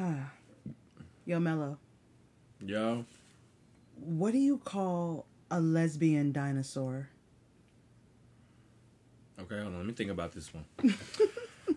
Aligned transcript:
Ah. 0.00 0.30
Yo, 1.26 1.40
Mello, 1.40 1.76
Yo. 2.64 3.04
what 3.96 4.32
do 4.32 4.38
you 4.38 4.58
call 4.58 5.26
a 5.50 5.60
lesbian 5.60 6.30
dinosaur? 6.32 7.08
Okay, 9.40 9.56
hold 9.56 9.66
on. 9.68 9.76
Let 9.78 9.86
me 9.86 9.92
think 9.92 10.10
about 10.10 10.32
this 10.32 10.52
one. 10.54 10.64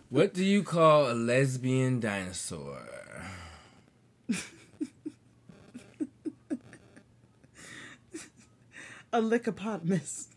What 0.10 0.34
do 0.34 0.44
you 0.44 0.64
call 0.64 1.10
a 1.10 1.14
lesbian 1.14 2.02
dinosaur? 2.02 2.84
A 9.14 9.22
lycopotamus. 9.22 10.28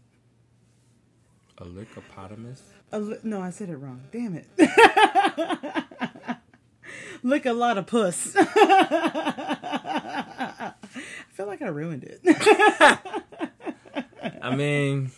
A 1.58 1.64
lycopotamus? 1.64 2.60
A 2.92 2.98
li- 3.00 3.18
no, 3.24 3.40
I 3.40 3.50
said 3.50 3.68
it 3.68 3.76
wrong. 3.76 4.00
Damn 4.12 4.34
it. 4.36 4.46
Lick 7.24 7.46
a 7.46 7.52
lot 7.54 7.78
of 7.78 7.86
puss. 7.86 8.34
I 8.36 8.44
feel 11.32 11.46
like 11.46 11.62
I 11.62 11.68
ruined 11.68 12.04
it. 12.04 12.20
I 14.42 14.54
mean, 14.54 15.10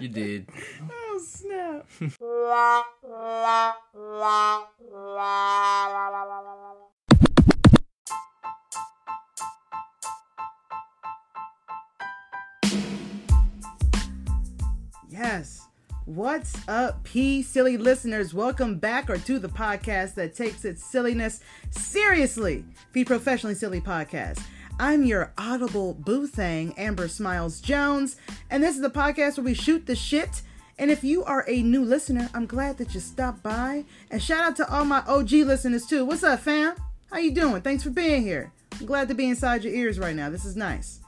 you 0.00 0.08
did. 0.08 0.46
oh, 0.90 1.20
snap. 1.22 1.86
Yes. 15.10 15.69
What's 16.14 16.56
up, 16.66 17.04
P 17.04 17.40
silly 17.40 17.76
listeners? 17.76 18.34
Welcome 18.34 18.80
back 18.80 19.08
or 19.08 19.16
to 19.18 19.38
the 19.38 19.48
podcast 19.48 20.14
that 20.16 20.34
takes 20.34 20.64
its 20.64 20.84
silliness 20.84 21.38
seriously. 21.70 22.64
P 22.92 23.04
Professionally 23.04 23.54
Silly 23.54 23.80
Podcast. 23.80 24.42
I'm 24.80 25.04
your 25.04 25.32
audible 25.38 25.94
boo 25.94 26.26
thing, 26.26 26.74
Amber 26.76 27.06
Smiles 27.06 27.60
Jones, 27.60 28.16
and 28.50 28.60
this 28.60 28.74
is 28.74 28.82
the 28.82 28.90
podcast 28.90 29.36
where 29.36 29.44
we 29.44 29.54
shoot 29.54 29.86
the 29.86 29.94
shit. 29.94 30.42
And 30.80 30.90
if 30.90 31.04
you 31.04 31.22
are 31.22 31.44
a 31.46 31.62
new 31.62 31.84
listener, 31.84 32.28
I'm 32.34 32.46
glad 32.46 32.78
that 32.78 32.92
you 32.92 32.98
stopped 32.98 33.44
by. 33.44 33.84
And 34.10 34.20
shout 34.20 34.42
out 34.42 34.56
to 34.56 34.68
all 34.68 34.84
my 34.84 35.04
OG 35.06 35.30
listeners 35.30 35.86
too. 35.86 36.04
What's 36.04 36.24
up, 36.24 36.40
fam? 36.40 36.74
How 37.12 37.18
you 37.18 37.32
doing? 37.32 37.62
Thanks 37.62 37.84
for 37.84 37.90
being 37.90 38.22
here. 38.22 38.50
I'm 38.80 38.86
glad 38.86 39.06
to 39.10 39.14
be 39.14 39.28
inside 39.28 39.62
your 39.62 39.74
ears 39.74 40.00
right 40.00 40.16
now. 40.16 40.28
This 40.28 40.44
is 40.44 40.56
nice. 40.56 40.98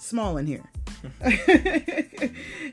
Small 0.00 0.38
in 0.38 0.48
here. 0.48 0.73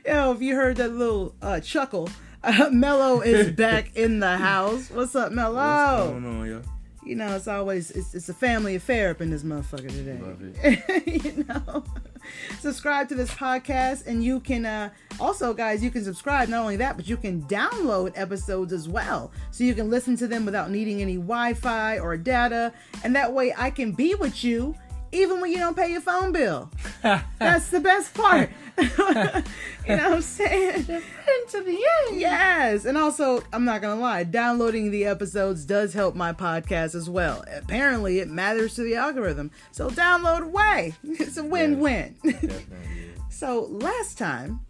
Yo, 0.06 0.32
if 0.32 0.40
you 0.40 0.56
heard 0.56 0.76
that 0.76 0.92
little 0.92 1.34
uh, 1.42 1.60
chuckle, 1.60 2.08
uh, 2.42 2.68
Mello 2.72 3.20
is 3.20 3.52
back 3.56 3.94
in 3.96 4.20
the 4.20 4.36
house. 4.38 4.90
What's 4.90 5.14
up, 5.14 5.32
Mello? 5.32 5.56
What's 5.56 6.10
going 6.10 6.26
on, 6.26 6.46
yo? 6.46 6.62
You 7.04 7.16
know, 7.16 7.34
it's 7.34 7.48
always 7.48 7.90
it's, 7.90 8.14
it's 8.14 8.28
a 8.28 8.34
family 8.34 8.76
affair 8.76 9.10
up 9.10 9.20
in 9.20 9.28
this 9.28 9.42
motherfucker 9.42 9.88
today. 9.88 10.18
Love 10.22 11.06
you 11.06 11.44
know, 11.48 11.84
subscribe 12.60 13.08
to 13.08 13.16
this 13.16 13.30
podcast, 13.32 14.06
and 14.06 14.22
you 14.22 14.38
can 14.38 14.64
uh, 14.64 14.90
also, 15.18 15.52
guys, 15.52 15.82
you 15.82 15.90
can 15.90 16.04
subscribe. 16.04 16.48
Not 16.48 16.60
only 16.60 16.76
that, 16.76 16.96
but 16.96 17.08
you 17.08 17.16
can 17.16 17.42
download 17.42 18.12
episodes 18.14 18.72
as 18.72 18.88
well, 18.88 19.32
so 19.50 19.64
you 19.64 19.74
can 19.74 19.90
listen 19.90 20.16
to 20.18 20.28
them 20.28 20.44
without 20.44 20.70
needing 20.70 21.02
any 21.02 21.16
Wi-Fi 21.16 21.98
or 21.98 22.16
data, 22.16 22.72
and 23.02 23.16
that 23.16 23.32
way 23.32 23.52
I 23.56 23.70
can 23.70 23.92
be 23.92 24.14
with 24.14 24.44
you 24.44 24.76
even 25.12 25.40
when 25.40 25.52
you 25.52 25.58
don't 25.58 25.76
pay 25.76 25.92
your 25.92 26.00
phone 26.00 26.32
bill. 26.32 26.70
That's 27.02 27.68
the 27.68 27.80
best 27.80 28.14
part. 28.14 28.50
you 28.78 28.88
know 28.96 29.44
what 29.86 30.12
I'm 30.12 30.22
saying? 30.22 30.86
Into 30.88 31.60
the 31.64 31.86
end. 32.08 32.20
Yes, 32.20 32.86
and 32.86 32.96
also 32.96 33.42
I'm 33.52 33.64
not 33.64 33.82
gonna 33.82 34.00
lie, 34.00 34.24
downloading 34.24 34.90
the 34.90 35.04
episodes 35.04 35.64
does 35.64 35.92
help 35.92 36.14
my 36.14 36.32
podcast 36.32 36.94
as 36.94 37.08
well. 37.08 37.44
Apparently, 37.54 38.20
it 38.20 38.28
matters 38.28 38.74
to 38.76 38.82
the 38.82 38.96
algorithm, 38.96 39.50
so 39.70 39.90
download 39.90 40.42
away. 40.44 40.94
It's 41.04 41.36
a 41.36 41.44
win-win. 41.44 42.16
Definitely. 42.22 42.64
so 43.30 43.66
last 43.70 44.18
time, 44.18 44.60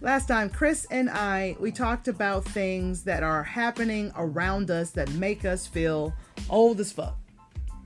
last 0.00 0.26
time 0.26 0.50
Chris 0.50 0.86
and 0.90 1.08
I 1.08 1.56
we 1.60 1.70
talked 1.70 2.08
about 2.08 2.44
things 2.44 3.04
that 3.04 3.22
are 3.22 3.44
happening 3.44 4.12
around 4.16 4.70
us 4.70 4.90
that 4.92 5.10
make 5.12 5.44
us 5.44 5.66
feel 5.66 6.12
old 6.50 6.80
as 6.80 6.92
fuck. 6.92 7.16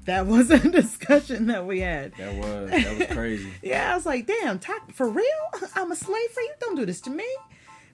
That 0.07 0.27
was 0.27 0.51
a 0.51 0.59
discussion 0.71 1.47
that 1.49 1.67
we 1.67 1.81
had. 1.81 2.13
That 2.17 2.35
was 2.35 2.71
that 2.71 2.99
was 2.99 3.07
crazy. 3.09 3.51
Yeah, 3.63 3.93
I 3.93 3.95
was 3.97 4.07
like, 4.07 4.27
damn, 4.27 4.59
talk 4.59 4.93
for 4.93 5.09
real? 5.09 5.25
I'm 5.77 5.93
a 5.93 5.97
slave 5.97 6.31
for 6.31 6.41
you? 6.41 6.53
Don't 6.61 6.75
do 6.77 6.87
this 6.87 7.01
to 7.03 7.11
me. 7.11 7.27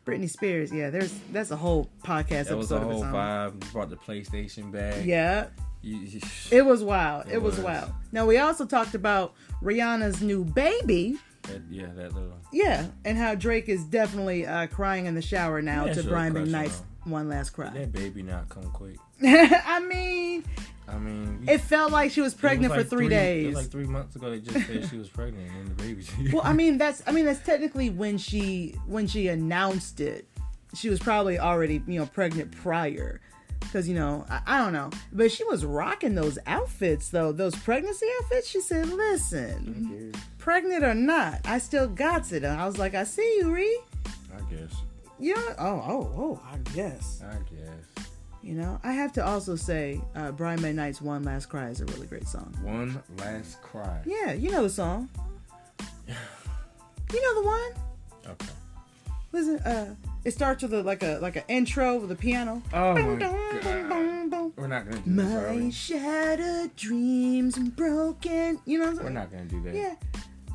Britney 0.07 0.31
Spears, 0.31 0.73
yeah, 0.73 0.91
there's 0.91 1.13
that's 1.33 1.51
a 1.51 1.57
whole 1.57 1.91
podcast 2.05 2.49
That 2.49 2.57
was 2.57 2.71
a 2.71 2.77
episode 2.77 2.91
of 2.91 2.93
whole 2.93 3.05
vibe. 3.05 3.65
You 3.65 3.71
brought 3.73 3.91
the 3.91 3.97
PlayStation 3.97 4.71
back. 4.71 5.05
Yeah, 5.05 5.47
You- 5.83 6.21
it 6.53 6.65
was 6.65 6.83
wild. 6.85 7.27
It, 7.27 7.35
It 7.35 7.43
was. 7.43 7.57
was. 7.57 7.65
wild. 7.65 7.91
Now 8.13 8.25
we 8.25 8.39
also 8.39 8.67
talked 8.67 8.95
about 8.95 9.35
Rihanna's 9.63 10.23
new 10.23 10.45
baby. 10.45 11.19
that, 11.43 11.61
yeah, 11.69 11.87
that 11.97 12.15
little. 12.15 12.39
Yeah, 12.53 12.87
and 13.05 13.19
how 13.19 13.35
Drake 13.35 13.69
is 13.69 13.83
definitely 13.85 14.47
uh, 14.47 14.69
crying 14.69 15.07
in 15.07 15.15
the 15.17 15.23
shower 15.23 15.61
now 15.61 15.87
Yeah, 15.87 15.95
to 15.95 16.03
Brian 16.05 16.35
McKnight's 16.35 16.83
on. 17.05 17.11
one 17.11 17.29
last 17.29 17.51
cry. 17.51 17.71
That 17.71 17.91
baby 17.93 18.23
not 18.23 18.49
come 18.49 18.71
quick. 18.71 18.97
I 19.25 19.81
mean, 19.81 20.45
I 20.89 20.99
mean, 20.99 21.41
we- 21.47 21.53
it 21.53 21.61
felt 21.61 21.91
like 21.93 22.11
she 22.13 22.21
was 22.21 22.33
it 22.33 22.37
was 22.37 22.41
pregnant 22.41 22.71
like 22.73 22.85
for 22.85 22.89
three, 22.91 23.07
It 23.07 23.11
days. 23.11 23.47
was 23.47 23.55
like 23.57 23.71
three 23.73 23.87
months 23.87 24.15
ago. 24.17 24.31
They 24.31 24.39
just 24.41 24.67
said 24.67 24.89
she 24.89 24.97
was 24.99 25.09
pregnant 25.09 25.51
and 25.53 25.69
the 25.69 25.75
baby. 25.83 26.05
well, 26.33 26.43
I 26.45 26.53
mean, 26.53 26.79
that's 26.79 27.03
I 27.07 27.13
mean 27.13 27.25
that's 27.25 27.41
technically 27.45 27.91
when 27.91 28.19
she 28.19 28.75
when 28.87 29.07
she 29.07 29.29
announced 29.29 30.01
it. 30.01 30.27
She 30.75 30.89
was 30.89 30.99
probably 31.01 31.39
already 31.39 31.83
you 31.87 31.99
know 31.99 32.07
pregnant 32.07 32.53
prior, 32.53 33.21
because 33.61 33.89
you 33.89 33.95
know 33.95 34.27
I, 34.31 34.41
I 34.47 34.59
don't 34.59 34.73
know, 34.73 34.91
but 35.13 35.33
she 35.33 35.43
was 35.45 35.65
rocking 35.65 36.15
those 36.15 36.39
outfits 36.47 37.09
though. 37.09 37.33
Those 37.33 37.55
pregnancy 37.57 38.07
outfits. 38.21 38.49
She 38.49 38.61
said, 38.61 38.89
"Listen, 38.89 40.13
pregnant 40.39 40.85
or 40.85 40.95
not, 40.95 41.41
I 41.47 41.59
still 41.59 41.89
got 41.89 42.31
it." 42.33 42.45
And 42.45 42.61
I 42.61 42.67
was 42.67 42.79
like, 42.79 42.95
"I 42.95 43.05
see 43.05 43.39
you, 43.41 43.53
Ree." 43.53 43.81
I 44.37 44.41
guess. 44.55 44.73
Yeah. 45.19 45.35
oh, 45.59 45.83
oh, 45.87 46.13
oh, 46.15 46.43
I 46.53 46.59
guess. 46.75 47.23
I 47.27 47.37
guess. 47.51 47.76
You 48.47 48.55
know, 48.55 48.81
I 48.85 48.93
have 48.93 49.13
to 49.15 49.27
also 49.27 49.57
say, 49.57 50.01
uh, 50.15 50.31
Brian 50.31 50.77
Knight's 50.77 51.03
"One 51.03 51.25
Last 51.25 51.47
Cry" 51.47 51.69
is 51.69 51.81
a 51.81 51.85
really 51.87 52.07
great 52.07 52.29
song. 52.29 52.55
One 52.63 53.03
last 53.19 53.61
cry. 53.61 54.01
Yeah, 54.07 54.35
you 54.35 54.53
know 54.53 54.63
the 54.63 54.71
song. 54.71 55.09
You 57.13 57.23
know 57.23 57.43
the 57.43 57.49
one. 57.49 57.73
Okay. 58.29 58.53
Listen, 59.33 59.59
uh, 59.59 59.97
it 60.25 60.31
starts 60.31 60.63
with 60.63 60.75
a, 60.75 60.83
like 60.85 61.03
a 61.03 61.19
like 61.21 61.35
an 61.35 61.43
intro 61.49 61.99
with 61.99 62.13
a 62.13 62.15
piano. 62.15 62.63
Oh 62.73 62.95
my 62.95 63.17
god. 63.17 63.33
We're 64.55 64.69
not 64.69 64.85
gonna 64.85 65.01
do 65.01 65.13
this, 65.13 65.33
are 65.33 65.53
My 65.53 65.71
shattered 65.71 66.77
dreams 66.77 67.57
and 67.57 67.75
broken. 67.75 68.61
You 68.65 68.79
know 68.79 68.93
what 68.93 68.99
I'm 68.99 69.05
We're 69.07 69.11
not 69.11 69.33
gonna 69.33 69.47
do 69.47 69.61
that. 69.65 69.75
Yeah. 69.75 69.97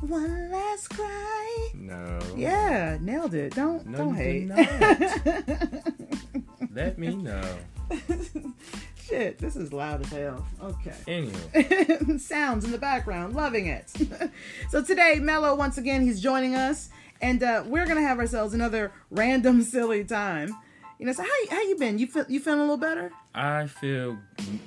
One 0.00 0.50
last 0.50 0.88
cry. 0.88 1.68
No. 1.74 2.20
Yeah, 2.36 2.96
nailed 3.02 3.34
it. 3.34 3.54
Don't 3.54 3.86
No, 3.86 3.98
don't 3.98 4.14
hate. 4.14 4.48
Let 6.74 6.98
me 6.98 7.16
know. 7.16 7.58
Shit, 9.04 9.38
this 9.38 9.56
is 9.56 9.72
loud 9.72 10.02
as 10.02 10.10
hell. 10.10 10.46
Okay. 10.62 10.94
Anyway. 11.06 12.18
sounds 12.18 12.64
in 12.64 12.70
the 12.70 12.78
background. 12.78 13.34
Loving 13.34 13.66
it. 13.66 13.90
so 14.70 14.82
today, 14.82 15.18
Mello 15.20 15.54
once 15.54 15.78
again 15.78 16.02
he's 16.02 16.20
joining 16.20 16.54
us, 16.54 16.88
and 17.20 17.42
uh, 17.42 17.64
we're 17.66 17.86
gonna 17.86 18.02
have 18.02 18.18
ourselves 18.18 18.54
another 18.54 18.92
random 19.10 19.62
silly 19.62 20.04
time. 20.04 20.54
You 21.02 21.06
know, 21.06 21.12
so 21.14 21.24
how 21.24 21.28
how 21.50 21.60
you 21.62 21.74
been? 21.76 21.98
You 21.98 22.06
feel 22.06 22.24
you 22.28 22.38
feeling 22.38 22.60
a 22.60 22.62
little 22.62 22.76
better? 22.76 23.10
I 23.34 23.66
feel 23.66 24.16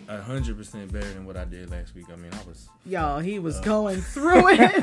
a 0.09 0.22
hundred 0.22 0.57
percent 0.57 0.91
better 0.91 1.07
than 1.13 1.25
what 1.25 1.38
I 1.38 1.46
did 1.46 1.69
last 1.69 1.96
week. 1.96 2.07
I 2.12 2.18
mean, 2.18 2.34
I 2.34 2.46
was 2.46 2.68
Y'all, 2.85 3.19
he 3.22 3.38
Uh. 3.38 3.41
was 3.41 3.62
going 3.62 4.01
through 4.01 4.50
it. 4.50 4.59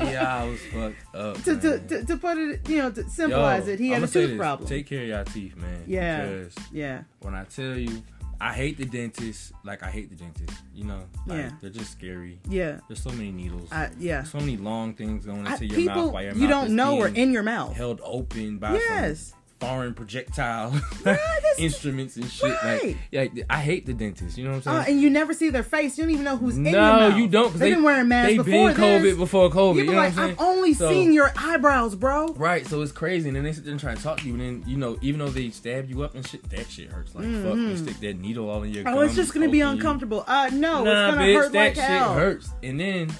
yeah, 0.00 0.38
I 0.42 0.44
was 0.48 0.60
fucked 0.72 1.14
up. 1.14 1.42
to, 1.44 1.56
to, 1.60 1.78
to, 1.80 2.04
to 2.06 2.16
put 2.16 2.38
it, 2.38 2.66
you 2.66 2.78
know, 2.78 2.90
to 2.92 3.08
symbolize 3.10 3.66
Yo, 3.66 3.74
it, 3.74 3.78
he 3.78 3.90
had 3.90 4.02
a 4.02 4.06
tooth 4.06 4.30
this, 4.30 4.38
problem. 4.38 4.66
Take 4.66 4.86
care 4.86 5.02
of 5.02 5.08
y'all 5.08 5.24
teeth, 5.24 5.54
man. 5.56 5.84
Yeah. 5.86 6.24
Because 6.26 6.54
yeah, 6.72 7.02
when 7.20 7.34
I 7.34 7.44
tell 7.44 7.76
you, 7.76 8.02
I 8.40 8.52
hate 8.54 8.78
the 8.78 8.86
dentist. 8.86 9.52
Like 9.64 9.82
I 9.82 9.90
hate 9.90 10.08
the 10.08 10.16
dentist. 10.16 10.58
You 10.74 10.84
know, 10.84 11.02
like, 11.26 11.38
Yeah. 11.38 11.50
they're 11.60 11.68
just 11.70 11.92
scary. 11.92 12.38
yeah, 12.48 12.80
There's 12.88 13.02
so 13.02 13.10
many 13.10 13.32
needles. 13.32 13.70
I, 13.70 13.90
yeah. 13.98 14.22
so 14.22 14.38
many 14.40 14.56
long 14.56 14.94
things 14.94 15.26
going 15.26 15.46
I, 15.46 15.52
into 15.52 15.66
your 15.66 15.76
people 15.76 16.04
mouth 16.06 16.12
while 16.14 16.22
your 16.22 16.32
you 16.34 16.48
mouth 16.48 16.50
don't 16.66 16.76
know 16.76 17.00
are 17.02 17.08
in 17.08 17.32
your 17.32 17.42
mouth. 17.42 17.74
held 17.76 18.00
open 18.02 18.56
by 18.58 18.72
Yes. 18.74 19.34
Foreign 19.58 19.94
projectile 19.94 20.78
instruments 21.58 22.16
and 22.16 22.30
shit. 22.30 22.54
Right. 22.62 22.96
Like, 23.12 23.32
yeah, 23.34 23.44
I 23.48 23.60
hate 23.60 23.86
the 23.86 23.94
dentist. 23.94 24.36
You 24.36 24.44
know 24.44 24.52
what 24.56 24.66
I'm 24.66 24.76
Uh, 24.76 24.82
saying? 24.84 24.94
and 24.94 25.02
you 25.02 25.10
never 25.10 25.32
see 25.32 25.50
their 25.50 25.62
face. 25.62 25.96
You 25.96 26.04
don't 26.04 26.10
even 26.12 26.24
know 26.24 26.36
who's 26.36 26.56
in 26.56 26.64
your 26.64 26.72
no, 26.72 26.78
mouth. 27.10 27.16
you 27.18 27.28
don't. 27.28 27.52
They've 27.52 27.58
they, 27.60 27.70
been 27.74 27.82
wearing 27.82 28.08
masks 28.08 28.32
They 28.32 28.36
before 28.36 28.68
been 28.68 28.76
COVID 28.76 29.02
this. 29.02 29.16
before 29.16 29.50
COVID. 29.50 29.74
You 29.76 29.80
You, 29.84 29.90
know 29.92 29.96
like, 29.96 30.14
what 30.14 30.22
I'm 30.22 30.30
I've 30.30 30.40
only 30.40 30.74
So- 30.74 30.90
seen 30.90 31.12
your 31.12 31.32
eyebrows, 31.36 31.94
bro. 31.94 32.28
Right, 32.34 32.66
so 32.66 32.82
it's 32.82 32.92
crazy, 32.92 33.28
and 33.28 33.36
then 33.36 33.44
they 33.44 33.52
sit 33.52 33.64
there 33.64 33.72
and 33.72 33.80
try 33.80 33.94
to 33.94 34.02
talk 34.02 34.20
to 34.20 34.26
you, 34.26 34.32
and 34.34 34.40
then 34.42 34.64
you 34.66 34.76
know, 34.76 34.98
even 35.00 35.20
though 35.20 35.28
they 35.28 35.50
stab 35.50 35.88
you 35.88 36.02
up 36.02 36.14
and 36.14 36.26
shit, 36.26 36.48
that 36.50 36.70
shit 36.70 36.90
hurts 36.90 37.14
like 37.14 37.24
fuck. 37.42 37.54
They 37.56 37.76
stick 37.76 38.00
that 38.00 38.18
needle 38.18 38.48
all 38.50 38.62
in 38.62 38.72
your. 38.74 38.84
Oh, 38.86 39.00
it's 39.00 39.14
just 39.16 39.32
gonna 39.32 39.46
be 39.48 39.60
poking 39.60 39.60
you. 39.60 39.66
uncomfortable. 39.68 40.24
Uh, 40.26 40.50
no, 40.52 40.84
Nah, 40.84 41.08
it's 41.08 41.14
gonna 41.16 41.26
bitch, 41.26 41.34
hurt 41.36 41.52
that 41.52 41.58
like 41.66 41.74
shit 41.76 41.84
hell. 41.84 42.14
hurts, 42.14 42.50
and 42.62 42.78
then, 42.78 43.10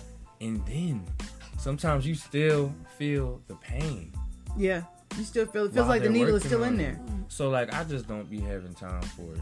and 0.41 0.65
then, 0.67 1.03
sometimes 1.59 2.07
you 2.07 2.15
still 2.15 2.75
feel 2.99 3.41
the 3.49 3.55
pain. 3.57 4.13
Yeah, 4.59 4.83
you 5.17 5.25
still 5.25 5.47
feel 5.47 5.67
it 5.67 5.73
feels 5.73 5.89
like 5.89 6.03
the 6.03 6.11
needle 6.11 6.35
is 6.37 6.45
still 6.45 6.65
in 6.65 6.77
there. 6.77 6.99
So 7.29 7.51
like, 7.51 7.73
I 7.75 7.85
just 7.85 8.07
don't 8.09 8.29
be 8.31 8.41
having 8.41 8.75
time 8.75 9.03
for 9.03 9.35
it. 9.35 9.41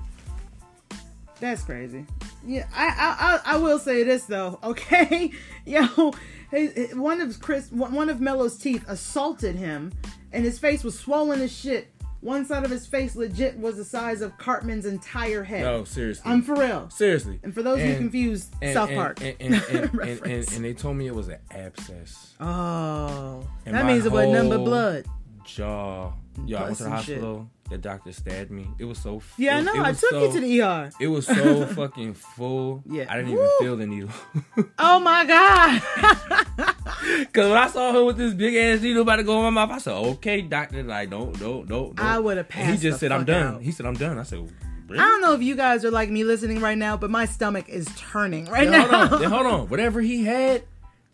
That's 1.41 1.63
crazy. 1.63 2.07
Yeah, 2.47 2.67
I 2.75 3.41
I 3.45 3.55
I, 3.55 3.57
will 3.59 3.79
say 3.79 4.03
this 4.05 4.25
though. 4.25 4.59
Okay, 4.65 5.33
yo, 5.67 6.13
one 6.95 7.21
of 7.21 7.41
Chris, 7.41 7.71
one 7.73 8.09
of 8.09 8.21
Mello's 8.21 8.57
teeth 8.57 8.85
assaulted 8.89 9.57
him, 9.57 9.93
and 10.33 10.45
his 10.45 10.59
face 10.59 10.85
was 10.85 10.99
swollen 10.99 11.41
as 11.41 11.53
shit. 11.53 11.89
One 12.21 12.47
side 12.47 12.65
of 12.65 12.71
his 12.71 12.87
face 12.87 13.17
legit 13.17 13.59
was 13.59 13.77
the 13.77 13.85
size 13.85 14.23
of 14.23 14.39
Cartman's 14.39 14.87
entire 14.87 15.43
head. 15.45 15.61
No, 15.61 15.85
seriously. 15.85 16.23
I'm 16.25 16.41
for 16.41 16.55
real. 16.55 16.89
seriously. 16.89 17.39
And 17.43 17.53
for 17.53 17.63
those 17.63 17.81
who 17.81 17.85
And- 17.85 17.99
confused, 17.99 18.55
and- 18.63 18.73
South 18.73 18.89
and- 18.89 18.97
Park 18.97 19.21
and, 19.21 19.37
and, 19.41 19.55
and, 19.55 19.75
and, 20.01 20.21
and, 20.23 20.53
and 20.53 20.65
they 20.65 20.73
told 20.73 20.97
me 20.97 21.07
it 21.07 21.15
was 21.15 21.29
an 21.29 21.37
abscess. 21.51 22.33
oh, 22.41 23.47
And 23.67 23.75
that 23.75 23.85
means 23.85 24.07
it 24.07 24.13
wasn't 24.13 24.33
nothing 24.33 24.49
but 24.49 24.65
blood. 24.65 25.05
Jaw. 25.45 26.13
Yo, 26.47 26.59
I 26.59 26.65
went 26.65 26.77
to 26.79 26.83
the 26.85 26.91
and 26.91 27.05
shit. 27.05 27.15
hospital. 27.17 27.49
The 27.71 27.79
doctor 27.79 28.13
stabbed 28.13 28.51
me. 28.51 28.69
It 28.79 28.85
was 28.85 28.99
so. 28.99 29.23
Yeah, 29.39 29.57
I 29.59 29.61
know. 29.63 29.73
I 29.77 29.93
took 29.93 30.11
so, 30.11 30.21
you 30.27 30.33
to 30.33 30.41
the 30.41 30.61
ER. 30.63 30.91
It 31.01 31.07
was 31.07 31.27
so 31.27 31.67
fucking 31.75 32.15
full. 32.15 32.83
Yeah. 32.87 33.07
I 33.09 33.17
didn't 33.17 33.33
Woo. 33.33 33.39
even 33.39 33.51
feel 33.61 33.77
the 33.77 33.87
needle. 33.87 34.11
Oh 34.79 34.99
my 35.01 35.25
god. 35.25 35.81
Cause 37.33 37.49
when 37.49 37.57
I 37.57 37.69
saw 37.69 37.93
her 37.93 38.05
with 38.05 38.17
this 38.17 38.35
big 38.35 38.55
ass 38.55 38.81
needle 38.83 39.03
about 39.03 39.17
to 39.17 39.23
go 39.23 39.39
in 39.39 39.45
my 39.55 39.65
mouth, 39.67 39.71
I 39.77 39.79
said, 39.79 39.93
"Okay, 39.95 40.43
doctor, 40.43 40.83
like 40.83 41.11
don't, 41.11 41.39
don't, 41.39 41.67
don't." 41.67 41.99
I 42.01 42.15
don't." 42.15 42.25
would've 42.25 42.47
And 42.55 42.71
He 42.73 42.77
just 42.77 43.01
said, 43.01 43.13
"I'm 43.13 43.25
done." 43.25 43.55
out. 43.57 43.63
He 43.63 43.73
said, 43.73 43.87
"I'm 43.87 43.95
done." 43.95 44.19
I 44.19 44.23
said, 44.25 44.39
"Really?" 44.89 45.03
I 45.03 45.07
don't 45.07 45.21
know 45.21 45.33
if 45.33 45.43
you 45.43 45.55
guys 45.57 45.85
are 45.85 45.91
like 45.91 46.11
me 46.11 46.25
listening 46.25 46.61
right 46.61 46.79
now, 46.79 46.97
but 46.97 47.11
my 47.11 47.25
stomach 47.25 47.69
is 47.69 47.87
turning 47.97 48.47
right 48.47 48.69
now. 48.69 48.87
hold 49.09 49.23
on, 49.23 49.31
hold 49.31 49.47
on. 49.47 49.69
Whatever 49.69 50.01
he 50.01 50.25
had, 50.25 50.65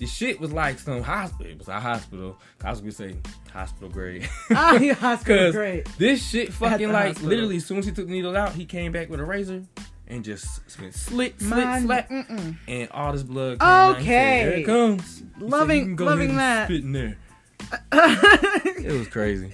the 0.01 0.07
shit 0.07 0.41
was 0.41 0.51
like 0.53 0.79
some 0.81 1.03
hospital. 1.03 1.53
It 1.53 1.59
was 1.59 1.69
a 1.69 1.79
hospital. 1.79 2.37
I 2.65 2.71
was 2.71 2.81
gonna 2.81 2.91
say 2.91 3.15
hospital 3.53 3.89
grade. 3.89 4.29
Ah, 4.51 4.77
yeah, 4.79 4.95
hospital 4.95 5.53
grade. 5.61 5.87
this 5.99 6.27
shit 6.29 6.53
fucking 6.53 6.91
like 6.91 7.07
hospital. 7.09 7.29
literally 7.29 7.57
as 7.59 7.67
soon 7.67 7.79
as 7.79 7.87
he 7.87 7.93
took 7.93 8.07
the 8.07 8.13
needle 8.13 8.37
out, 8.37 8.53
he 8.55 8.65
came 8.65 8.91
back 8.91 9.09
with 9.09 9.21
a 9.21 9.25
razor 9.25 9.63
and 10.09 10.25
just 10.25 10.69
slit, 10.69 10.93
slit, 10.95 11.41
Mine- 11.41 11.83
slap, 11.85 12.09
mm-mm. 12.11 12.57
and 12.67 12.89
all 12.91 13.13
this 13.13 13.23
blood. 13.23 13.61
Came 13.61 13.69
out. 13.69 13.93
Said, 13.97 14.01
Okay. 14.03 14.41
Here 14.41 14.51
it 14.53 14.67
comes. 14.67 15.19
He 15.19 15.25
said, 15.25 15.43
Loving- 15.43 15.79
"You 15.79 15.85
can 15.85 15.97
go 15.97 16.05
loving 16.07 16.37
that. 16.37 16.67
Spit 16.67 16.83
in 16.83 16.93
there. 16.93 17.17
It 18.83 18.93
was 18.99 19.09
crazy. 19.09 19.53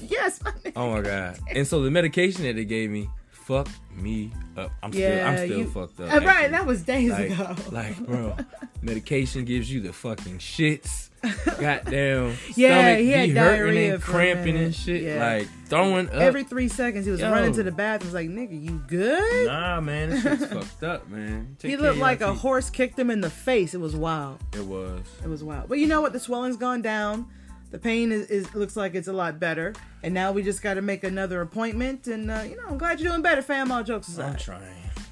yes. 0.00 0.42
my. 0.42 0.52
Oh 0.76 0.90
my 0.92 1.00
god! 1.00 1.38
And 1.54 1.66
so 1.66 1.80
the 1.82 1.90
medication 1.90 2.42
that 2.42 2.56
they 2.56 2.64
gave 2.64 2.90
me 2.90 3.08
fucked 3.44 3.70
me 3.94 4.30
up. 4.56 4.70
I'm 4.82 4.92
still, 4.92 5.26
I'm 5.26 5.36
still 5.36 5.58
you- 5.58 5.70
fucked 5.70 6.00
up. 6.00 6.12
Uh, 6.12 6.18
right, 6.20 6.26
actually. 6.26 6.48
that 6.52 6.66
was 6.66 6.82
days 6.82 7.10
like, 7.10 7.30
ago. 7.30 7.54
like, 7.70 7.98
bro, 8.06 8.36
medication 8.82 9.44
gives 9.44 9.70
you 9.70 9.80
the 9.80 9.92
fucking 9.92 10.38
shits. 10.38 11.10
Goddamn. 11.58 12.36
Yeah, 12.54 12.80
stomach 12.80 12.98
he 12.98 13.10
had 13.10 13.28
be 13.28 13.34
hurting 13.34 13.34
diarrhea 13.34 13.94
and 13.94 14.02
cramping 14.02 14.56
and 14.56 14.74
shit. 14.74 15.02
Yeah. 15.02 15.24
Like 15.24 15.48
throwing 15.66 16.08
up. 16.08 16.14
Every 16.14 16.44
three 16.44 16.68
seconds, 16.68 17.06
he 17.06 17.12
was 17.12 17.20
Yo. 17.20 17.30
running 17.30 17.52
to 17.54 17.62
the 17.62 17.72
bathroom. 17.72 18.12
Was 18.12 18.14
like, 18.14 18.28
"Nigga, 18.28 18.62
you 18.62 18.82
good?" 18.86 19.46
Nah, 19.46 19.80
man, 19.80 20.10
this 20.10 20.22
shit's 20.22 20.46
fucked 20.46 20.82
up, 20.82 21.08
man. 21.08 21.56
Take 21.58 21.70
he 21.70 21.76
looked 21.78 21.98
like 21.98 22.20
a 22.20 22.34
horse 22.34 22.68
kicked 22.68 22.98
him 22.98 23.10
in 23.10 23.20
the 23.22 23.30
face. 23.30 23.72
It 23.74 23.80
was 23.80 23.96
wild. 23.96 24.38
It 24.54 24.64
was. 24.66 25.00
It 25.22 25.28
was 25.28 25.42
wild. 25.42 25.68
But 25.68 25.78
you 25.78 25.86
know 25.86 26.00
what? 26.02 26.12
The 26.12 26.20
swelling's 26.20 26.56
gone 26.56 26.82
down. 26.82 27.26
The 27.74 27.80
pain 27.80 28.12
is, 28.12 28.26
is 28.26 28.54
looks 28.54 28.76
like 28.76 28.94
it's 28.94 29.08
a 29.08 29.12
lot 29.12 29.40
better. 29.40 29.74
And 30.04 30.14
now 30.14 30.30
we 30.30 30.44
just 30.44 30.62
got 30.62 30.74
to 30.74 30.80
make 30.80 31.02
another 31.02 31.40
appointment. 31.40 32.06
And 32.06 32.30
uh, 32.30 32.44
you 32.48 32.54
know, 32.54 32.62
I'm 32.68 32.78
glad 32.78 33.00
you're 33.00 33.10
doing 33.10 33.20
better, 33.20 33.42
fam. 33.42 33.72
All 33.72 33.82
jokes 33.82 34.06
aside. 34.06 34.30
I'm 34.34 34.36
trying. 34.36 34.62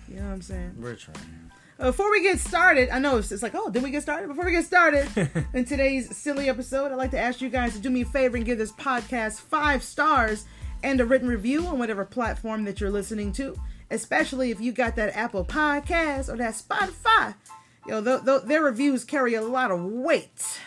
You 0.08 0.20
know 0.20 0.26
what 0.26 0.32
I'm 0.34 0.42
saying? 0.42 0.76
We're 0.78 0.94
trying. 0.94 1.50
Uh, 1.80 1.86
Before 1.86 2.08
we 2.12 2.22
get 2.22 2.38
started, 2.38 2.88
I 2.90 3.00
know 3.00 3.16
it's, 3.16 3.32
it's 3.32 3.42
like, 3.42 3.56
oh, 3.56 3.68
did 3.68 3.82
we 3.82 3.90
get 3.90 4.02
started? 4.02 4.28
Before 4.28 4.44
we 4.44 4.52
get 4.52 4.64
started 4.64 5.08
in 5.54 5.64
today's 5.64 6.16
silly 6.16 6.48
episode, 6.48 6.92
I'd 6.92 6.98
like 6.98 7.10
to 7.10 7.18
ask 7.18 7.40
you 7.40 7.48
guys 7.48 7.72
to 7.72 7.80
do 7.80 7.90
me 7.90 8.02
a 8.02 8.04
favor 8.04 8.36
and 8.36 8.46
give 8.46 8.58
this 8.58 8.70
podcast 8.70 9.40
five 9.40 9.82
stars 9.82 10.44
and 10.84 11.00
a 11.00 11.04
written 11.04 11.26
review 11.26 11.66
on 11.66 11.80
whatever 11.80 12.04
platform 12.04 12.62
that 12.66 12.80
you're 12.80 12.90
listening 12.92 13.32
to, 13.32 13.56
especially 13.90 14.52
if 14.52 14.60
you 14.60 14.70
got 14.70 14.94
that 14.94 15.16
Apple 15.16 15.44
Podcast 15.44 16.32
or 16.32 16.36
that 16.36 16.54
Spotify. 16.54 17.34
Yo, 17.88 18.04
th- 18.04 18.24
th- 18.24 18.42
their 18.42 18.62
reviews 18.62 19.02
carry 19.02 19.34
a 19.34 19.42
lot 19.42 19.72
of 19.72 19.82
weight. 19.82 20.60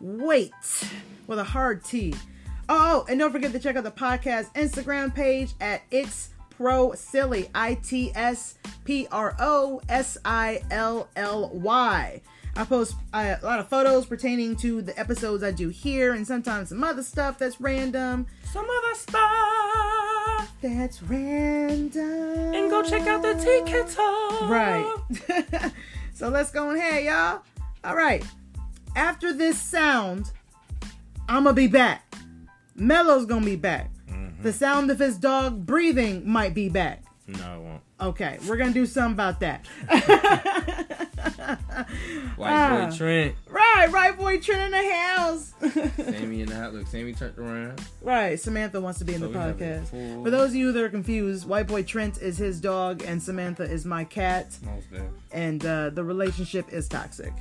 Weight 0.00 0.52
with 1.26 1.38
a 1.38 1.44
hard 1.44 1.84
T. 1.84 2.14
Oh, 2.68 3.04
and 3.08 3.18
don't 3.18 3.32
forget 3.32 3.52
to 3.52 3.58
check 3.58 3.76
out 3.76 3.84
the 3.84 3.90
podcast 3.90 4.52
Instagram 4.54 5.14
page 5.14 5.52
at 5.60 5.82
It's 5.90 6.30
Pro 6.50 6.92
Silly. 6.94 7.48
I 7.54 7.74
T 7.74 8.12
S 8.14 8.56
P 8.84 9.06
R 9.10 9.36
O 9.38 9.80
S 9.88 10.16
I 10.24 10.62
L 10.70 11.08
L 11.16 11.50
Y. 11.52 12.20
I 12.54 12.64
post 12.64 12.96
uh, 13.14 13.36
a 13.40 13.44
lot 13.44 13.60
of 13.60 13.68
photos 13.68 14.04
pertaining 14.04 14.56
to 14.56 14.82
the 14.82 14.98
episodes 14.98 15.42
I 15.42 15.52
do 15.52 15.70
here 15.70 16.12
and 16.12 16.26
sometimes 16.26 16.68
some 16.68 16.84
other 16.84 17.02
stuff 17.02 17.38
that's 17.38 17.60
random. 17.60 18.26
Some 18.44 18.66
other 18.66 18.94
stuff. 18.94 20.52
That's 20.60 21.02
random. 21.02 22.54
And 22.54 22.70
go 22.70 22.82
check 22.82 23.06
out 23.06 23.22
the 23.22 23.34
tea 23.34 23.62
kettle. 23.64 24.48
Right. 24.48 25.72
so 26.14 26.28
let's 26.28 26.50
go 26.50 26.70
ahead, 26.70 27.04
y'all. 27.04 27.42
All 27.84 27.96
right. 27.96 28.22
After 28.94 29.32
this 29.32 29.58
sound, 29.58 30.30
I'm 31.32 31.44
to 31.54 31.60
be 31.62 31.66
back. 31.66 32.14
Mello's 32.76 33.24
to 33.42 33.46
be 33.50 33.56
back. 33.56 33.90
The 34.42 34.52
sound 34.52 34.90
of 34.90 34.98
his 34.98 35.16
dog 35.16 35.64
breathing 35.64 36.28
might 36.28 36.52
be 36.52 36.68
back. 36.68 37.04
No, 37.26 37.54
it 37.54 37.60
won't. 37.60 37.80
Okay, 38.00 38.38
we're 38.48 38.56
to 38.70 38.74
do 38.74 38.84
something 38.84 39.12
about 39.14 39.38
that. 39.40 39.64
White 42.36 42.50
Ah. 42.50 42.86
boy 42.90 42.96
Trent. 42.96 43.34
right, 43.48 43.90
right, 43.92 44.16
boy, 44.18 44.38
Trent 44.40 44.62
in 44.62 44.70
the 44.72 44.92
house. 44.92 45.52
Sammy 45.96 46.40
in 46.42 46.48
the 46.48 46.54
house. 46.56 46.72
Look, 46.74 46.86
Sammy 46.88 47.12
turned 47.12 47.38
around. 47.38 47.80
right, 48.02 48.38
Samantha 48.40 48.80
wants 48.80 48.98
to 48.98 49.04
be 49.04 49.14
in 49.14 49.20
So 49.20 49.28
the 49.28 49.32
we 49.32 49.38
have 49.38 49.60
a 49.60 49.64
podcast. 49.64 50.22
For 50.24 50.30
those 50.30 50.50
of 50.50 50.56
you 50.56 50.72
that 50.72 50.82
are 50.82 50.88
confused, 50.88 51.46
White 51.48 51.68
Boy 51.68 51.82
Trent 51.84 52.18
is 52.20 52.36
his 52.38 52.60
dog 52.60 53.04
and 53.06 53.22
Samantha 53.22 53.62
is 53.62 53.84
my 53.84 54.02
cat. 54.04 54.56
Most. 54.64 54.86
And 55.30 55.64
uh, 55.64 55.90
the 55.90 56.02
relationship 56.04 56.72
is 56.72 56.88
toxic. 56.88 57.32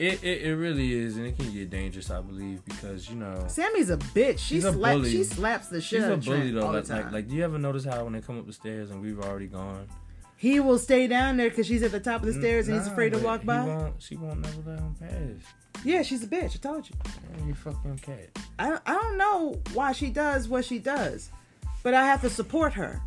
It, 0.00 0.24
it 0.24 0.42
it 0.46 0.56
really 0.56 0.94
is, 0.94 1.18
and 1.18 1.26
it 1.26 1.36
can 1.36 1.52
get 1.52 1.68
dangerous, 1.68 2.10
I 2.10 2.22
believe, 2.22 2.64
because 2.64 3.10
you 3.10 3.16
know 3.16 3.44
Sammy's 3.48 3.90
a 3.90 3.98
bitch. 3.98 4.38
She 4.38 4.54
She's 4.54 4.64
a 4.64 4.72
slaps. 4.72 4.96
bully. 4.96 5.10
She 5.10 5.24
slaps 5.24 5.68
the 5.68 5.82
shit 5.82 6.00
she's 6.00 6.08
a 6.08 6.16
bully 6.16 6.52
though. 6.52 6.70
Like, 6.70 6.88
like 6.88 7.12
like, 7.12 7.28
do 7.28 7.36
you 7.36 7.44
ever 7.44 7.58
notice 7.58 7.84
how 7.84 8.02
when 8.04 8.14
they 8.14 8.22
come 8.22 8.38
up 8.38 8.46
the 8.46 8.52
stairs 8.54 8.90
and 8.90 9.02
we've 9.02 9.20
already 9.20 9.46
gone, 9.46 9.86
he 10.38 10.58
will 10.58 10.78
stay 10.78 11.06
down 11.06 11.36
there 11.36 11.50
because 11.50 11.66
she's 11.66 11.82
at 11.82 11.90
the 11.92 12.00
top 12.00 12.22
of 12.22 12.28
the 12.28 12.32
mm, 12.32 12.40
stairs 12.40 12.66
and 12.66 12.78
he's 12.78 12.86
afraid 12.86 13.12
to 13.12 13.18
walk 13.18 13.44
by. 13.44 13.62
Won't, 13.62 14.00
she 14.02 14.16
won't 14.16 14.40
never 14.40 14.70
let 14.70 14.78
him 14.78 14.94
pass. 14.98 15.84
Yeah, 15.84 16.00
she's 16.00 16.24
a 16.24 16.26
bitch. 16.26 16.54
I 16.54 16.58
told 16.60 16.88
you. 16.88 16.96
Man, 17.36 17.48
you 17.48 17.54
fucking 17.54 17.98
cat. 17.98 18.38
I 18.58 18.78
I 18.86 18.94
don't 18.94 19.18
know 19.18 19.60
why 19.74 19.92
she 19.92 20.08
does 20.08 20.48
what 20.48 20.64
she 20.64 20.78
does, 20.78 21.28
but 21.82 21.92
I 21.92 22.06
have 22.06 22.22
to 22.22 22.30
support 22.30 22.72
her. 22.72 23.02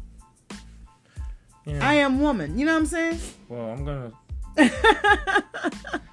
Yeah. 1.66 1.90
I 1.90 1.96
am 1.96 2.22
woman. 2.22 2.60
You 2.60 2.68
know 2.68 2.74
what 2.74 2.82
I'm 2.82 2.86
saying? 2.86 3.20
well, 3.50 3.72
I'm 3.72 3.84
gonna 3.84 4.12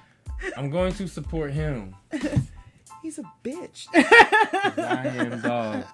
I'm 0.57 0.69
going 0.69 0.93
to 0.93 1.07
support 1.07 1.51
him. 1.51 1.95
He's 3.01 3.17
a 3.17 3.23
bitch. 3.43 3.87
I 3.93 5.07
am 5.07 5.41
dog. 5.41 5.85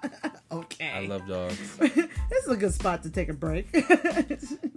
okay. 0.52 0.92
I 0.94 1.06
love 1.06 1.26
dogs. 1.26 1.76
this 1.78 2.44
is 2.44 2.48
a 2.48 2.56
good 2.56 2.74
spot 2.74 3.02
to 3.04 3.10
take 3.10 3.30
a 3.30 3.34
break. 3.34 3.68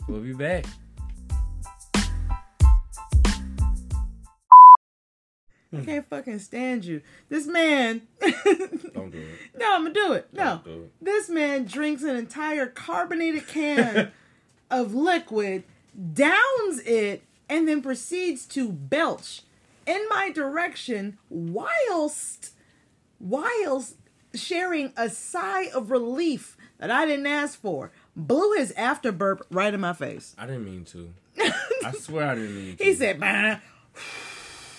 We'll 0.07 0.21
be 0.21 0.33
back. 0.33 0.65
I 5.73 5.85
can't 5.85 6.09
fucking 6.09 6.39
stand 6.39 6.83
you. 6.83 7.01
This 7.29 7.47
man. 7.47 8.01
Don't 8.93 9.11
do 9.11 9.19
it. 9.19 9.57
No, 9.57 9.73
I'm 9.73 9.83
gonna 9.83 9.93
do 9.93 10.13
it. 10.13 10.27
No. 10.33 10.61
Do 10.63 10.83
it. 10.83 10.91
This 11.01 11.29
man 11.29 11.65
drinks 11.65 12.03
an 12.03 12.15
entire 12.15 12.67
carbonated 12.67 13.47
can 13.47 14.11
of 14.69 14.93
liquid, 14.93 15.63
downs 16.13 16.79
it, 16.85 17.23
and 17.49 17.67
then 17.67 17.81
proceeds 17.81 18.45
to 18.47 18.69
belch 18.69 19.43
in 19.85 20.05
my 20.09 20.31
direction 20.31 21.17
whilst 21.29 22.51
whilst 23.19 23.95
sharing 24.33 24.93
a 24.97 25.09
sigh 25.09 25.65
of 25.73 25.91
relief 25.91 26.57
that 26.79 26.91
I 26.91 27.05
didn't 27.05 27.27
ask 27.27 27.59
for. 27.59 27.91
Blew 28.15 28.53
his 28.53 28.71
after 28.71 29.11
burp 29.11 29.45
right 29.51 29.73
in 29.73 29.79
my 29.79 29.93
face. 29.93 30.35
I 30.37 30.45
didn't 30.45 30.65
mean 30.65 30.85
to. 30.85 31.13
I 31.85 31.91
swear 31.93 32.29
I 32.29 32.35
didn't 32.35 32.55
mean 32.55 32.77
to. 32.77 32.83
He 32.83 32.93
said, 32.93 33.19
"Bah." 33.19 33.57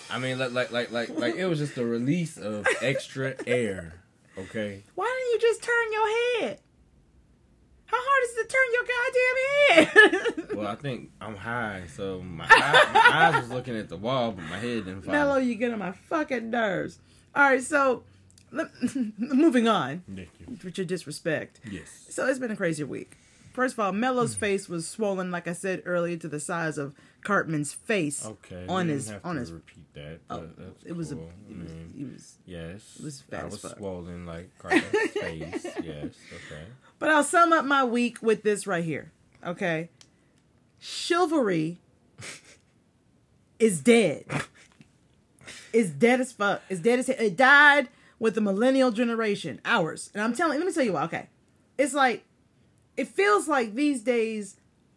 I 0.09 0.19
mean, 0.19 0.37
like, 0.37 0.51
like, 0.51 0.71
like, 0.71 0.91
like, 0.91 1.09
like, 1.17 1.35
it 1.35 1.47
was 1.47 1.57
just 1.57 1.77
a 1.77 1.85
release 1.85 2.37
of 2.37 2.67
extra 2.81 3.35
air. 3.47 3.93
Okay. 4.37 4.83
Why 4.93 5.05
didn't 5.05 5.41
you 5.41 5.49
just 5.49 5.63
turn 5.63 5.91
your 5.91 6.41
head? 6.41 6.59
How 7.93 7.99
hard 8.01 8.23
is 8.23 8.37
it 8.37 8.49
to 8.49 8.55
turn 8.55 8.69
your 8.73 8.85
goddamn 10.15 10.39
head? 10.47 10.49
Well, 10.57 10.67
I 10.67 10.75
think 10.75 11.09
I'm 11.19 11.35
high, 11.35 11.83
so 11.95 12.21
my, 12.21 12.45
eye, 12.47 12.89
my 12.93 13.09
eyes 13.33 13.41
was 13.41 13.49
looking 13.51 13.75
at 13.75 13.89
the 13.89 13.97
wall, 13.97 14.31
but 14.33 14.43
my 14.45 14.57
head 14.59 14.85
didn't 14.85 15.01
follow. 15.01 15.17
Mellow, 15.17 15.37
you 15.37 15.55
get 15.55 15.73
on 15.73 15.79
my 15.79 15.91
fucking 15.93 16.49
nerves. 16.51 16.99
All 17.35 17.43
right, 17.43 17.61
so 17.63 18.03
moving 19.17 19.67
on 19.67 20.03
Thank 20.15 20.29
you. 20.39 20.57
with 20.63 20.77
your 20.77 20.85
disrespect. 20.85 21.59
Yes. 21.69 21.87
So 22.09 22.27
it's 22.27 22.39
been 22.39 22.51
a 22.51 22.55
crazy 22.55 22.83
week. 22.83 23.17
First 23.53 23.73
of 23.73 23.79
all. 23.79 23.91
Mello's 23.91 24.35
face 24.45 24.69
was 24.69 24.87
swollen, 24.87 25.31
like 25.31 25.47
I 25.47 25.53
said 25.53 25.81
earlier, 25.85 26.17
to 26.17 26.27
the 26.27 26.39
size 26.39 26.77
of 26.77 26.93
Cartman's 27.23 27.73
face 27.73 28.25
Okay. 28.25 28.65
on 28.67 28.89
his 28.89 29.09
have 29.09 29.25
on 29.25 29.35
to 29.35 29.39
his. 29.41 29.51
repeat 29.51 29.93
that. 29.95 30.19
Oh, 30.29 30.47
that's 30.57 30.83
it 30.85 30.95
was 30.95 31.11
a. 31.11 31.15
It 31.15 31.21
I 31.21 31.23
was, 31.63 31.71
mean, 31.71 31.93
he 31.97 32.03
was. 32.03 32.35
yes. 32.45 32.95
it 32.99 33.03
was 33.03 33.21
fat 33.21 33.41
I 33.41 33.45
was 33.45 33.59
fuck. 33.61 33.77
swollen 33.77 34.25
like 34.25 34.49
Cartman's 34.59 34.85
face. 35.13 35.65
Yes. 35.83 36.13
Okay. 36.47 36.63
But 37.03 37.11
I'll 37.11 37.25
sum 37.25 37.51
up 37.51 37.65
my 37.65 37.83
week 37.83 38.19
with 38.21 38.43
this 38.43 38.65
right 38.65 38.81
here. 38.81 39.11
Okay. 39.45 39.89
chivalry 40.79 41.79
is 43.59 43.81
dead. 43.81 44.23
It's 45.73 45.89
dead 45.89 46.21
as 46.21 46.31
fuck. 46.31 46.61
It's 46.69 46.79
dead 46.79 46.99
as 46.99 47.09
it 47.09 47.35
died 47.35 47.89
with 48.19 48.35
the 48.35 48.41
millennial 48.41 48.91
generation, 48.91 49.59
ours. 49.65 50.11
And 50.13 50.23
I'm 50.23 50.33
telling, 50.33 50.57
let 50.57 50.65
me 50.65 50.71
tell 50.71 50.85
you 50.85 50.93
why. 50.93 51.03
Okay, 51.03 51.27
it's 51.77 51.93
like 51.93 52.23
it 52.95 53.09
feels 53.09 53.49
like 53.49 53.75
these 53.75 54.01
days. 54.01 54.55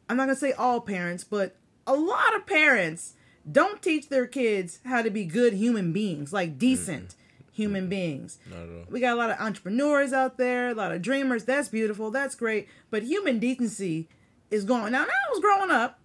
I'm 0.08 0.16
not 0.16 0.28
gonna 0.28 0.36
say 0.36 0.52
all 0.52 0.80
parents, 0.80 1.24
but 1.24 1.56
a 1.88 1.94
lot 1.94 2.36
of 2.36 2.46
parents 2.46 3.14
don't 3.50 3.82
teach 3.82 4.10
their 4.10 4.28
kids 4.28 4.78
how 4.84 5.02
to 5.02 5.10
be 5.10 5.24
good 5.24 5.54
human 5.54 5.92
beings, 5.92 6.32
like 6.32 6.56
decent 6.56 7.08
mm-hmm. 7.08 7.25
Human 7.56 7.88
beings. 7.88 8.38
Not 8.50 8.60
at 8.60 8.68
all. 8.68 8.84
We 8.90 9.00
got 9.00 9.14
a 9.14 9.16
lot 9.16 9.30
of 9.30 9.40
entrepreneurs 9.40 10.12
out 10.12 10.36
there, 10.36 10.68
a 10.68 10.74
lot 10.74 10.92
of 10.92 11.02
dreamers. 11.02 11.44
That's 11.44 11.68
beautiful. 11.68 12.10
That's 12.10 12.34
great. 12.34 12.68
But 12.90 13.02
human 13.02 13.38
decency 13.38 14.08
is 14.50 14.64
gone. 14.64 14.92
Now, 14.92 15.00
when 15.00 15.08
I 15.10 15.30
was 15.32 15.40
growing 15.40 15.70
up, 15.70 15.98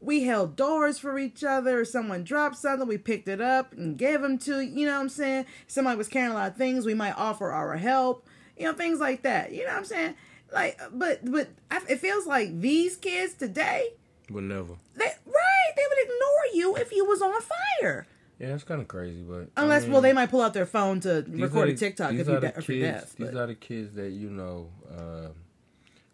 we 0.00 0.22
held 0.24 0.56
doors 0.56 0.98
for 0.98 1.18
each 1.18 1.44
other. 1.44 1.84
Someone 1.84 2.24
dropped 2.24 2.56
something, 2.56 2.88
we 2.88 2.96
picked 2.96 3.28
it 3.28 3.40
up 3.40 3.72
and 3.74 3.98
gave 3.98 4.22
them 4.22 4.38
to, 4.38 4.60
you 4.60 4.86
know 4.86 4.94
what 4.94 5.02
I'm 5.02 5.08
saying? 5.10 5.44
Somebody 5.66 5.98
was 5.98 6.08
carrying 6.08 6.32
a 6.32 6.34
lot 6.34 6.50
of 6.52 6.56
things, 6.56 6.86
we 6.86 6.94
might 6.94 7.16
offer 7.18 7.50
our 7.52 7.76
help, 7.76 8.26
you 8.56 8.64
know, 8.64 8.72
things 8.72 8.98
like 8.98 9.22
that. 9.22 9.52
You 9.52 9.60
know 9.64 9.72
what 9.72 9.76
I'm 9.76 9.84
saying? 9.84 10.14
Like, 10.52 10.80
but, 10.90 11.20
but 11.30 11.50
I, 11.70 11.80
it 11.88 12.00
feels 12.00 12.26
like 12.26 12.60
these 12.60 12.96
kids 12.96 13.34
today, 13.34 13.90
But 14.30 14.42
never. 14.44 14.72
they, 14.96 15.04
right, 15.04 15.72
they 15.76 15.82
would 15.88 15.98
ignore 16.02 16.54
you 16.54 16.76
if 16.76 16.92
you 16.92 17.04
was 17.04 17.20
on 17.20 17.38
fire. 17.82 18.06
Yeah, 18.40 18.54
it's 18.54 18.64
kind 18.64 18.80
of 18.80 18.88
crazy, 18.88 19.22
but 19.22 19.48
I 19.56 19.62
Unless, 19.62 19.82
mean, 19.82 19.92
well, 19.92 20.00
they 20.00 20.14
might 20.14 20.30
pull 20.30 20.40
out 20.40 20.54
their 20.54 20.64
phone 20.66 21.00
to 21.00 21.24
record 21.28 21.68
are 21.68 21.72
a 21.72 21.76
TikTok 21.76 22.12
if, 22.12 22.18
you 22.18 22.24
the 22.24 22.40
de- 22.40 22.52
kids- 22.62 22.80
deaf. 22.80 23.16
These 23.16 23.34
are 23.36 23.46
the 23.46 23.54
kids 23.54 23.94
that 23.96 24.10
you 24.10 24.30
know 24.30 24.70
uh, 24.90 25.28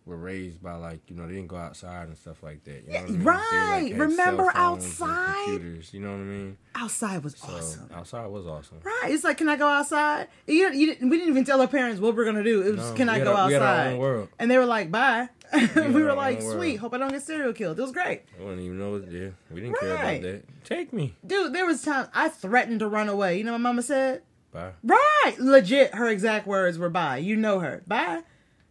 were 0.05 0.17
raised 0.17 0.63
by 0.63 0.75
like 0.75 1.01
you 1.09 1.17
know 1.17 1.27
they 1.27 1.35
didn't 1.35 1.49
go 1.49 1.57
outside 1.57 2.09
and 2.09 2.17
stuff 2.19 2.43
like 2.43 2.65
that. 2.65 2.83
You 2.85 2.93
know 2.93 3.01
what 3.01 3.09
I 3.09 3.13
mean? 3.13 3.23
Right. 3.25 3.89
had 3.93 4.01
Remember 4.01 4.51
cell 4.53 4.77
phones 4.77 5.01
and 5.01 5.11
outside? 5.11 5.45
computers. 5.47 5.95
You 5.95 6.01
know 6.01 6.11
what 6.11 6.21
I 6.21 6.25
mean? 6.25 6.57
Outside 6.75 7.25
was 7.25 7.37
So 7.37 7.49
awesome. 7.49 7.91
outside 7.95 8.27
was 8.27 8.47
awesome. 8.47 8.79
Right. 8.85 9.11
It's 9.13 9.23
like, 9.25 9.39
can 9.39 9.49
I 9.49 9.57
go 9.57 9.67
outside? 9.69 10.29
You, 10.47 10.73
you 10.73 10.87
didn't, 10.87 11.09
we 11.11 11.17
didn't 11.19 11.31
even 11.31 11.45
tell 11.45 11.61
our 11.61 11.69
parents 11.69 12.01
what 12.01 12.15
we're 12.17 12.25
gonna 12.25 12.45
do. 12.45 12.63
It 12.63 12.73
was, 12.77 12.91
No, 12.91 12.95
can 12.97 13.09
I 13.09 13.19
go 13.21 13.35
our- 13.35 13.47
we 13.47 13.53
had 13.55 13.63
our 13.63 13.69
outside? 13.69 13.93
own 13.93 13.99
world. 13.99 14.29
And 14.39 14.51
they 14.51 14.59
were 14.59 14.67
like, 14.67 14.91
bye. 14.91 15.29
we 15.77 16.03
were 16.03 16.13
like, 16.15 16.43
sweet. 16.43 16.77
Hope 16.77 16.95
I 16.95 16.99
don't 16.99 17.11
get 17.11 17.23
serial 17.23 17.53
killed. 17.53 17.79
It 17.79 17.83
was 17.83 17.93
great, 17.93 18.23
I 18.39 18.43
wouldn't 18.43 18.61
even 18.63 18.79
know. 18.79 18.97
Yeah, 18.97 19.31
we 19.51 19.61
didn't 19.61 19.79
care 19.79 19.95
about 19.95 20.23
that. 20.23 20.43
Take 20.65 20.93
me. 20.93 21.15
dude. 21.27 21.53
There 21.53 21.67
was 21.67 21.83
time 21.83 22.09
I 22.15 22.29
threatened 22.29 22.81
to 22.81 22.89
run 22.89 23.09
away. 23.09 23.39
You 23.39 23.45
know 23.45 23.53
what 23.53 23.59
my 23.61 23.71
mama 23.71 23.83
said? 23.83 24.23
Bye. 24.53 24.73
Right. 24.83 25.35
Legit. 25.39 25.95
Her 25.95 26.09
exact 26.09 26.47
words 26.47 26.79
were, 26.79 26.89
bye. 26.89 27.19
You 27.19 27.37
know 27.37 27.61
her. 27.61 27.83
Bye. 27.87 28.23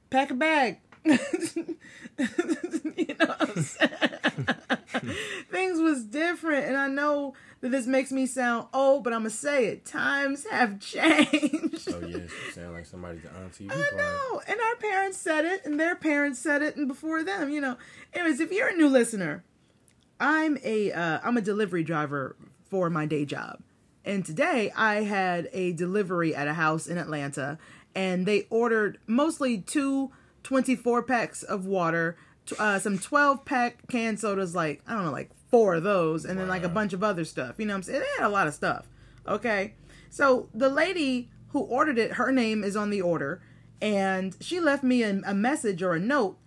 Pack 0.10 0.32
a 0.32 0.34
bag. 0.34 0.79
you 1.05 1.17
know 2.17 3.25
what 3.27 3.50
I'm 3.50 3.62
saying? 3.63 4.48
Things 5.52 5.80
was 5.80 6.04
different, 6.06 6.66
and 6.66 6.78
I 6.78 6.88
know 6.88 7.34
that 7.62 7.70
this 7.70 7.88
makes 7.88 8.12
me 8.12 8.25
sound 8.25 8.68
old, 8.74 9.04
but 9.04 9.14
I'm 9.14 9.20
gonna 9.20 9.30
say 9.30 9.68
it. 9.68 9.86
Times 9.86 10.46
have 10.50 10.80
changed. 10.80 11.90
Oh 11.92 12.06
yes, 12.06 12.30
you 12.46 12.52
sound 12.54 12.74
like 12.74 12.86
somebody's 12.86 13.25
on 13.25 13.50
TV. 13.50 13.72
I 13.72 13.96
know. 13.96 14.42
And 14.48 14.60
our 14.60 14.75
parents 14.80 15.18
said 15.18 15.46
it, 15.46 15.66
and 15.66 15.80
their 15.80 15.96
parents 15.96 16.40
said 16.40 16.62
it, 16.62 16.75
and 16.75 16.88
before 16.88 17.24
them, 17.24 17.50
you 17.50 17.62
know. 17.62 17.78
Anyways, 18.14 18.40
if 18.40 18.52
you're 18.52 18.70
a 18.70 18.75
new 18.75 18.90
listener, 18.90 19.44
I'm 20.20 20.58
a 20.64 20.92
uh, 20.92 21.20
I'm 21.24 21.38
a 21.38 21.42
delivery 21.42 21.84
driver 21.84 22.36
for 22.70 22.90
my 22.90 23.06
day 23.06 23.25
job, 23.25 23.62
and 24.04 24.25
today 24.25 24.72
I 24.75 25.04
had 25.04 25.50
a 25.54 25.74
delivery 25.74 26.36
at 26.36 26.48
a 26.48 26.54
house 26.54 26.88
in 26.88 26.98
Atlanta, 26.98 27.58
and 27.96 28.25
they 28.25 28.48
ordered 28.50 29.00
mostly 29.08 29.58
two 29.60 30.12
24 30.44 31.04
packs 31.04 31.42
of 31.42 31.66
water, 31.66 32.16
uh, 32.60 32.80
some 32.80 32.98
12 32.98 33.46
pack 33.46 33.88
canned 33.88 34.20
sodas, 34.20 34.56
like 34.56 34.82
I 34.88 34.94
don't 34.94 35.06
know, 35.06 35.12
like 35.12 35.32
four 35.50 35.75
of 35.75 35.84
those, 35.84 36.25
and 36.25 36.40
then 36.40 36.48
like 36.48 36.64
a 36.64 36.70
bunch 36.70 36.94
of 36.94 37.04
other 37.04 37.25
stuff. 37.25 37.56
You 37.58 37.66
know 37.66 37.74
what 37.74 37.78
I'm 37.78 37.84
saying? 37.84 38.00
They 38.00 38.22
had 38.22 38.28
a 38.28 38.30
lot 38.30 38.48
of 38.48 38.54
stuff. 38.54 38.88
Okay, 39.28 39.74
so 40.10 40.50
the 40.54 40.70
lady 40.70 41.30
who 41.50 41.62
ordered 41.62 41.98
it, 41.98 42.14
her 42.14 42.32
name 42.32 42.64
is 42.64 42.75
on 42.75 42.90
the 42.90 43.02
order, 43.02 43.42
and 43.82 44.36
she 44.40 44.60
left 44.60 44.84
me 44.84 45.04
a, 45.04 45.22
a 45.25 45.34
message 45.34 45.82
or 45.82 45.94
a 45.94 46.00
note 46.00 46.38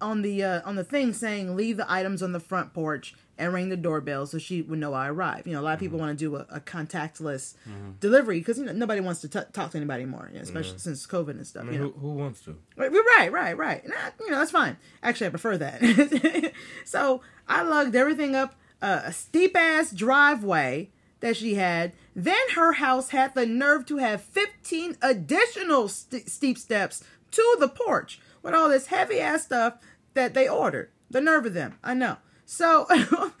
on 0.00 0.22
the 0.22 0.42
uh, 0.44 0.60
on 0.64 0.76
the 0.76 0.84
thing 0.84 1.12
saying 1.12 1.56
leave 1.56 1.76
the 1.76 1.90
items 1.90 2.22
on 2.22 2.32
the 2.32 2.40
front 2.40 2.72
porch 2.72 3.14
and 3.38 3.52
ring 3.52 3.68
the 3.68 3.76
doorbell 3.76 4.26
so 4.26 4.38
she 4.38 4.62
would 4.62 4.78
know 4.78 4.92
I 4.92 5.08
arrived. 5.08 5.46
You 5.46 5.54
know, 5.54 5.60
a 5.60 5.62
lot 5.62 5.74
of 5.74 5.80
people 5.80 5.98
mm-hmm. 5.98 6.06
want 6.06 6.18
to 6.18 6.24
do 6.24 6.36
a, 6.36 6.46
a 6.50 6.60
contactless 6.60 7.54
mm-hmm. 7.68 7.92
delivery 8.00 8.40
because 8.40 8.58
you 8.58 8.64
know, 8.64 8.72
nobody 8.72 9.00
wants 9.00 9.20
to 9.22 9.28
t- 9.28 9.40
talk 9.52 9.70
to 9.70 9.76
anybody 9.76 10.02
anymore, 10.02 10.28
you 10.30 10.38
know, 10.38 10.42
especially 10.42 10.72
mm-hmm. 10.72 10.78
since 10.78 11.06
COVID 11.06 11.30
and 11.30 11.46
stuff. 11.46 11.62
I 11.62 11.66
mean, 11.66 11.74
you 11.74 11.80
know? 11.80 11.90
who, 11.90 12.00
who 12.00 12.12
wants 12.14 12.40
to? 12.42 12.58
Right, 12.76 12.90
right, 12.90 13.32
right, 13.32 13.56
right. 13.56 13.84
And 13.84 13.94
I, 13.94 14.10
you 14.20 14.30
know, 14.30 14.38
that's 14.38 14.50
fine. 14.50 14.76
Actually, 15.02 15.28
I 15.28 15.30
prefer 15.30 15.56
that. 15.58 16.52
so 16.84 17.22
I 17.48 17.62
lugged 17.62 17.94
everything 17.94 18.34
up 18.34 18.56
uh, 18.82 19.02
a 19.04 19.12
steep 19.12 19.56
ass 19.56 19.92
driveway 19.92 20.90
that 21.20 21.36
she 21.36 21.54
had. 21.54 21.92
Then 22.14 22.36
her 22.54 22.74
house 22.74 23.10
had 23.10 23.34
the 23.34 23.46
nerve 23.46 23.86
to 23.86 23.98
have 23.98 24.22
15 24.22 24.96
additional 25.00 25.88
st- 25.88 26.28
steep 26.28 26.58
steps 26.58 27.04
to 27.30 27.56
the 27.60 27.68
porch 27.68 28.20
with 28.42 28.54
all 28.54 28.68
this 28.68 28.86
heavy 28.86 29.20
ass 29.20 29.44
stuff 29.44 29.74
that 30.14 30.34
they 30.34 30.48
ordered. 30.48 30.90
The 31.10 31.20
nerve 31.20 31.46
of 31.46 31.54
them. 31.54 31.78
I 31.82 31.94
know. 31.94 32.16
So 32.50 32.86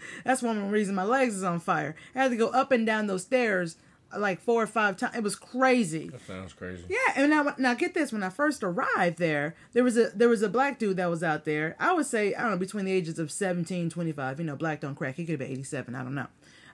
that's 0.24 0.42
one 0.42 0.70
reason 0.70 0.94
my 0.94 1.02
legs 1.02 1.34
is 1.34 1.42
on 1.42 1.60
fire. 1.60 1.96
I 2.14 2.24
had 2.24 2.30
to 2.30 2.36
go 2.36 2.48
up 2.48 2.70
and 2.70 2.84
down 2.84 3.06
those 3.06 3.22
stairs 3.22 3.78
like 4.14 4.38
four 4.38 4.62
or 4.62 4.66
five 4.66 4.98
times. 4.98 5.16
It 5.16 5.22
was 5.22 5.34
crazy. 5.34 6.10
That 6.10 6.20
sounds 6.26 6.52
crazy. 6.52 6.84
Yeah, 6.90 7.14
and 7.16 7.30
now 7.30 7.54
now 7.56 7.72
get 7.72 7.94
this. 7.94 8.12
When 8.12 8.22
I 8.22 8.28
first 8.28 8.62
arrived 8.62 9.18
there, 9.18 9.56
there 9.72 9.82
was 9.82 9.96
a 9.96 10.10
there 10.10 10.28
was 10.28 10.42
a 10.42 10.48
black 10.50 10.78
dude 10.78 10.98
that 10.98 11.08
was 11.08 11.22
out 11.22 11.46
there. 11.46 11.74
I 11.80 11.94
would 11.94 12.04
say 12.04 12.34
I 12.34 12.42
don't 12.42 12.50
know 12.50 12.58
between 12.58 12.84
the 12.84 12.92
ages 12.92 13.18
of 13.18 13.32
17, 13.32 13.88
25. 13.88 14.40
You 14.40 14.44
know, 14.44 14.56
black 14.56 14.80
don't 14.80 14.94
crack. 14.94 15.14
He 15.14 15.24
could 15.24 15.32
have 15.32 15.38
been 15.40 15.52
eighty 15.52 15.62
seven. 15.62 15.94
I 15.94 16.02
don't 16.02 16.14
know, 16.14 16.26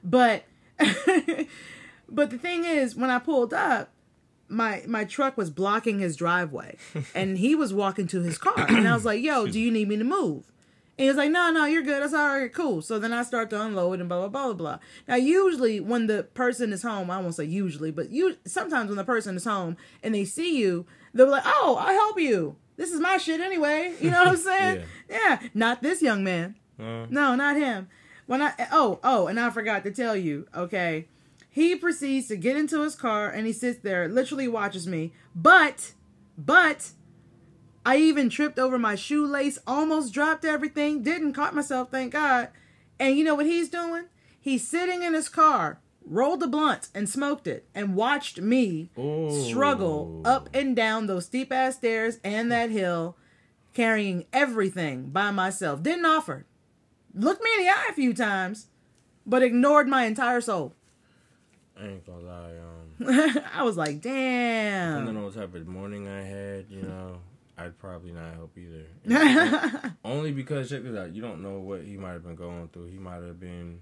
but 0.02 0.42
but 2.08 2.30
the 2.30 2.38
thing 2.38 2.64
is, 2.64 2.96
when 2.96 3.10
I 3.10 3.20
pulled 3.20 3.54
up, 3.54 3.90
my 4.48 4.82
my 4.88 5.04
truck 5.04 5.36
was 5.36 5.50
blocking 5.50 6.00
his 6.00 6.16
driveway, 6.16 6.78
and 7.14 7.38
he 7.38 7.54
was 7.54 7.72
walking 7.72 8.08
to 8.08 8.22
his 8.22 8.38
car, 8.38 8.54
and 8.58 8.88
I 8.88 8.94
was 8.94 9.04
like, 9.04 9.22
"Yo, 9.22 9.46
do 9.46 9.60
you 9.60 9.70
need 9.70 9.88
me 9.88 9.96
to 9.98 10.04
move?" 10.04 10.50
And 10.96 11.04
he 11.04 11.08
was 11.08 11.16
like, 11.16 11.30
no, 11.30 11.50
no, 11.50 11.64
you're 11.64 11.82
good. 11.82 12.02
That's 12.02 12.14
all 12.14 12.28
right, 12.38 12.52
cool. 12.52 12.80
So 12.80 12.98
then 13.00 13.12
I 13.12 13.22
start 13.24 13.50
to 13.50 13.60
unload 13.60 13.98
and 14.00 14.08
blah, 14.08 14.20
blah, 14.20 14.28
blah, 14.28 14.44
blah, 14.46 14.54
blah. 14.54 14.78
Now, 15.08 15.16
usually 15.16 15.80
when 15.80 16.06
the 16.06 16.22
person 16.22 16.72
is 16.72 16.82
home, 16.82 17.10
I 17.10 17.20
won't 17.20 17.34
say 17.34 17.44
usually, 17.44 17.90
but 17.90 18.10
you 18.10 18.36
sometimes 18.46 18.88
when 18.88 18.96
the 18.96 19.04
person 19.04 19.34
is 19.36 19.44
home 19.44 19.76
and 20.02 20.14
they 20.14 20.24
see 20.24 20.58
you, 20.58 20.86
they're 21.12 21.26
like, 21.26 21.42
oh, 21.46 21.76
I'll 21.80 21.94
help 21.94 22.20
you. 22.20 22.56
This 22.76 22.92
is 22.92 23.00
my 23.00 23.16
shit 23.18 23.40
anyway. 23.40 23.94
You 24.00 24.10
know 24.10 24.18
what 24.20 24.28
I'm 24.28 24.36
saying? 24.36 24.82
yeah. 25.10 25.40
Not 25.52 25.82
this 25.82 26.00
young 26.02 26.22
man. 26.24 26.56
Uh, 26.78 27.06
No, 27.10 27.34
not 27.34 27.56
him. 27.56 27.88
When 28.26 28.40
I 28.40 28.52
oh 28.72 29.00
oh, 29.04 29.26
and 29.26 29.38
I 29.38 29.50
forgot 29.50 29.84
to 29.84 29.90
tell 29.90 30.16
you. 30.16 30.46
Okay, 30.56 31.06
he 31.50 31.76
proceeds 31.76 32.28
to 32.28 32.36
get 32.36 32.56
into 32.56 32.82
his 32.82 32.96
car 32.96 33.28
and 33.30 33.46
he 33.46 33.52
sits 33.52 33.80
there, 33.80 34.08
literally 34.08 34.48
watches 34.48 34.86
me. 34.86 35.12
But, 35.36 35.92
but, 36.38 36.90
I 37.84 37.96
even 37.96 38.30
tripped 38.30 38.58
over 38.58 38.78
my 38.78 38.94
shoelace, 38.94 39.58
almost 39.66 40.12
dropped 40.14 40.44
everything, 40.44 41.02
didn't 41.02 41.34
caught 41.34 41.54
myself, 41.54 41.90
thank 41.90 42.12
God. 42.12 42.48
And 42.98 43.16
you 43.16 43.24
know 43.24 43.34
what 43.34 43.46
he's 43.46 43.68
doing? 43.68 44.04
He's 44.40 44.66
sitting 44.66 45.02
in 45.02 45.14
his 45.14 45.28
car, 45.28 45.80
rolled 46.06 46.42
a 46.42 46.46
blunt 46.46 46.88
and 46.94 47.08
smoked 47.08 47.46
it, 47.46 47.66
and 47.74 47.96
watched 47.96 48.40
me 48.40 48.90
struggle 49.48 50.22
up 50.24 50.48
and 50.54 50.74
down 50.74 51.06
those 51.06 51.26
steep 51.26 51.52
ass 51.52 51.76
stairs 51.76 52.20
and 52.24 52.50
that 52.52 52.70
hill, 52.70 53.16
carrying 53.74 54.24
everything 54.32 55.10
by 55.10 55.30
myself. 55.30 55.82
Didn't 55.82 56.06
offer. 56.06 56.46
Looked 57.14 57.42
me 57.42 57.50
in 57.58 57.64
the 57.64 57.70
eye 57.70 57.86
a 57.90 57.94
few 57.94 58.14
times, 58.14 58.68
but 59.26 59.42
ignored 59.42 59.88
my 59.88 60.04
entire 60.04 60.40
soul. 60.40 60.74
I 61.78 61.86
ain't 61.86 62.06
gonna 62.06 62.20
lie. 62.20 62.52
Um, 62.58 63.42
I 63.54 63.62
was 63.62 63.76
like, 63.76 64.00
damn. 64.00 65.02
I 65.02 65.04
don't 65.04 65.14
know 65.14 65.24
what 65.24 65.34
type 65.34 65.54
of 65.54 65.66
morning 65.66 66.08
I 66.08 66.22
had. 66.22 66.66
You 66.70 66.82
know, 66.82 67.18
I'd 67.56 67.78
probably 67.78 68.12
not 68.12 68.34
help 68.34 68.56
either. 68.58 69.92
Only 70.04 70.32
because 70.32 70.70
check 70.70 70.82
this 70.82 70.96
out. 70.96 71.14
You 71.14 71.22
don't 71.22 71.42
know 71.42 71.58
what 71.60 71.82
he 71.82 71.96
might 71.96 72.12
have 72.12 72.24
been 72.24 72.34
going 72.34 72.68
through. 72.68 72.86
He 72.86 72.98
might 72.98 73.22
have 73.22 73.38
been 73.38 73.80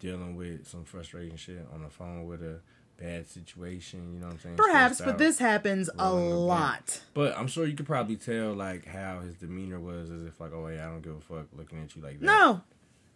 dealing 0.00 0.34
with 0.36 0.66
some 0.66 0.84
frustrating 0.84 1.36
shit 1.36 1.64
on 1.72 1.82
the 1.82 1.88
phone 1.90 2.26
with 2.26 2.42
a 2.42 2.60
bad 2.98 3.26
situation. 3.28 4.14
You 4.14 4.20
know 4.20 4.26
what 4.26 4.32
I'm 4.34 4.40
saying? 4.40 4.56
Perhaps, 4.56 4.96
Stressed 4.96 5.06
but 5.06 5.12
out. 5.14 5.18
this 5.18 5.38
happens 5.38 5.88
a 5.98 6.02
Rolling 6.04 6.24
the 6.30 6.34
blunt. 6.36 6.48
lot. 6.48 7.00
But 7.14 7.36
I'm 7.38 7.46
sure 7.46 7.66
you 7.66 7.76
could 7.76 7.86
probably 7.86 8.16
tell 8.16 8.54
like 8.54 8.86
how 8.86 9.20
his 9.20 9.36
demeanor 9.36 9.78
was, 9.78 10.10
as 10.10 10.24
if 10.24 10.40
like, 10.40 10.52
oh 10.52 10.66
yeah, 10.68 10.86
I 10.86 10.90
don't 10.90 11.02
give 11.02 11.14
a 11.16 11.20
fuck 11.20 11.46
looking 11.56 11.82
at 11.82 11.94
you 11.94 12.02
like 12.02 12.18
that. 12.20 12.26
No. 12.26 12.62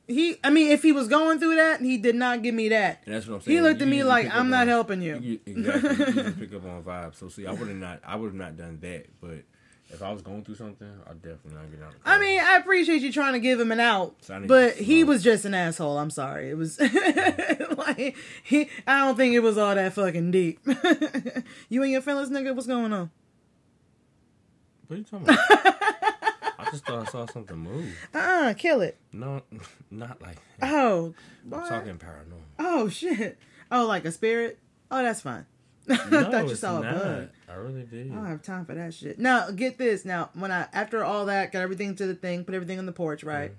He, 0.07 0.37
I 0.45 0.51
mean, 0.51 0.71
if 0.71 0.83
he 0.83 0.93
was 0.93 1.09
going 1.09 1.39
through 1.39 1.57
that, 1.57 1.81
he 1.81 1.97
did 1.97 2.15
not 2.15 2.43
give 2.43 2.55
me 2.55 2.69
that. 2.69 3.01
And 3.07 3.15
that's 3.15 3.27
what 3.27 3.37
I'm 3.37 3.41
saying. 3.41 3.57
He 3.57 3.63
looked 3.63 3.81
at 3.81 3.87
You 3.87 3.91
me 3.91 3.97
usually 3.97 4.11
like, 4.25 4.35
I'm 4.35 4.51
not 4.51 4.63
on- 4.63 4.69
helping 4.69 5.01
you. 5.01 5.19
You, 5.19 5.41
exactly. 5.47 6.23
you 6.23 6.31
pick 6.39 6.55
up 6.55 6.67
on 6.67 6.83
vibes. 6.83 7.15
So 7.17 7.29
see, 7.29 7.47
I 7.47 7.53
would 7.53 7.69
have 7.69 7.77
not. 7.79 8.01
I 8.07 8.15
would 8.17 8.27
have 8.27 8.35
not 8.35 8.57
done 8.59 8.79
that. 8.83 9.07
But 9.23 9.45
if 9.91 10.03
I 10.03 10.13
was 10.13 10.23
going 10.23 10.45
through 10.45 10.57
something, 10.57 10.91
I'd 11.09 11.23
definitely 11.23 11.55
not 11.55 11.71
get 11.71 11.83
out. 11.83 11.93
the 11.93 12.09
I 12.11 12.19
mean, 12.19 12.41
I 12.41 12.57
appreciate 12.57 13.03
you 13.03 13.13
trying 13.13 13.35
to 13.35 13.39
give 13.39 13.61
him 13.61 13.71
an 13.71 13.81
out, 13.81 14.17
So 14.23 14.43
but 14.47 14.77
he 14.77 15.05
was 15.05 15.23
just 15.23 15.45
an 15.45 15.55
asshole. 15.55 15.99
I'm 15.99 16.11
sorry. 16.11 16.51
It 16.51 16.57
was 16.57 16.81
like 17.77 18.17
he. 18.43 18.69
I 18.87 19.01
don't 19.01 19.17
think 19.17 19.35
it 19.35 19.41
was 19.41 19.59
all 19.59 19.75
that 19.75 19.93
fucking 19.93 20.31
deep. 20.31 20.61
you 21.69 21.83
and 21.83 21.93
your 21.93 22.01
fellas 22.01 22.31
nigga, 22.31 22.55
what's 22.55 22.67
going 22.67 22.93
on? 22.93 23.11
What 24.87 24.97
are 24.97 24.99
you 24.99 25.05
talking 25.05 25.29
about? 25.29 25.39
I 26.59 26.71
just 26.71 26.87
thought 26.87 27.07
I 27.07 27.11
saw 27.11 27.27
something 27.27 27.57
move. 27.57 27.95
Uh-uh, 28.15 28.55
kill 28.55 28.81
it. 28.81 28.97
No, 29.13 29.43
not 29.91 30.21
like 30.23 30.37
that. 30.59 30.73
Oh, 30.73 31.15
I'm 31.45 31.51
what? 31.51 31.69
talking 31.69 31.99
paranormal. 31.99 32.41
Oh 32.59 32.89
shit. 32.89 33.39
Oh, 33.71 33.87
like 33.87 34.05
a 34.05 34.13
spirit. 34.13 34.59
Oh, 34.91 35.03
that's 35.03 35.21
fine. 35.21 35.47
I 35.89 36.09
No, 36.11 36.25
thought 36.31 36.49
you 36.49 36.55
saw 36.55 36.81
a 36.81 36.83
not. 36.85 36.95
bug. 37.03 37.29
I 37.49 37.55
really 37.55 37.83
did. 37.83 38.11
I 38.11 38.15
don't 38.15 38.27
have 38.27 38.43
time 38.43 38.65
for 38.65 38.75
that 38.75 38.95
shit. 38.95 39.19
Now, 39.19 39.51
get 39.51 39.79
this. 39.79 40.05
Now, 40.05 40.31
when 40.35 40.51
I 40.51 40.67
after 40.73 41.05
all 41.05 41.27
that, 41.27 41.53
got 41.53 41.61
everything 41.63 41.95
to 41.97 42.07
the 42.07 42.15
thing, 42.15 42.45
put 42.45 42.55
everything 42.55 42.79
on 42.79 42.87
the 42.87 42.93
porch, 42.93 43.23
right? 43.25 43.53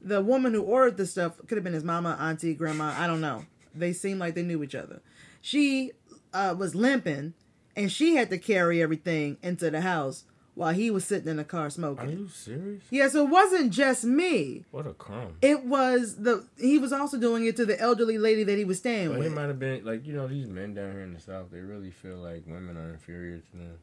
The 0.00 0.20
woman 0.22 0.54
who 0.54 0.62
ordered 0.62 0.96
the 0.96 1.06
stuff 1.06 1.38
could 1.46 1.56
have 1.56 1.64
been 1.64 1.72
his 1.72 1.84
mama, 1.84 2.16
auntie, 2.20 2.54
grandma. 2.54 2.94
I 2.96 3.06
don't 3.06 3.20
know. 3.20 3.44
They 3.74 3.92
seemed 3.92 4.20
like 4.20 4.34
they 4.34 4.42
knew 4.42 4.62
each 4.62 4.74
other. 4.74 5.00
She 5.40 5.92
uh, 6.32 6.54
was 6.58 6.74
limping, 6.74 7.34
and 7.76 7.90
she 7.90 8.16
had 8.16 8.30
to 8.30 8.38
carry 8.38 8.82
everything 8.82 9.36
into 9.42 9.70
the 9.70 9.80
house 9.80 10.24
while 10.58 10.74
he 10.74 10.90
was 10.90 11.04
sitting 11.04 11.28
in 11.28 11.36
the 11.36 11.44
car 11.44 11.70
smoking. 11.70 12.08
Are 12.08 12.10
you 12.10 12.28
serious? 12.28 12.82
Yeah, 12.90 13.06
so 13.08 13.24
it 13.24 13.30
wasn't 13.30 13.72
just 13.72 14.02
me. 14.02 14.64
What 14.72 14.88
a 14.88 14.92
crumb. 14.92 15.36
It 15.40 15.64
was 15.64 16.16
the 16.16 16.44
he 16.58 16.78
was 16.78 16.92
also 16.92 17.16
doing 17.16 17.46
it 17.46 17.54
to 17.56 17.64
the 17.64 17.80
elderly 17.80 18.18
lady 18.18 18.42
that 18.42 18.58
he 18.58 18.64
was 18.64 18.78
staying 18.78 19.16
with. 19.16 19.32
might 19.32 19.42
have 19.42 19.60
been 19.60 19.84
like 19.84 20.04
you 20.04 20.14
know 20.14 20.26
these 20.26 20.48
men 20.48 20.74
down 20.74 20.90
here 20.90 21.02
in 21.02 21.14
the 21.14 21.20
south. 21.20 21.52
They 21.52 21.60
really 21.60 21.92
feel 21.92 22.16
like 22.16 22.42
women 22.44 22.76
are 22.76 22.90
inferior 22.90 23.38
to 23.38 23.56
them. 23.56 23.78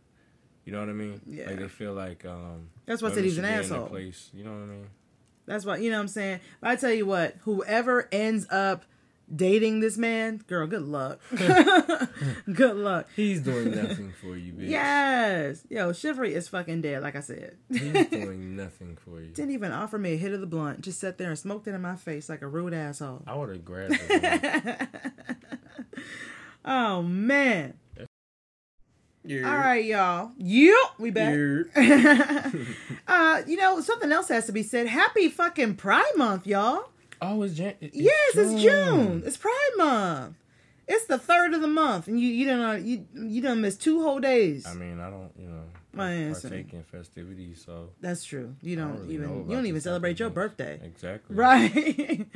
You 0.65 0.73
know 0.73 0.81
what 0.81 0.89
I 0.89 0.93
mean? 0.93 1.21
Yeah. 1.25 1.47
Like 1.47 1.59
they 1.59 1.67
feel 1.69 1.93
like 1.93 2.25
um. 2.25 2.67
That's 2.85 3.01
why 3.01 3.07
I 3.07 3.13
said 3.13 3.23
he's 3.23 3.37
an 3.37 3.45
should 3.45 3.49
be 3.49 3.53
in 3.53 3.69
their 3.69 3.77
asshole. 3.77 3.87
Place. 3.87 4.29
You 4.33 4.43
know 4.43 4.51
what 4.51 4.63
I 4.63 4.65
mean? 4.65 4.87
That's 5.45 5.65
why 5.65 5.77
you 5.77 5.91
know 5.91 5.97
what 5.97 6.01
I'm 6.01 6.07
saying. 6.09 6.41
But 6.59 6.71
I 6.71 6.75
tell 6.75 6.91
you 6.91 7.05
what, 7.05 7.37
whoever 7.43 8.09
ends 8.11 8.47
up 8.51 8.83
dating 9.33 9.79
this 9.79 9.97
man, 9.97 10.41
girl, 10.47 10.67
good 10.67 10.83
luck. 10.83 11.19
good 12.51 12.75
luck. 12.75 13.07
He's 13.15 13.41
doing 13.41 13.71
nothing 13.71 14.13
for 14.21 14.35
you, 14.35 14.53
bitch. 14.53 14.69
Yes. 14.69 15.63
Yo, 15.69 15.91
Shivery 15.91 16.33
is 16.33 16.47
fucking 16.47 16.81
dead, 16.81 17.01
like 17.03 17.15
I 17.15 17.21
said. 17.21 17.57
He's 17.69 18.07
doing 18.07 18.55
nothing 18.55 18.97
for 18.97 19.21
you. 19.21 19.31
Didn't 19.31 19.51
even 19.51 19.71
offer 19.71 19.97
me 19.97 20.13
a 20.13 20.17
hit 20.17 20.33
of 20.33 20.41
the 20.41 20.47
blunt. 20.47 20.81
Just 20.81 20.99
sat 20.99 21.17
there 21.17 21.29
and 21.29 21.39
smoked 21.39 21.67
it 21.67 21.73
in 21.73 21.81
my 21.81 21.95
face 21.95 22.29
like 22.29 22.41
a 22.41 22.47
rude 22.47 22.73
asshole. 22.73 23.23
I 23.25 23.35
would 23.35 23.49
have 23.49 23.65
grabbed 23.65 23.97
it. 23.99 24.87
oh 26.65 27.01
man. 27.01 27.73
yeah. 29.23 29.49
All 29.49 29.57
right, 29.57 29.83
y'all. 29.83 30.31
Yep, 30.37 30.75
we 30.99 31.11
back. 31.11 31.37
Yeah. 31.75 32.51
uh, 33.07 33.41
you 33.47 33.57
know, 33.57 33.81
something 33.81 34.11
else 34.11 34.27
has 34.29 34.45
to 34.45 34.51
be 34.51 34.63
said. 34.63 34.87
Happy 34.87 35.29
fucking 35.29 35.75
Pride 35.75 36.13
Month, 36.15 36.45
y'all. 36.47 36.89
Oh, 37.21 37.41
it's 37.43 37.53
Jan. 37.55 37.75
it's 37.81 37.95
Yes, 37.95 38.35
it's 38.35 38.61
June. 38.61 39.23
It's 39.25 39.37
Pride 39.37 39.71
Month. 39.77 40.35
It's 40.87 41.05
the 41.05 41.17
third 41.17 41.53
of 41.53 41.61
the 41.61 41.67
month, 41.67 42.07
and 42.07 42.19
you 42.19 42.27
you 42.27 42.45
done 42.45 42.61
uh, 42.61 42.73
you 42.73 43.05
you 43.13 43.41
done 43.41 43.61
missed 43.61 43.81
two 43.81 44.03
whole 44.03 44.19
days. 44.19 44.67
I 44.67 44.75
mean, 44.75 44.99
I 44.99 45.09
don't, 45.09 45.31
you 45.35 45.47
know, 45.47 45.63
My 45.93 46.11
answer. 46.11 46.47
partake 46.47 46.73
in 46.73 46.83
festivities, 46.83 47.63
so 47.65 47.89
That's 48.01 48.23
true. 48.23 48.55
You 48.61 48.75
don't, 48.75 48.99
really 48.99 49.15
even 49.15 49.49
you 49.49 49.55
don't 49.55 49.65
even 49.65 49.81
celebrate 49.81 50.19
your 50.19 50.29
birthday, 50.29 50.79
exactly. 50.83 51.35
right? 51.35 51.73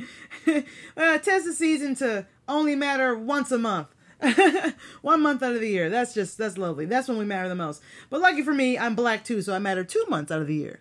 well, 0.46 1.14
it 1.14 1.22
tends 1.22 1.46
the 1.46 1.52
season 1.52 1.94
to 1.96 2.26
only 2.48 2.74
matter 2.74 3.16
once 3.16 3.52
a 3.52 3.58
month. 3.58 3.88
One 5.00 5.22
month 5.22 5.42
out 5.42 5.54
of 5.54 5.60
the 5.60 5.68
year. 5.68 5.88
That's 5.88 6.12
just 6.12 6.36
that's 6.36 6.58
lovely. 6.58 6.86
That's 6.86 7.08
when 7.08 7.18
we 7.18 7.24
matter 7.24 7.48
the 7.48 7.54
most. 7.54 7.80
But 8.10 8.20
lucky 8.20 8.42
for 8.42 8.52
me, 8.52 8.76
I'm 8.76 8.94
black 8.94 9.24
too, 9.24 9.42
so 9.42 9.54
I 9.54 9.60
matter 9.60 9.84
two 9.84 10.04
months 10.08 10.32
out 10.32 10.40
of 10.40 10.48
the 10.48 10.56
year. 10.56 10.80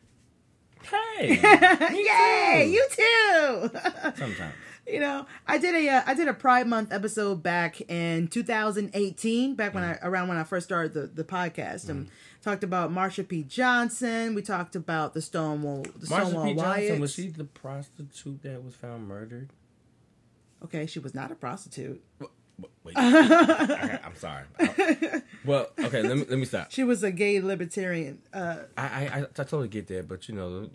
Hey. 0.92 1.36
Yay! 2.62 2.70
You 2.72 2.88
too. 2.92 3.72
Sometimes. 4.18 4.54
you 4.88 5.00
know 5.00 5.26
i 5.48 5.58
did 5.60 5.76
a 5.76 5.88
uh, 5.90 6.02
i 6.08 6.14
did 6.16 6.28
a 6.28 6.34
pride 6.34 6.66
month 6.66 6.92
episode 6.92 7.44
back 7.44 7.80
in 7.92 8.28
2018 8.28 9.54
back 9.56 9.74
when 9.76 9.84
i 9.84 9.98
around 10.02 10.28
when 10.28 10.38
i 10.38 10.44
first 10.44 10.66
started 10.66 10.94
the, 10.96 11.06
the 11.06 11.24
podcast 11.24 11.90
and 11.90 12.10
talked 12.42 12.64
about 12.64 12.92
marsha 12.92 13.28
p 13.28 13.44
johnson 13.44 14.34
we 14.34 14.42
talked 14.42 14.76
about 14.76 15.14
the 15.14 15.22
stonewall 15.22 15.84
the 15.84 16.08
Marsha 16.08 16.26
stonewall 16.26 16.46
P. 16.46 16.54
Johnson 16.56 16.64
riots. 16.72 17.00
was 17.00 17.14
she 17.14 17.28
the 17.28 17.44
prostitute 17.44 18.42
that 18.42 18.64
was 18.64 18.74
found 18.74 19.08
murdered? 19.08 19.50
okay 20.64 20.88
she 20.88 20.98
was 20.98 21.14
not 21.14 21.32
a 21.32 21.36
prostitute 21.36 22.02
Wait, 22.84 22.94
I, 22.98 24.00
am 24.04 24.16
sorry. 24.16 24.44
I- 24.60 25.22
well, 25.50 25.68
okay, 25.80 26.02
let 26.02 26.18
me 26.18 26.26
let 26.30 26.40
me 26.40 26.46
stop. 26.46 26.72
she 26.72 26.84
was 26.84 27.04
a 27.04 27.12
gay 27.12 27.40
libertarian 27.42 28.20
uh 28.34 28.58
I, 28.78 28.84
I 28.86 29.18
I 29.22 29.44
totally 29.44 29.68
get 29.68 29.88
that, 29.88 30.08
but 30.08 30.30
you 30.30 30.36
know, 30.36 30.70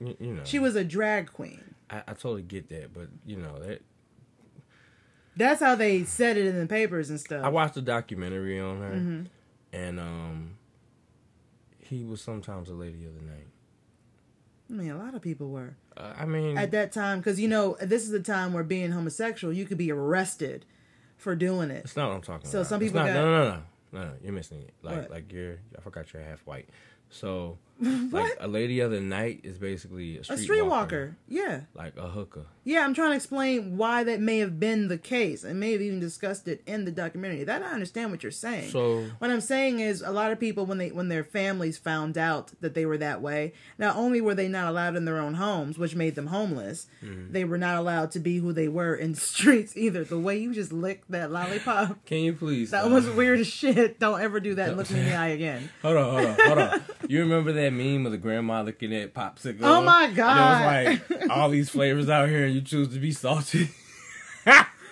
you, 0.00 0.16
you 0.20 0.32
know, 0.34 0.42
she 0.44 0.58
was 0.58 0.76
a 0.76 0.84
drag 0.84 1.32
queen 1.32 1.62
I, 1.88 1.98
I 2.08 2.12
totally 2.12 2.42
get 2.42 2.68
that, 2.70 2.92
but 2.92 3.08
you 3.24 3.36
know 3.36 3.58
that 3.60 3.80
that's 5.36 5.60
how 5.60 5.74
they 5.74 6.04
said 6.04 6.36
it 6.36 6.46
in 6.46 6.58
the 6.58 6.66
papers 6.66 7.10
and 7.10 7.20
stuff 7.20 7.44
I 7.44 7.48
watched 7.48 7.76
a 7.76 7.82
documentary 7.82 8.58
on 8.60 8.80
her, 8.80 8.90
Mm-hmm. 8.92 9.22
and 9.72 10.00
um, 10.00 10.56
he 11.78 12.04
was 12.04 12.20
sometimes 12.20 12.68
a 12.70 12.74
lady 12.74 13.04
of 13.06 13.14
the 13.14 13.22
night. 13.22 13.46
i 14.70 14.72
mean 14.72 14.90
a 14.90 14.96
lot 14.98 15.14
of 15.14 15.22
people 15.22 15.50
were 15.50 15.76
Uh, 15.96 16.12
I 16.18 16.24
mean, 16.26 16.56
at 16.58 16.70
that 16.72 16.92
time 16.92 17.18
because 17.20 17.38
you 17.38 17.48
know 17.48 17.76
this 17.80 18.02
is 18.02 18.10
the 18.10 18.20
time 18.20 18.52
where 18.52 18.64
being 18.64 18.90
homosexual 18.92 19.52
you 19.52 19.66
could 19.66 19.78
be 19.78 19.92
arrested 19.92 20.64
for 21.16 21.34
doing 21.36 21.70
it 21.70 21.84
It's 21.84 21.96
not 21.96 22.08
what 22.08 22.16
I'm 22.16 22.22
talking 22.22 22.50
So 22.50 22.58
about. 22.60 22.68
some 22.68 22.82
It's 22.82 22.90
people 22.92 23.06
not- 23.06 23.14
got- 23.14 23.14
no, 23.14 23.24
no, 23.44 23.50
no, 23.56 23.62
no, 23.96 24.04
no, 24.04 24.12
You're 24.22 24.32
missing 24.32 24.62
it. 24.62 24.74
Like, 24.82 24.96
What? 25.02 25.10
like 25.10 25.32
you're. 25.32 25.58
I 25.76 25.80
forgot 25.80 26.12
you're 26.12 26.22
half 26.22 26.40
white. 26.46 26.68
So, 27.10 27.58
like 27.78 28.36
a 28.40 28.48
lady 28.48 28.80
of 28.80 28.90
the 28.90 29.00
night 29.00 29.40
is 29.44 29.58
basically 29.58 30.16
a 30.16 30.20
a 30.20 30.22
streetwalker, 30.22 30.46
streetwalker 30.46 31.14
yeah 31.28 31.60
like 31.74 31.96
a 31.96 32.08
hooker. 32.08 32.46
Yeah, 32.64 32.80
I'm 32.84 32.94
trying 32.94 33.10
to 33.10 33.16
explain 33.16 33.76
why 33.76 34.02
that 34.02 34.18
may 34.18 34.38
have 34.38 34.58
been 34.58 34.88
the 34.88 34.98
case. 34.98 35.44
I 35.44 35.52
may 35.52 35.70
have 35.70 35.80
even 35.80 36.00
discussed 36.00 36.48
it 36.48 36.62
in 36.66 36.84
the 36.84 36.90
documentary. 36.90 37.44
That 37.44 37.62
I 37.62 37.66
understand 37.66 38.10
what 38.10 38.24
you're 38.24 38.32
saying. 38.32 38.70
So, 38.70 39.04
what 39.18 39.30
I'm 39.30 39.40
saying 39.40 39.78
is 39.78 40.02
a 40.02 40.10
lot 40.10 40.32
of 40.32 40.40
people 40.40 40.66
when 40.66 40.78
they 40.78 40.90
when 40.90 41.08
their 41.08 41.22
families 41.22 41.78
found 41.78 42.18
out 42.18 42.50
that 42.62 42.74
they 42.74 42.84
were 42.84 42.98
that 42.98 43.22
way, 43.22 43.52
not 43.78 43.94
only 43.94 44.20
were 44.20 44.34
they 44.34 44.48
not 44.48 44.66
allowed 44.68 44.96
in 44.96 45.04
their 45.04 45.18
own 45.20 45.34
homes, 45.34 45.78
which 45.78 45.94
made 45.94 46.14
them 46.16 46.26
homeless, 46.28 46.88
Mm-hmm. 47.04 47.32
they 47.32 47.44
were 47.44 47.58
not 47.58 47.76
allowed 47.76 48.10
to 48.12 48.18
be 48.20 48.38
who 48.38 48.52
they 48.52 48.66
were 48.68 48.94
in 48.96 49.12
the 49.12 49.20
streets 49.34 49.76
either. 49.76 50.02
The 50.02 50.18
way 50.18 50.38
you 50.38 50.52
just 50.52 50.72
licked 50.72 51.08
that 51.12 51.30
lollipop, 51.30 52.04
can 52.06 52.18
you 52.18 52.32
please? 52.32 52.70
that 52.72 52.86
uh, 52.86 52.88
was 52.88 53.08
weird 53.08 53.38
as 53.40 53.46
shit. 53.46 54.00
Don't 54.00 54.20
ever 54.20 54.40
do 54.40 54.54
that 54.56 54.70
and 54.70 54.76
look 54.76 54.90
me 54.90 54.98
in 55.00 55.04
the 55.06 55.14
eye 55.26 55.28
again. 55.28 55.68
Hold 55.82 55.96
on, 55.98 56.04
hold 56.10 56.26
on, 56.26 56.46
hold 56.46 56.58
on. 56.58 56.82
You 57.08 57.20
remember 57.20 57.52
that 57.52 57.65
meme 57.72 58.06
of 58.06 58.12
the 58.12 58.18
grandma 58.18 58.62
looking 58.62 58.94
at 58.94 59.14
popsicle? 59.14 59.58
Oh 59.62 59.82
my 59.82 60.04
And 60.04 60.16
God. 60.16 60.86
it 60.86 61.00
was 61.10 61.20
like 61.20 61.30
all 61.36 61.48
these 61.50 61.68
flavors 61.70 62.08
out 62.08 62.28
here, 62.28 62.44
and 62.46 62.54
you 62.54 62.60
choose 62.60 62.88
to 62.94 62.98
be 62.98 63.12
salty. 63.12 63.70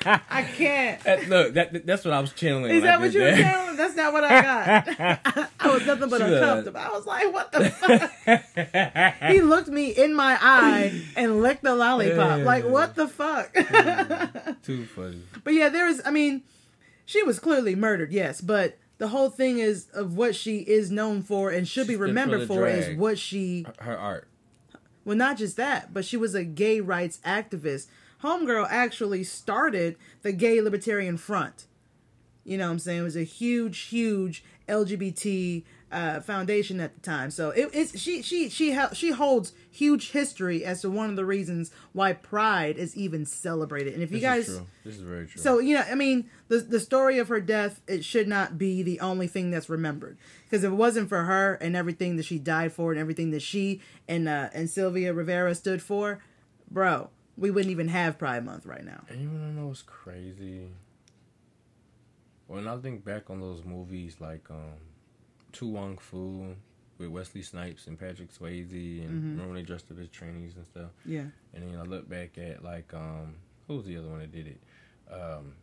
I 0.07 0.43
can't. 0.43 1.03
That, 1.05 1.29
look, 1.31 1.55
that 1.55 1.87
that's 1.87 2.05
what 2.05 2.13
I 2.13 2.21
was 2.21 2.33
channeling. 2.35 2.73
Is 2.73 2.83
that 2.83 3.01
what 3.01 3.13
you 3.15 3.21
were 3.23 3.31
that. 3.31 3.37
telling? 3.41 3.77
That's 3.77 3.97
not 3.97 4.13
what 4.13 4.23
I 4.25 4.43
got. 4.43 5.51
I 5.61 5.69
was 5.73 5.87
nothing 5.87 6.11
but 6.11 6.21
was- 6.21 6.31
uncomfortable. 6.33 6.79
I 6.81 6.89
was 6.91 7.07
like, 7.07 7.33
what 7.33 7.53
the 7.53 7.71
fuck? 7.71 9.15
he 9.31 9.41
looked 9.41 9.69
me 9.69 9.89
in 9.91 10.15
my 10.15 10.37
eye 10.41 11.03
and 11.17 11.41
licked 11.41 11.63
the 11.63 11.75
lollipop. 11.75 12.41
Like, 12.41 12.65
what 12.67 12.95
the 12.97 13.09
fuck? 13.09 13.55
Too 14.63 14.85
funny. 14.87 15.23
but 15.43 15.55
yeah, 15.55 15.71
there 15.71 15.89
is, 15.89 16.03
I 16.05 16.11
mean, 16.11 16.43
she 17.07 17.23
was 17.23 17.39
clearly 17.39 17.75
murdered, 17.75 18.13
yes, 18.13 18.43
but 18.43 18.77
the 18.99 19.09
whole 19.09 19.31
thing 19.31 19.59
is 19.59 19.89
of 19.93 20.17
what 20.17 20.35
she 20.35 20.59
is 20.59 20.91
known 20.91 21.23
for 21.23 21.51
and 21.51 21.67
should 21.67 21.87
be 21.87 21.95
She's 21.95 21.99
been 21.99 22.09
remembered 22.09 22.47
for 22.47 22.61
for 22.61 22.67
is 22.67 22.97
what 22.97 23.19
she, 23.19 23.67
Her 23.81 23.99
art. 23.99 24.29
well, 25.05 25.17
not 25.17 25.37
just 25.37 25.57
that, 25.57 25.93
but 25.93 26.05
she 26.05 26.17
was 26.17 26.35
a 26.35 26.45
gay 26.45 26.81
rights 26.81 27.19
activist. 27.25 27.87
Homegirl 28.23 28.67
actually 28.71 29.23
started 29.25 29.97
the 30.23 30.33
Gay 30.33 30.61
Liberation 30.61 31.17
Front. 31.19 31.67
You 32.45 32.57
know 32.59 32.67
what 32.67 32.73
I'm 32.73 32.79
saying? 32.79 33.01
It 33.01 33.05
was 33.05 33.17
a 33.17 33.25
huge, 33.25 33.79
huge 33.81 34.45
LGBT 34.69 35.65
uh, 35.95 36.21
foundation 36.21 36.81
at 36.81 36.95
the 36.95 37.01
time. 37.01 37.31
So 37.31 37.51
it, 37.51 37.71
it's 37.73 37.99
she 37.99 38.21
she 38.23 38.49
she 38.51 38.77
she 38.93 39.13
holds 39.13 39.53
huge 39.71 40.11
history 40.11 40.65
as 40.65 40.83
to 40.83 40.91
one 40.91 41.09
of 41.11 41.17
the 41.17 41.25
reasons 41.25 41.71
why 41.93 42.13
Pride 42.13 42.77
is 42.77 42.97
even 42.97 43.25
celebrated. 43.25 43.95
And 43.95 44.03
if 44.03 44.11
you 44.11 44.17
This 44.19 44.23
guys, 44.25 44.49
is 44.49 44.57
true. 44.59 44.67
This 44.85 44.95
is 44.97 45.01
very 45.03 45.27
true. 45.27 45.41
so 45.41 45.59
you 45.61 45.75
know, 45.75 45.85
I 45.91 45.95
mean, 45.95 46.29
the 46.49 46.59
the 46.59 46.81
story 46.81 47.19
of 47.19 47.29
her 47.29 47.41
death 47.41 47.81
it 47.87 48.05
should 48.05 48.29
not 48.29 48.59
be 48.59 48.83
the 48.83 49.01
only 49.01 49.27
thing 49.29 49.51
that's 49.51 49.69
remembered 49.69 50.19
because 50.45 50.65
if 50.65 50.73
it 50.73 50.77
wasn't 50.77 51.09
for 51.09 51.23
her 51.25 51.55
and 51.55 51.77
everything 51.77 52.17
that 52.17 52.25
she 52.25 52.39
died 52.39 52.73
for 52.73 52.91
and 52.91 53.01
everything 53.01 53.31
that 53.31 53.41
she 53.43 53.81
and 54.09 54.29
uh, 54.29 54.51
and 54.53 54.69
Sylvia 54.69 55.13
Rivera 55.15 55.55
stood 55.55 55.81
for, 55.81 56.21
bro, 56.71 57.09
we 57.37 57.51
wouldn't 57.51 57.71
even 57.71 57.89
have 57.89 58.19
Pride 58.19 58.45
Month 58.45 58.67
right 58.67 58.85
now. 58.85 59.05
And 59.09 59.23
you 59.23 59.29
wanna 59.31 59.53
know 59.53 59.69
what's 59.69 59.83
crazy? 59.83 60.67
When 62.47 62.69
I 62.69 62.77
think 62.77 63.05
back 63.05 63.31
on 63.31 63.41
those 63.41 63.65
movies 63.65 64.17
like 64.21 64.51
um 64.51 64.75
To 65.55 65.67
Wong 65.67 65.99
Foo 65.99 66.55
with 66.99 67.09
Wesley 67.09 67.43
Snipes 67.43 67.87
and 67.87 67.99
Patrick 67.99 68.33
Swayze 68.33 69.01
and 69.03 69.11
Mm-hmm. 69.11 69.31
remember 69.31 69.47
when 69.47 69.55
they 69.57 69.63
dressed 69.63 69.91
up 69.91 69.99
as 70.01 70.09
trainees 70.09 70.55
and 70.57 70.65
stuff? 70.67 70.91
Yeah. 71.05 71.25
And 71.53 71.69
then 71.69 71.79
I 71.79 71.83
look 71.83 72.09
back 72.09 72.39
at 72.39 72.63
like 72.65 72.93
um 72.95 73.35
who 73.67 73.77
was 73.77 73.87
the 73.87 73.97
other 73.97 74.09
one 74.09 74.21
that 74.21 74.33
did 74.33 74.47
it? 74.47 74.61
Um 75.13 75.55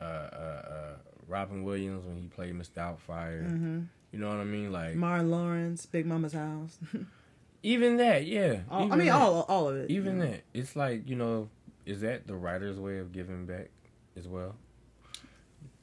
uh 0.00 0.04
uh, 0.04 0.62
uh 0.70 0.94
Robin 1.26 1.62
Williams 1.64 2.04
when 2.06 2.16
he 2.16 2.26
played 2.28 2.54
Mr. 2.54 2.70
Doubtfire. 2.70 3.44
Mm-hmm. 3.44 3.80
You 4.12 4.18
know 4.18 4.28
what 4.28 4.38
I 4.38 4.44
mean? 4.44 4.72
Like 4.72 4.94
Martin 4.94 5.30
Lawrence, 5.30 5.84
Big 5.86 6.06
Mama's 6.06 6.32
house. 6.32 6.78
even 7.62 7.96
that, 7.98 8.24
yeah. 8.26 8.60
All, 8.70 8.92
I 8.92 8.96
mean, 8.96 9.08
that. 9.08 9.14
all 9.20 9.42
all 9.48 9.68
of 9.68 9.76
it. 9.76 9.90
Even 9.90 10.18
that, 10.20 10.42
it's 10.54 10.74
like 10.76 11.08
you 11.08 11.16
know, 11.16 11.48
is 11.84 12.00
that 12.00 12.26
the 12.26 12.34
writer's 12.34 12.78
way 12.78 12.98
of 12.98 13.12
giving 13.12 13.44
back 13.44 13.68
as 14.16 14.26
well? 14.26 14.54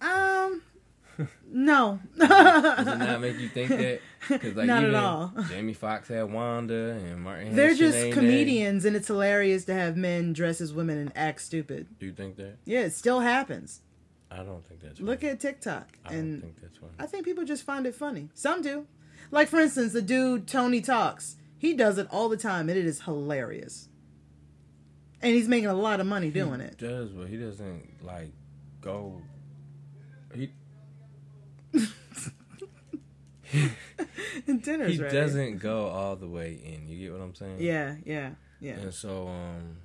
Um, 0.02 0.62
No. 1.48 2.00
Does 2.18 2.88
it 2.88 2.98
not 2.98 3.22
make 3.22 3.40
you 3.40 3.50
think 3.50 3.70
that? 3.70 4.02
Because 4.28 4.56
like 4.56 4.66
Not 4.68 4.84
at 4.84 4.94
all. 4.94 5.34
Jamie 5.50 5.74
Foxx 5.74 6.10
had 6.10 6.32
Wanda 6.32 6.92
and 6.92 7.22
Martin. 7.22 7.56
They're 7.56 7.76
just 7.76 8.12
comedians, 8.12 8.86
and 8.86 8.96
it's 8.96 9.08
hilarious 9.08 9.66
to 9.66 9.74
have 9.74 9.96
men 9.96 10.34
dress 10.34 10.60
as 10.60 10.74
women 10.74 10.98
and 10.98 11.12
act 11.16 11.42
stupid. 11.42 11.88
Do 12.00 12.06
you 12.06 12.12
think 12.14 12.36
that? 12.38 12.58
Yeah, 12.66 12.82
it 12.82 12.94
still 12.94 13.22
happens. 13.22 13.82
I 14.30 14.38
don't 14.44 14.66
think 14.66 14.82
that's. 14.82 15.00
Look 15.00 15.24
at 15.24 15.40
TikTok, 15.40 15.98
I 16.06 16.10
don't 16.10 16.20
and 16.20 16.42
think 16.42 16.62
that's 16.62 16.78
funny. 16.78 16.94
I 17.00 17.06
think 17.06 17.26
people 17.26 17.46
just 17.46 17.64
find 17.64 17.86
it 17.86 17.96
funny. 17.96 18.30
Some 18.34 18.62
do. 18.62 18.88
Like 19.32 19.48
for 19.48 19.60
instance, 19.60 19.94
the 19.94 20.02
dude 20.02 20.48
Tony 20.48 20.82
Talks. 20.82 21.38
He 21.58 21.74
does 21.74 21.98
it 21.98 22.08
all 22.12 22.30
the 22.30 22.38
time, 22.38 22.70
and 22.70 22.78
it 22.78 22.86
is 22.86 23.02
hilarious. 23.02 23.88
And 25.22 25.34
he's 25.34 25.48
making 25.48 25.68
a 25.70 25.74
lot 25.74 26.00
of 26.00 26.06
money 26.06 26.30
doing 26.30 26.60
it. 26.60 26.78
Does 26.78 27.12
but 27.12 27.28
he 27.28 27.38
doesn't 27.38 28.04
like 28.04 28.32
go. 28.82 29.22
He 30.34 30.52
Dinner's 34.46 34.94
he 34.96 35.02
ready. 35.02 35.16
doesn't 35.16 35.58
go 35.60 35.88
all 35.88 36.16
the 36.16 36.28
way 36.28 36.60
in. 36.64 36.88
You 36.88 36.98
get 37.10 37.12
what 37.18 37.22
I'm 37.24 37.36
saying? 37.36 37.58
Yeah, 37.60 37.96
yeah, 38.06 38.32
yeah. 38.60 38.74
And 38.74 38.94
so 38.94 39.28
um, 39.28 39.78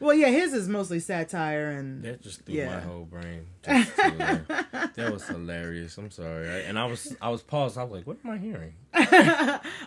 Well, 0.00 0.14
yeah, 0.14 0.28
his 0.28 0.52
is 0.52 0.68
mostly 0.68 1.00
satire 1.00 1.70
and 1.70 2.02
that 2.04 2.22
just 2.22 2.42
threw 2.44 2.54
Yeah. 2.54 2.74
my 2.74 2.80
whole 2.80 3.04
brain. 3.04 3.46
That 4.94 5.12
was 5.12 5.26
hilarious. 5.28 5.96
I'm 5.96 6.10
sorry. 6.10 6.48
I, 6.48 6.58
and 6.60 6.76
I 6.78 6.86
was 6.86 7.16
I 7.20 7.28
was 7.28 7.42
paused. 7.42 7.78
I 7.78 7.84
was 7.84 7.92
like, 7.92 8.06
what 8.06 8.16
am 8.24 8.30
I 8.32 8.38
hearing? 8.38 8.74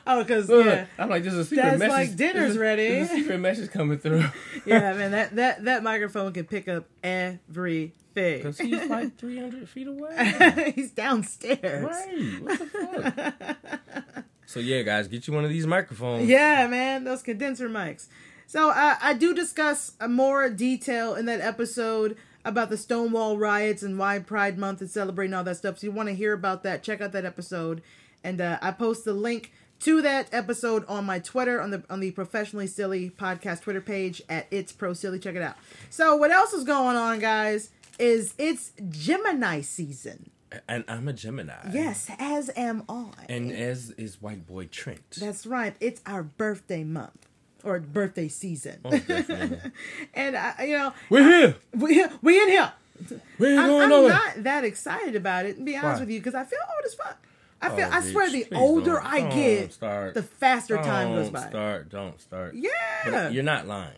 oh, 0.08 0.24
because 0.24 0.50
yeah, 0.50 0.86
I'm 0.98 1.10
like, 1.10 1.24
there's 1.24 1.36
a 1.36 1.44
secret 1.44 1.64
That's 1.64 1.80
message. 1.80 1.92
like 1.92 2.16
dinner's 2.16 2.34
there's 2.34 2.56
a- 2.56 2.60
ready. 2.60 2.88
There's 2.90 3.12
a 3.12 3.16
secret 3.16 3.38
message 3.40 3.72
coming 3.72 3.98
through. 4.00 4.24
yeah, 4.66 4.94
man, 4.94 5.12
that 5.12 5.36
that 5.36 5.64
that 5.66 5.84
microphone 5.84 6.32
can 6.34 6.46
pick 6.46 6.68
up 6.70 6.86
everything. 7.04 7.92
Because 8.14 8.58
he's 8.60 8.86
like 8.90 9.16
300 9.18 9.70
feet 9.70 9.88
away. 9.88 10.74
he's 10.76 10.92
downstairs. 10.92 11.84
right. 11.84 12.42
What 12.42 12.60
the 12.60 13.46
fuck? 14.16 14.26
so 14.46 14.60
yeah, 14.60 14.82
guys, 14.82 15.08
get 15.08 15.28
you 15.28 15.34
one 15.34 15.44
of 15.44 15.50
these 15.50 15.68
microphones. 15.68 16.28
Yeah, 16.28 16.68
man, 16.68 17.04
those 17.04 17.22
condenser 17.24 17.70
mics. 17.70 18.08
So 18.48 18.70
uh, 18.70 18.96
I 19.02 19.14
do 19.14 19.34
discuss 19.34 19.94
more 20.08 20.50
detail 20.50 21.16
in 21.16 21.26
that 21.28 21.40
episode 21.40 22.18
about 22.44 22.70
the 22.70 22.78
Stonewall 22.78 23.38
riots 23.38 23.82
and 23.84 23.98
why 23.98 24.20
Pride 24.20 24.58
Month 24.58 24.82
is 24.82 24.92
celebrating 24.92 25.34
all 25.34 25.44
that 25.46 25.58
stuff. 25.58 25.80
So 25.80 25.88
you 25.88 25.92
want 25.92 26.10
to 26.10 26.16
hear 26.16 26.34
about 26.34 26.64
that? 26.64 26.84
Check 26.84 27.00
out 27.00 27.12
that 27.14 27.24
episode, 27.24 27.82
and 28.24 28.42
uh, 28.42 28.58
I 28.62 28.72
post 28.72 29.06
the 29.06 29.14
link 29.14 29.54
to 29.82 30.02
that 30.02 30.28
episode 30.32 30.84
on 30.88 31.06
my 31.06 31.20
Twitter 31.20 31.62
on 31.62 31.72
the 31.72 31.84
on 31.90 32.02
the 32.02 32.12
Professionally 32.12 32.68
Silly 32.68 33.10
podcast 33.10 33.62
Twitter 33.62 33.82
page 33.82 34.22
at 34.30 34.48
It's 34.52 34.72
Pro 34.72 34.94
Silly. 34.94 35.18
Check 35.18 35.36
it 35.36 35.42
out. 35.42 35.56
So 35.90 36.16
what 36.16 36.32
else 36.32 36.52
is 36.54 36.64
going 36.64 36.98
on, 36.98 37.20
guys? 37.20 37.70
Is 38.00 38.34
it's 38.38 38.72
Gemini 38.90 39.62
season? 39.62 40.30
And 40.68 40.84
I'm 40.88 41.08
a 41.08 41.14
Gemini. 41.14 41.54
Yes, 41.72 42.10
as 42.20 42.50
am 42.58 42.84
I. 42.90 43.12
And 43.30 43.52
as 43.52 43.92
is 43.92 44.22
white 44.22 44.46
boy 44.46 44.66
Trent. 44.66 45.12
That's 45.20 45.46
right. 45.46 45.76
It's 45.80 46.02
our 46.06 46.24
birthday 46.24 46.84
month 46.84 47.28
or 47.64 47.80
birthday 47.80 48.28
season. 48.28 48.80
Oh, 48.84 48.92
and 50.14 50.36
I, 50.36 50.64
you 50.66 50.78
know, 50.78 50.94
We're 51.10 51.24
here. 51.24 51.56
we 51.74 52.04
we 52.22 52.42
in 52.42 52.50
here. 52.50 52.74
We 53.40 53.48
ain't 53.50 53.60
I'm, 53.60 53.68
going 53.70 53.84
I'm 53.84 53.90
nowhere. 53.90 54.10
not 54.14 54.44
that 54.44 54.64
excited 54.66 55.16
about 55.16 55.46
it. 55.46 55.58
To 55.58 55.64
be 55.64 55.76
honest 55.76 55.96
Why? 55.96 56.00
with 56.02 56.10
you, 56.10 56.20
because 56.20 56.36
I 56.36 56.44
feel 56.44 56.60
old 56.76 56.86
as 56.86 56.94
fuck. 56.96 57.18
I 57.62 57.70
feel. 57.76 57.88
Oh, 57.88 57.96
I 57.96 58.02
swear, 58.02 58.30
bitch, 58.30 58.50
the 58.50 58.58
older 58.58 58.94
don't- 58.94 59.06
I 59.06 59.20
don't 59.22 59.30
get, 59.30 59.74
start. 59.74 60.14
the 60.16 60.24
faster 60.24 60.76
time 60.78 61.14
goes 61.14 61.30
by. 61.30 61.48
Start. 61.50 61.90
Don't 61.90 62.20
start. 62.20 62.56
Yeah. 62.56 62.70
But 63.06 63.34
you're 63.34 63.44
not 63.44 63.68
lying. 63.68 63.94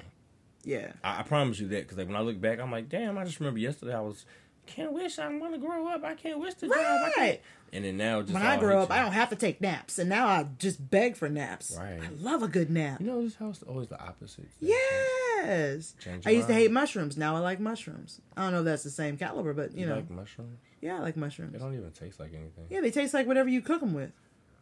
Yeah. 0.64 0.94
I, 1.04 1.20
I 1.20 1.24
promise 1.24 1.60
you 1.60 1.68
that 1.70 1.84
because 1.84 1.98
like 1.98 2.08
when 2.08 2.16
I 2.16 2.22
look 2.22 2.40
back, 2.40 2.60
I'm 2.60 2.72
like, 2.72 2.90
damn. 2.90 3.18
I 3.18 3.24
just 3.26 3.40
remember 3.40 3.60
yesterday 3.60 3.94
I 3.96 4.02
was. 4.02 4.26
Can't 4.66 4.94
wish 4.94 5.20
I 5.20 5.28
want 5.38 5.54
to 5.54 5.60
grow 5.60 5.88
up. 5.90 6.06
I 6.06 6.16
can't 6.16 6.40
wish 6.40 6.54
to 6.56 6.68
drive. 6.68 6.80
I 6.80 7.02
can't. 7.04 7.18
Right. 7.18 7.42
And 7.74 7.84
then 7.84 7.98
now, 7.98 8.22
just 8.22 8.34
When 8.34 8.44
I 8.44 8.56
grow 8.58 8.80
up, 8.82 8.90
you. 8.90 8.96
I 8.96 9.02
don't 9.02 9.12
have 9.12 9.30
to 9.32 9.36
take 9.36 9.60
naps, 9.60 10.00
and 10.00 10.08
now 10.08 10.26
I 10.28 10.48
just 10.58 10.90
beg 10.90 11.18
for 11.18 11.28
naps. 11.28 11.76
Right. 11.78 12.00
I 12.02 12.10
love 12.22 12.44
a 12.44 12.48
good 12.48 12.70
nap. 12.70 13.02
You 13.02 13.08
know, 13.08 13.22
this 13.24 13.36
house 13.36 13.58
is 13.58 13.64
always 13.64 13.88
the 13.90 14.00
opposite. 14.02 14.46
Yes. 14.62 15.96
I 16.26 16.30
used 16.30 16.48
to 16.48 16.54
hate 16.54 16.72
mushrooms. 16.72 17.18
Now 17.18 17.36
I 17.36 17.40
like 17.40 17.60
mushrooms. 17.60 18.22
I 18.38 18.44
don't 18.44 18.54
know 18.54 18.60
if 18.60 18.66
that's 18.66 18.84
the 18.84 18.90
same 18.90 19.18
caliber, 19.18 19.54
but 19.54 19.74
you, 19.74 19.82
You 19.82 19.86
know, 19.88 19.96
like 19.96 20.10
mushrooms? 20.10 20.60
yeah, 20.82 20.96
I 20.96 21.00
like 21.00 21.18
mushrooms. 21.18 21.52
They 21.52 21.60
don't 21.60 21.74
even 21.76 21.92
taste 21.92 22.20
like 22.22 22.30
anything. 22.34 22.68
Yeah, 22.70 22.80
they 22.80 22.92
taste 22.92 23.14
like 23.14 23.28
whatever 23.28 23.50
you 23.50 23.62
cook 23.62 23.82
them 23.82 23.94
with. 23.94 24.12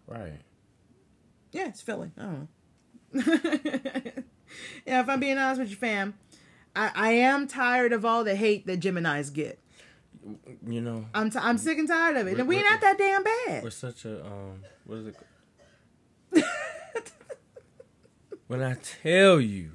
Right. 0.08 0.40
Yeah, 1.52 1.68
it's 1.68 1.82
filling. 1.82 2.12
I 2.18 2.22
don't 2.24 2.48
know. 3.14 4.12
yeah, 4.86 5.02
if 5.02 5.10
I'm 5.10 5.20
being 5.20 5.38
honest 5.38 5.62
with 5.62 5.70
you, 5.70 5.76
fam, 5.76 6.14
I, 6.76 6.92
I 6.96 7.12
am 7.14 7.48
tired 7.48 7.94
of 7.94 8.06
all 8.06 8.24
the 8.24 8.36
hate 8.36 8.66
that 8.68 8.80
Geminis 8.80 9.32
get. 9.34 9.60
You 10.68 10.82
know, 10.82 11.06
I'm 11.16 11.30
t- 11.32 11.40
I'm 11.42 11.58
sick 11.58 11.78
and 11.80 11.88
tired 11.88 12.16
of 12.18 12.28
it, 12.28 12.38
and 12.38 12.48
We're- 12.48 12.60
we're 12.60 12.64
we're- 12.64 12.70
not 12.70 12.82
that 12.82 12.98
damn 12.98 13.24
bad. 13.24 13.64
we're 13.64 13.70
such 13.72 14.06
a 14.06 14.24
um. 14.26 14.62
What 14.86 14.98
is 15.00 15.08
it? 15.08 15.16
when 18.48 18.62
I 18.62 18.76
tell 19.02 19.40
you, 19.42 19.72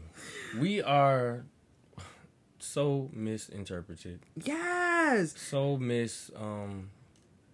we 0.59 0.83
are 0.83 1.45
so 2.59 3.11
misinterpreted, 3.13 4.21
Yes, 4.43 5.35
so 5.41 5.77
mis 5.77 6.31
um 6.37 6.91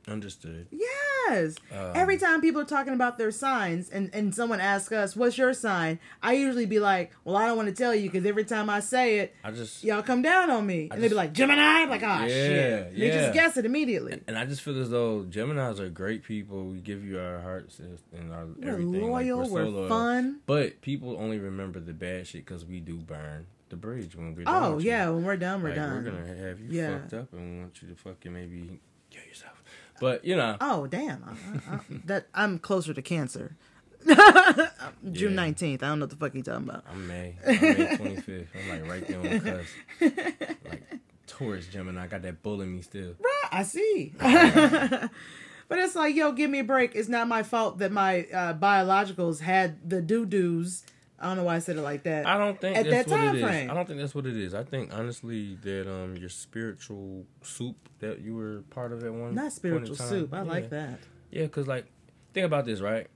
understood. 0.08 0.66
yes. 0.70 1.56
Um, 1.70 1.92
Every 1.94 2.18
time 2.18 2.40
people 2.40 2.60
are 2.60 2.64
talking 2.66 2.92
about 2.92 3.16
their 3.16 3.30
signs, 3.30 3.88
and 3.88 4.10
and 4.12 4.34
someone 4.34 4.60
asks 4.60 4.92
us, 4.92 5.14
"What's 5.16 5.38
your 5.38 5.54
sign?" 5.54 5.98
I 6.22 6.32
usually 6.34 6.66
be 6.66 6.78
like, 6.80 7.12
"Well, 7.24 7.36
I 7.36 7.46
don't 7.46 7.56
want 7.56 7.68
to 7.68 7.74
tell 7.74 7.94
you 7.94 8.10
because 8.10 8.26
every 8.26 8.44
time 8.44 8.68
I 8.68 8.80
say 8.80 9.18
it, 9.20 9.34
I 9.44 9.50
just 9.52 9.84
y'all 9.84 10.02
come 10.02 10.20
down 10.22 10.50
on 10.50 10.66
me," 10.66 10.88
and 10.90 11.00
they 11.00 11.06
be 11.06 11.08
just- 11.10 11.16
like, 11.16 11.32
"Gemini." 11.32 11.62
I'm 11.62 11.88
like, 11.90 12.02
"Ah, 12.04 12.22
Yeah, 12.22 12.28
shit." 12.28 12.98
They 12.98 13.10
just 13.10 13.32
guess 13.34 13.56
it 13.56 13.64
immediately. 13.64 14.20
and 14.26 14.36
I 14.36 14.44
just 14.44 14.62
feel 14.62 14.78
as 14.80 14.90
though 14.90 15.24
Gemini's 15.24 15.80
are 15.80 15.88
great 15.88 16.22
people. 16.24 16.64
We 16.66 16.80
give 16.80 17.04
you 17.04 17.18
our 17.20 17.40
hearts 17.40 17.78
and 17.78 18.32
our 18.32 18.46
We're 18.46 18.70
everything. 18.72 19.10
Like, 19.10 19.26
we're, 19.26 19.44
so 19.44 19.50
we're 19.52 19.64
loyal. 19.64 19.88
fun. 19.88 20.40
But 20.46 20.80
people 20.80 21.16
only 21.18 21.38
remember 21.38 21.80
the 21.80 21.94
bad 21.94 22.26
shit 22.26 22.44
because 22.44 22.64
we 22.64 22.80
do 22.80 22.96
burn 22.96 23.46
the 23.68 23.76
bridge 23.76 24.14
when 24.16 24.34
we're 24.34 24.44
done. 24.44 24.62
Oh 24.64 24.74
with 24.76 24.84
you. 24.84 24.90
yeah, 24.90 25.08
when 25.10 25.24
we're 25.24 25.36
done, 25.36 25.62
we're 25.62 25.68
Like, 25.70 25.76
done. 25.76 25.94
We're 26.04 26.10
gonna 26.10 26.36
have 26.36 26.60
you 26.60 26.68
Yeah. 26.70 26.98
fucked 26.98 27.14
up 27.14 27.32
and 27.32 27.54
we 27.54 27.58
want 27.60 27.80
you 27.80 27.88
to 27.88 27.94
fucking 27.94 28.32
maybe 28.32 28.80
kill 29.10 29.24
yourself. 29.24 29.61
But 30.02 30.24
you 30.24 30.34
know, 30.34 30.56
Oh 30.60 30.88
damn! 30.88 31.22
I, 31.24 31.30
I, 31.70 31.74
I, 31.76 31.80
that 32.06 32.26
I'm 32.34 32.58
closer 32.58 32.92
to 32.92 33.00
cancer. 33.02 33.54
June 34.06 34.66
Yeah. 35.12 35.28
nineteenth. 35.36 35.82
I 35.82 35.86
don't 35.86 36.00
know 36.00 36.04
what 36.06 36.10
the 36.10 36.16
fuck 36.16 36.34
you 36.34 36.42
talking 36.42 36.68
about. 36.68 36.84
I'm 36.90 37.06
May. 37.06 37.36
I'm 37.46 37.60
May 37.60 37.74
25th. 37.96 38.46
I'm 38.60 38.68
like 38.68 38.90
right 38.90 39.06
there 39.06 39.18
on 39.18 39.22
the 39.28 39.40
cusp. 39.40 40.58
Like 40.68 40.82
Taurus 41.28 41.68
Gemini. 41.68 42.02
I 42.02 42.06
got 42.08 42.22
that 42.22 42.42
bull 42.42 42.60
in 42.62 42.72
me 42.74 42.82
still. 42.82 43.12
Bruh, 43.12 43.48
I 43.52 43.62
see. 43.62 44.12
but 44.20 45.78
it's 45.78 45.94
like, 45.94 46.16
yo, 46.16 46.32
give 46.32 46.50
me 46.50 46.58
a 46.58 46.64
break. 46.64 46.96
It's 46.96 47.08
not 47.08 47.28
my 47.28 47.44
fault 47.44 47.78
that 47.78 47.92
my 47.92 48.22
uh, 48.34 48.54
biologicals 48.54 49.38
had 49.40 49.88
the 49.88 50.02
doo 50.02 50.26
doos. 50.26 50.82
I 51.22 51.26
don't 51.26 51.36
know 51.36 51.44
why 51.44 51.54
I 51.54 51.58
said 51.60 51.76
it 51.76 51.82
like 51.82 52.02
that. 52.02 52.26
I 52.26 52.36
don't 52.36 52.60
think 52.60 52.76
At 52.76 52.90
that's 52.90 53.08
that 53.08 53.10
what 53.10 53.16
time 53.16 53.36
it 53.36 53.38
is. 53.38 53.44
frame. 53.44 53.70
I 53.70 53.74
don't 53.74 53.86
think 53.86 54.00
that's 54.00 54.14
what 54.14 54.26
it 54.26 54.36
is. 54.36 54.54
I 54.54 54.64
think 54.64 54.92
honestly 54.92 55.54
that 55.62 55.88
um 55.88 56.16
your 56.16 56.28
spiritual 56.28 57.24
soup 57.42 57.76
that 58.00 58.20
you 58.20 58.34
were 58.34 58.62
part 58.70 58.92
of 58.92 59.04
at 59.04 59.14
one 59.14 59.34
not 59.34 59.52
spiritual 59.52 59.94
soup. 59.94 60.34
I 60.34 60.38
yeah. 60.38 60.42
like 60.42 60.70
that. 60.70 60.98
Yeah, 61.30 61.46
cause 61.46 61.68
like 61.68 61.86
think 62.34 62.44
about 62.44 62.64
this, 62.64 62.80
right? 62.80 63.06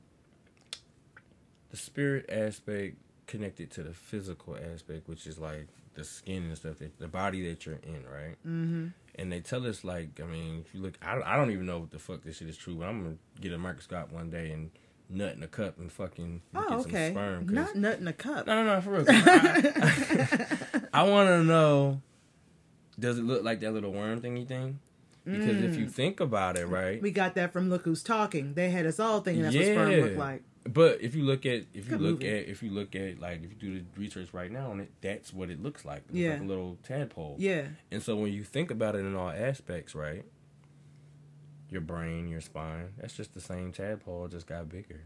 The 1.71 1.77
spirit 1.77 2.27
aspect 2.31 2.97
connected 3.27 3.73
to 3.73 3.83
the 3.83 3.93
physical 3.93 4.57
aspect, 4.57 5.09
which 5.09 5.27
is 5.27 5.37
like 5.37 5.67
the 5.95 6.05
skin 6.05 6.45
and 6.45 6.57
stuff, 6.57 6.79
that 6.79 6.97
the 7.01 7.09
body 7.09 7.49
that 7.49 7.67
you're 7.67 7.81
in, 7.83 8.05
right? 8.05 8.37
Mm-hmm. 8.47 8.87
And 9.17 9.33
they 9.33 9.41
tell 9.41 9.67
us 9.67 9.83
like, 9.83 10.21
I 10.23 10.27
mean, 10.27 10.65
if 10.65 10.75
you 10.75 10.81
look, 10.81 10.97
I, 11.03 11.21
I 11.25 11.37
don't 11.37 11.51
even 11.51 11.67
know 11.67 11.81
what 11.81 11.91
the 11.91 11.99
fuck 11.99 12.23
this 12.23 12.37
shit 12.37 12.49
is 12.49 12.57
true, 12.57 12.77
but 12.77 12.87
I'm 12.87 13.03
gonna 13.03 13.17
get 13.41 13.53
a 13.53 13.59
microscope 13.59 14.13
one 14.13 14.31
day 14.31 14.53
and 14.53 14.71
nut 15.09 15.35
in 15.37 15.43
a 15.43 15.47
cup 15.49 15.79
and 15.79 15.91
fucking 15.93 16.43
Oh, 16.55 16.61
at 16.65 16.73
okay. 16.81 17.07
some 17.09 17.15
sperm. 17.15 17.49
Not 17.49 17.75
nut 17.77 17.99
in 17.99 18.09
a 18.09 18.13
cup. 18.13 18.47
no, 18.47 18.63
no, 18.65 18.75
no, 18.75 18.81
for 18.81 18.91
real. 18.93 19.05
I, 19.09 20.63
I 20.93 21.03
want 21.09 21.29
to 21.29 21.45
know, 21.45 22.01
does 22.99 23.19
it 23.19 23.23
look 23.25 23.43
like 23.45 23.61
that 23.61 23.73
little 23.73 23.93
worm 23.93 24.21
thingy 24.21 24.47
thing? 24.47 24.81
Because 25.25 25.61
if 25.63 25.77
you 25.77 25.87
mm. 25.87 25.91
think 25.91 26.21
about 26.21 26.57
it, 26.57 26.67
right? 26.67 27.03
We 27.03 27.11
got 27.11 27.35
that 27.35 27.53
from 27.53 27.69
Look 27.69 27.83
Who's 27.83 28.03
Talking. 28.05 28.55
They 28.55 28.71
had 28.71 28.87
us 28.87 29.01
all 29.01 29.21
thinking 29.21 29.43
that's 29.43 29.57
what 29.57 29.65
sperm 29.65 29.91
Yeah. 29.91 29.97
looked 30.05 30.17
like. 30.19 30.43
But 30.69 31.01
if 31.01 31.15
you 31.17 31.25
look 31.25 31.45
at 31.47 31.65
if 31.75 31.77
you 31.77 31.83
Good 31.91 32.01
look 32.01 32.21
movie. 32.23 32.29
at 32.29 32.49
if 32.49 32.63
you 32.63 32.71
look 32.71 32.95
at 32.97 33.21
like 33.21 33.43
if 33.43 33.51
you 33.51 33.57
do 33.57 33.79
the 33.81 33.85
research 34.01 34.29
right 34.33 34.51
now 34.51 34.71
on 34.71 34.81
it, 34.81 34.91
that's 35.01 35.33
what 35.33 35.51
it 35.51 35.61
looks 35.63 35.85
like. 35.85 36.03
It's 36.09 36.15
Yeah. 36.17 36.33
like 36.33 36.41
a 36.43 36.45
little 36.45 36.79
tadpole. 36.85 37.37
Yeah. 37.39 37.67
And 37.91 38.03
so 38.03 38.17
when 38.17 38.33
you 38.33 38.45
think 38.45 38.71
about 38.71 38.95
it 38.95 39.01
in 39.01 39.15
all 39.17 39.31
aspects, 39.31 39.95
right? 39.97 40.25
Your 41.71 41.81
brain, 41.81 42.29
your 42.29 42.41
spine, 42.41 42.91
that's 43.01 43.15
just 43.17 43.35
the 43.35 43.41
same 43.41 43.73
tadpole, 43.73 44.29
just 44.29 44.47
got 44.47 44.69
bigger. 44.69 45.01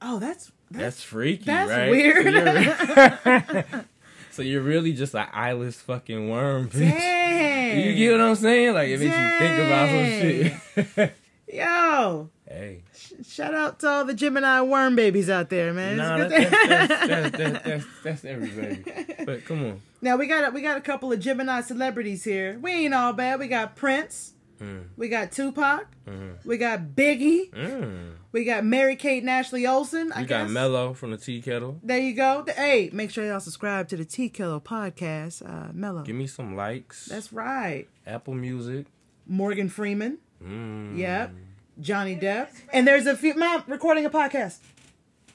Oh, 0.00 0.18
that's 0.18 0.52
That's 0.70 0.84
that's, 0.96 1.02
freaky, 1.02 1.44
that's 1.46 1.70
right? 1.70 1.90
weird. 1.90 2.24
So 2.26 3.30
you're, 3.50 3.84
so 4.30 4.42
you're 4.42 4.62
really 4.62 4.92
just 4.92 5.14
an 5.14 5.26
eyeless 5.32 5.80
fucking 5.80 6.28
worm. 6.28 6.68
bitch. 6.68 6.78
Dang. 6.90 7.86
You 7.86 7.94
get 7.96 8.12
what 8.12 8.20
I'm 8.20 8.34
saying? 8.36 8.74
Like 8.74 8.88
it 8.88 9.00
makes 9.00 9.16
you 9.16 9.38
think 9.38 9.58
about 9.58 10.84
some 10.84 10.96
shit. 11.00 11.14
Yo, 11.52 12.30
hey, 12.48 12.82
sh- 12.96 13.12
shout 13.26 13.54
out 13.54 13.78
to 13.80 13.88
all 13.88 14.04
the 14.04 14.14
Gemini 14.14 14.60
worm 14.62 14.96
babies 14.96 15.28
out 15.30 15.50
there, 15.50 15.72
man. 15.72 15.96
no, 15.98 16.16
It's 16.30 16.50
that's, 16.50 16.68
that's, 16.68 17.06
that's, 17.08 17.36
that's, 17.38 17.64
that's, 17.64 17.84
that's 18.02 18.24
everybody. 18.24 18.82
But 19.24 19.44
come 19.44 19.64
on. 19.64 19.80
now 20.02 20.16
we 20.16 20.26
got 20.26 20.48
a, 20.48 20.50
we 20.50 20.62
got 20.62 20.76
a 20.76 20.80
couple 20.80 21.12
of 21.12 21.20
Gemini 21.20 21.60
celebrities 21.60 22.24
here. 22.24 22.58
We 22.60 22.72
ain't 22.72 22.94
all 22.94 23.12
bad. 23.12 23.38
We 23.38 23.46
got 23.48 23.76
Prince, 23.76 24.33
Mm. 24.64 24.84
We 24.96 25.08
got 25.08 25.32
Tupac. 25.32 25.86
Mhm. 26.06 26.44
We 26.44 26.56
got 26.58 26.80
Biggie. 26.94 27.50
Mm. 27.50 28.12
We 28.32 28.44
got 28.44 28.64
Mary 28.64 28.96
Kate 28.96 29.22
and 29.22 29.30
Ashley 29.30 29.66
Olsen. 29.66 30.12
I 30.12 30.20
guess. 30.20 30.28
got 30.28 30.50
Mello 30.50 30.92
from 30.94 31.10
the 31.10 31.16
Tea 31.18 31.40
Kettle. 31.42 31.78
There 31.82 31.98
you 31.98 32.14
go. 32.14 32.44
Hey, 32.56 32.90
make 32.92 33.10
sure 33.10 33.24
y'all 33.26 33.40
subscribe 33.40 33.88
to 33.88 33.96
the 33.96 34.04
Tea 34.04 34.28
Kettle 34.28 34.60
podcast. 34.60 35.42
Uh, 35.48 35.70
Mello. 35.72 36.02
Give 36.02 36.16
me 36.16 36.26
some 36.26 36.56
likes. 36.56 37.06
That's 37.06 37.32
right. 37.32 37.86
Apple 38.06 38.34
Music. 38.34 38.86
Morgan 39.26 39.68
Freeman. 39.68 40.18
Mm. 40.44 40.96
Yep. 40.98 41.32
Johnny 41.80 42.16
Depp. 42.16 42.48
And 42.72 42.86
there's 42.86 43.06
a 43.06 43.16
few. 43.16 43.34
Mom, 43.34 43.64
recording 43.66 44.04
a 44.06 44.10
podcast. 44.10 44.58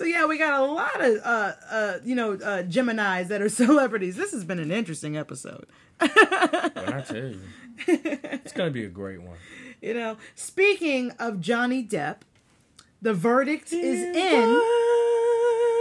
so 0.00 0.06
yeah, 0.06 0.24
we 0.24 0.38
got 0.38 0.58
a 0.58 0.64
lot 0.64 0.98
of 1.04 1.16
uh 1.22 1.52
uh 1.70 1.98
you 2.02 2.14
know 2.14 2.32
uh 2.32 2.62
Gemini's 2.62 3.28
that 3.28 3.42
are 3.42 3.48
celebrities. 3.64 4.16
This 4.16 4.32
has 4.32 4.46
been 4.46 4.58
an 4.58 4.70
interesting 4.70 5.14
episode. 5.14 5.66
When 5.98 6.10
I 6.14 7.04
tell 7.06 7.16
you, 7.16 7.40
it's 7.86 8.52
gonna 8.54 8.70
be 8.70 8.86
a 8.86 8.88
great 8.88 9.20
one. 9.20 9.36
You 9.82 9.94
know, 9.94 10.18
speaking 10.34 11.10
of 11.12 11.40
Johnny 11.40 11.82
Depp, 11.82 12.16
the 13.00 13.14
verdict 13.14 13.72
is 13.72 14.14
in 14.14 14.60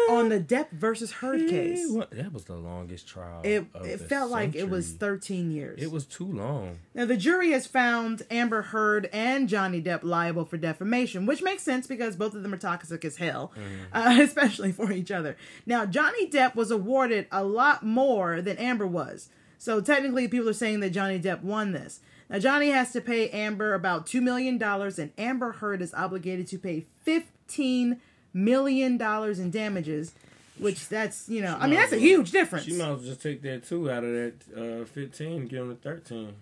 on 0.09 0.29
the 0.29 0.39
Depp 0.39 0.71
versus 0.71 1.11
Heard 1.11 1.49
case. 1.49 1.89
What- 1.89 2.11
That 2.11 2.33
was 2.33 2.45
the 2.45 2.55
longest 2.55 3.07
trial. 3.07 3.41
It 3.43 3.65
it 3.83 3.97
felt 4.01 4.31
like 4.31 4.55
it 4.55 4.69
was 4.69 4.91
13 4.91 5.51
years. 5.51 5.81
It 5.81 5.91
was 5.91 6.05
too 6.05 6.25
long. 6.25 6.79
Now, 6.93 7.05
the 7.05 7.17
jury 7.17 7.51
has 7.51 7.67
found 7.67 8.23
Amber 8.31 8.61
Heard 8.63 9.09
and 9.13 9.47
Johnny 9.47 9.81
Depp 9.81 10.01
liable 10.03 10.45
for 10.45 10.57
defamation, 10.57 11.25
which 11.25 11.41
makes 11.41 11.63
sense 11.63 11.87
because 11.87 12.15
both 12.15 12.33
of 12.33 12.43
them 12.43 12.53
are 12.53 12.57
toxic 12.57 13.05
as 13.05 13.17
hell, 13.17 13.51
uh, 13.93 14.17
especially 14.21 14.71
for 14.71 14.91
each 14.91 15.11
other. 15.11 15.37
Now, 15.65 15.85
Johnny 15.85 16.29
Depp 16.29 16.55
was 16.55 16.71
awarded 16.71 17.27
a 17.31 17.43
lot 17.43 17.83
more 17.85 18.41
than 18.41 18.57
Amber 18.57 18.87
was. 18.87 19.29
So, 19.57 19.81
technically, 19.81 20.27
people 20.27 20.49
are 20.49 20.53
saying 20.53 20.79
that 20.81 20.91
Johnny 20.91 21.19
Depp 21.19 21.41
won 21.43 21.71
this. 21.73 21.99
Now, 22.29 22.39
Johnny 22.39 22.69
has 22.69 22.91
to 22.93 23.01
pay 23.01 23.27
Amber 23.29 23.73
about 23.73 24.05
$2 24.05 24.21
million, 24.21 24.61
and 24.61 25.11
Amber 25.17 25.51
Heard 25.53 25.81
is 25.81 25.93
obligated 25.93 26.47
to 26.47 26.59
pay 26.59 26.85
$15 27.05 27.97
million 28.43 28.97
dollars 28.97 29.39
in 29.39 29.51
damages, 29.51 30.13
which 30.57 30.89
that's, 30.89 31.29
you 31.29 31.41
know, 31.41 31.57
I 31.57 31.67
mean, 31.67 31.79
that's 31.79 31.93
a 31.93 31.97
huge 31.97 32.31
difference. 32.31 32.65
She 32.65 32.73
might 32.73 32.89
as 32.89 32.97
well 32.97 32.97
just 32.97 33.21
take 33.21 33.41
that 33.43 33.63
two 33.63 33.89
out 33.89 34.03
of 34.03 34.11
that 34.11 34.33
uh, 34.81 34.85
fifteen, 34.85 35.47
give 35.47 35.61
him 35.61 35.69
the 35.69 35.75
thirteen. 35.75 36.33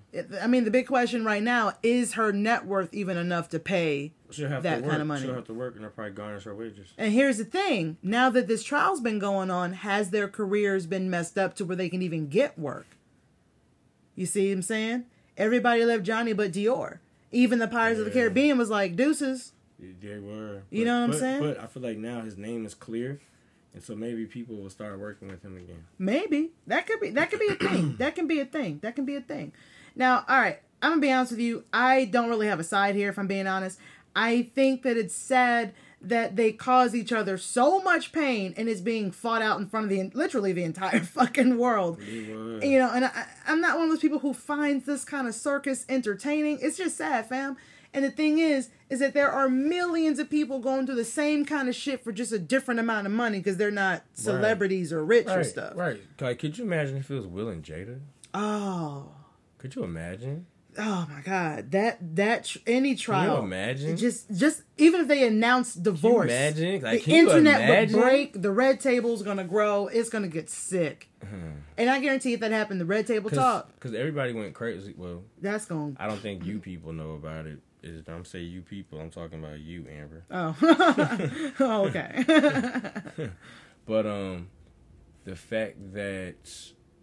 I 0.42 0.48
mean, 0.48 0.64
the 0.64 0.72
big 0.72 0.88
question 0.88 1.24
right 1.24 1.44
now 1.44 1.74
is 1.84 2.14
her 2.14 2.32
net 2.32 2.66
worth 2.66 2.94
even 2.94 3.18
enough 3.18 3.50
to 3.50 3.60
pay 3.60 4.14
That 4.36 4.62
to 4.62 4.82
kind 4.82 5.02
of 5.02 5.08
money. 5.08 5.22
She'll 5.22 5.36
have 5.36 5.46
to 5.46 5.54
work, 5.54 5.76
and 5.76 5.84
they'll 5.84 5.92
probably 5.92 6.14
garnish 6.14 6.46
her 6.46 6.56
wages. 6.56 6.88
And 6.98 7.14
here's 7.14 7.38
the 7.38 7.46
thing 7.46 7.98
now 8.02 8.30
that 8.32 8.48
this 8.48 8.64
trial's 8.64 9.02
been 9.02 9.20
going 9.20 9.52
on, 9.52 9.74
has 9.74 10.10
their 10.10 10.28
careers 10.28 10.88
been 10.88 11.10
messed 11.10 11.38
up 11.38 11.56
to 11.58 11.66
where 11.66 11.76
they 11.76 11.90
can 11.90 12.02
even 12.02 12.28
get 12.28 12.58
work? 12.58 12.88
You 14.16 14.26
see 14.26 14.50
what 14.50 14.56
I'm 14.56 14.62
saying? 14.64 15.06
Everybody 15.38 15.86
left 15.86 16.02
Johnny 16.02 16.34
but 16.34 16.52
Dior. 16.52 16.98
Even 17.32 17.60
the 17.60 17.68
Pirates 17.68 18.00
of 18.00 18.06
the 18.06 18.12
Caribbean 18.12 18.58
was 18.58 18.72
like, 18.72 18.96
deuces. 18.96 19.52
They 19.80 20.20
were. 20.20 20.63
You 20.70 20.86
know 20.86 21.00
what 21.00 21.04
I'm 21.04 21.10
but- 21.12 21.20
saying? 21.20 21.42
But 21.42 21.60
I 21.60 21.68
feel 21.68 21.84
like 21.84 21.98
now 21.98 22.22
his 22.22 22.38
name 22.38 22.66
is 22.66 22.74
clear, 22.74 23.20
and 23.74 23.84
so 23.84 23.96
maybe 23.96 24.26
people 24.26 24.56
will 24.56 24.70
start 24.70 25.00
working 25.00 25.28
with 25.28 25.44
him 25.44 25.56
again. 25.58 25.86
Maybe. 26.00 26.52
That 26.66 26.88
could 26.88 27.00
be 27.00 27.10
that 27.12 27.30
could 27.30 27.40
be 27.40 27.48
a 27.50 27.56
thing. 27.56 27.96
that 28.00 28.16
can 28.16 28.28
be 28.28 28.40
a 28.40 28.46
thing. 28.46 28.80
That 28.82 28.96
can 28.96 29.06
be 29.06 29.16
a 29.16 29.22
thing. 29.22 29.54
Now, 29.96 30.26
all 30.28 30.40
right, 30.40 30.60
I'm 30.82 30.92
gonna 30.92 31.02
be 31.02 31.12
honest 31.12 31.32
with 31.32 31.42
you. 31.42 31.63
I 31.72 32.06
don't 32.06 32.30
really 32.30 32.48
have 32.48 32.60
a 32.60 32.63
side 32.63 32.96
here 32.96 33.10
if 33.10 33.20
I'm 33.20 33.28
being 33.28 33.48
honest. 33.48 33.80
I 34.16 34.50
think 34.56 34.82
that 34.84 34.98
it's 34.98 35.13
sad 35.13 35.74
that 36.02 36.36
they 36.36 36.52
cause 36.52 36.94
each 36.94 37.12
other 37.12 37.38
so 37.38 37.82
much 37.82 38.12
pain 38.12 38.54
and 38.56 38.70
it's 38.70 38.82
being 38.82 39.12
fought 39.12 39.42
out 39.42 39.60
in 39.60 39.68
front 39.68 39.86
of 39.86 39.90
the 39.90 40.12
literally 40.18 40.54
the 40.54 40.63
entire 40.63 41.00
fucking 41.04 41.58
world. 41.58 42.02
You 42.02 42.80
know, 42.80 42.92
and 42.94 43.06
I, 43.06 43.26
I'm 43.48 43.62
not 43.62 43.76
one 43.78 43.86
of 43.86 43.90
those 43.92 44.00
people 44.00 44.20
who 44.20 44.34
finds 44.34 44.86
this 44.86 45.04
kind 45.04 45.28
of 45.28 45.34
circus 45.36 45.86
entertaining. 45.90 46.60
It's 46.62 46.78
just 46.78 46.98
sad, 46.98 47.28
fam. 47.28 47.58
And 47.98 48.06
the 48.06 48.12
thing 48.12 48.38
is, 48.38 48.70
is 48.90 49.00
that 49.00 49.14
there 49.16 49.32
are 49.32 49.50
millions 49.50 50.20
of 50.20 50.30
people 50.30 50.60
going 50.60 50.86
through 50.86 50.96
the 50.96 51.04
same 51.04 51.46
kind 51.46 51.68
of 51.68 51.74
shit 51.76 52.04
for 52.04 52.12
just 52.12 52.32
a 52.32 52.38
different 52.38 52.80
amount 52.80 53.08
of 53.08 53.12
money 53.14 53.40
because 53.40 53.58
they're 53.58 53.72
not 53.72 54.04
celebrities 54.14 54.94
or 54.94 55.04
rich 55.04 55.28
or 55.28 55.44
stuff. 55.44 55.74
right. 55.76 56.00
Like, 56.22 56.38
could 56.40 56.58
you 56.58 56.64
imagine 56.64 56.96
if 56.98 57.10
it 57.10 57.16
was 57.16 57.26
Will 57.26 57.50
and 57.50 57.64
Jada? 57.64 58.00
Oh, 58.34 59.10
Could 59.58 59.76
you 59.76 59.84
imagine? 59.84 60.46
oh 60.80 61.08
my 61.12 61.22
God! 61.22 61.72
That 61.72 61.98
that 62.18 62.46
tr- 62.46 62.60
any 62.68 62.94
trial. 62.94 63.40
imagine? 63.44 63.98
Just 63.98 64.30
just 64.36 64.62
even 64.78 65.02
if 65.02 65.08
they 65.08 65.26
announce 65.28 65.74
divorce, 65.74 66.30
imagine? 66.30 66.82
Like, 66.84 67.00
the 67.00 67.06
can 67.06 67.14
you 67.16 67.22
internet 67.30 67.62
imagine? 67.62 67.96
would 67.98 68.04
break. 68.04 68.42
The 68.42 68.52
red 68.52 68.80
table's 68.80 69.24
gonna 69.24 69.44
grow. 69.44 69.88
It's 69.88 70.10
gonna 70.10 70.28
get 70.28 70.52
sick. 70.52 71.10
Hmm. 71.28 71.62
And 71.80 71.90
I 71.90 72.00
guarantee 72.00 72.34
if 72.34 72.42
that 72.42 72.52
happened, 72.52 72.80
the 72.80 72.86
red 72.86 73.08
table 73.08 73.32
talk. 73.32 73.74
Because 73.74 73.96
everybody 73.96 74.34
went 74.34 74.54
crazy. 74.54 74.94
Well, 74.96 75.24
That's 75.42 75.66
gonna 75.66 75.94
I 75.98 76.08
don't 76.08 76.20
think 76.20 76.46
you 76.46 76.60
people 76.60 76.94
know 76.94 77.14
about 77.14 77.48
it. 77.48 77.60
Is 77.84 78.08
I'm 78.08 78.26
saying 78.26 78.52
you 78.52 78.62
people. 78.62 79.00
I'm 79.00 79.10
talking 79.12 79.40
about 79.44 79.60
you, 79.60 79.86
Amber. 79.90 80.24
Oh, 80.32 80.56
oh 81.60 81.86
okay. 81.88 82.24
But 83.86 84.06
um, 84.06 84.50
the 85.24 85.36
fact 85.38 85.94
that 85.94 86.36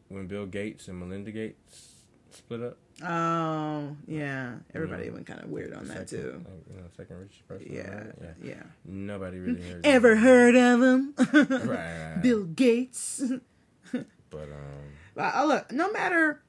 when 0.08 0.26
Bill 0.26 0.44
Gates 0.44 0.86
and 0.88 1.00
Melinda 1.00 1.30
Gates 1.32 1.94
split 2.30 2.62
up, 2.62 2.76
oh, 3.02 3.96
yeah. 4.06 4.56
Everybody 4.74 5.06
Yeah. 5.06 5.12
went 5.12 5.26
kind 5.26 5.40
of 5.42 5.48
weird 5.48 5.72
on 5.72 5.88
that 5.88 6.10
second, 6.10 6.24
too. 6.24 6.32
like, 6.44 6.46
you 6.70 6.76
know, 6.76 6.88
second 6.94 7.16
richest 7.20 7.48
person. 7.48 7.72
Yeah, 7.72 8.04
yeah. 8.20 8.32
yeah. 8.42 8.62
Nobody 8.84 9.38
really 9.38 9.62
heard. 9.62 9.86
Ever 9.86 10.12
of 10.12 10.18
heard 10.18 10.54
of 10.56 10.82
him? 10.82 11.14
Right, 11.32 11.50
right. 11.66 12.18
Bill 12.22 12.44
Gates. 12.44 13.22
But 13.92 14.42
um, 14.42 14.92
But, 15.14 15.34
uh, 15.34 15.44
look, 15.46 15.72
no 15.72 15.90
matter 15.90 16.42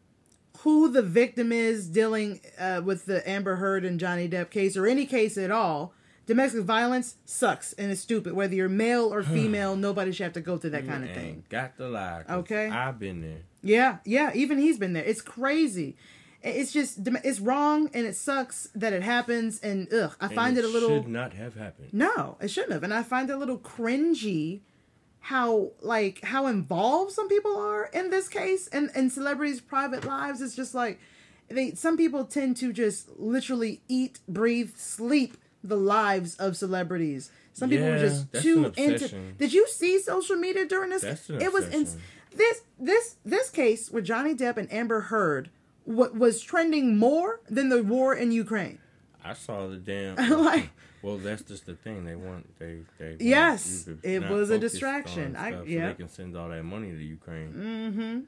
who 0.60 0.90
the 0.92 1.02
victim 1.02 1.52
is 1.52 1.88
dealing 1.88 2.42
uh, 2.60 2.82
with 2.84 3.06
the 3.06 3.28
Amber 3.30 3.56
Heard 3.58 3.86
and 3.86 4.00
Johnny 4.00 4.28
Depp 4.28 4.50
case 4.50 4.76
or 4.78 4.86
any 4.88 5.06
case 5.06 5.38
at 5.38 5.52
all, 5.52 5.94
domestic 6.26 6.64
violence 6.64 7.16
sucks 7.26 7.74
and 7.74 7.92
it's 7.92 8.02
stupid. 8.02 8.34
Whether 8.34 8.56
you're 8.56 8.70
male 8.70 9.14
or 9.14 9.24
female, 9.38 9.76
nobody 9.76 10.12
should 10.12 10.24
have 10.24 10.34
to 10.34 10.42
go 10.42 10.58
through 10.58 10.72
that 10.72 10.88
kind 10.88 11.04
of 11.04 11.12
thing. 11.12 11.44
Got 11.50 11.78
the 11.78 11.90
lie. 11.90 12.24
Okay. 12.30 12.68
I've 12.70 13.00
been 13.00 13.22
there. 13.22 13.42
Yeah, 13.62 13.98
yeah. 14.06 14.32
Even 14.36 14.60
he's 14.60 14.78
been 14.78 14.94
there. 14.94 15.04
It's 15.04 15.22
crazy. 15.22 15.96
It's 16.44 16.72
just 16.72 17.00
it's 17.24 17.40
wrong 17.40 17.90
and 17.94 18.06
it 18.06 18.16
sucks 18.16 18.70
that 18.76 18.94
it 18.94 19.02
happens. 19.02 19.60
And 19.62 19.92
ugh, 19.92 20.16
I 20.22 20.28
And 20.28 20.36
find 20.36 20.58
it, 20.60 20.64
a 20.64 20.68
little. 20.68 20.92
It 20.92 21.02
should 21.04 21.08
not 21.08 21.34
have 21.34 21.56
happened. 21.56 21.90
No, 21.92 22.38
it 22.40 22.50
shouldn't 22.50 22.74
have. 22.74 22.84
And 22.84 22.94
I 22.94 23.02
find 23.02 23.30
it 23.32 23.34
a 23.34 23.38
little 23.38 23.58
cringy 23.58 24.60
how 25.26 25.72
like 25.82 26.24
how 26.24 26.46
involved 26.46 27.12
some 27.12 27.28
people 27.28 27.58
are 27.58 27.86
in 27.94 28.12
this 28.12 28.28
case 28.28 28.68
and 28.68 28.92
and 28.94 29.12
celebrities' 29.12 29.60
private 29.60 30.06
lives. 30.06 30.40
It's 30.40 30.56
just 30.56 30.76
like 30.76 31.00
they 31.50 31.72
some 31.74 31.98
people 31.98 32.26
tend 32.26 32.58
to 32.58 32.72
just 32.72 33.10
literally 33.20 33.82
eat, 33.88 34.20
breathe, 34.28 34.76
sleep 34.78 35.38
the 35.64 35.78
lives 35.78 36.36
of 36.36 36.56
celebrities. 36.56 37.32
Some 37.54 37.70
people 37.72 37.88
are 37.88 37.98
just 38.00 38.32
too 38.44 38.62
into. 38.78 39.08
Did 39.40 39.52
you 39.52 39.68
see 39.68 40.00
social 40.00 40.36
media 40.36 40.68
during 40.68 40.92
this? 40.92 41.02
It 41.42 41.52
was 41.52 41.66
in, 41.74 41.88
this 42.36 42.62
this 42.80 43.16
this 43.26 43.50
case 43.50 43.90
with 43.90 44.06
Johnny 44.06 44.36
Depp 44.36 44.58
and 44.58 44.72
Amber 44.72 45.02
Heard 45.02 45.50
what 45.86 46.16
was 46.16 46.42
trending 46.42 46.98
more 46.98 47.40
than 47.50 47.70
the 47.70 47.82
war 47.82 48.14
in 48.14 48.32
Ukraine. 48.32 48.78
I 49.24 49.34
saw 49.34 49.68
the 49.68 49.78
damn. 49.78 50.16
Like- 50.44 50.70
well, 51.06 51.18
that's 51.18 51.44
just 51.44 51.68
the 51.68 51.76
thing. 51.76 52.04
They 52.04 52.16
want 52.16 52.58
they 52.58 52.80
they. 52.98 53.18
Yes, 53.20 53.88
it 54.02 54.28
was 54.28 54.50
a 54.50 54.58
distraction. 54.58 55.36
on 55.36 55.46
I- 55.46 55.50
stuff 55.52 55.68
so 55.68 55.74
they 55.74 55.94
can 55.94 56.10
send 56.10 56.36
all 56.36 56.50
that 56.50 56.64
money 56.64 56.90
to 56.90 56.98
Ukraine. 56.98 57.54
Mm-hmm. 57.54 58.20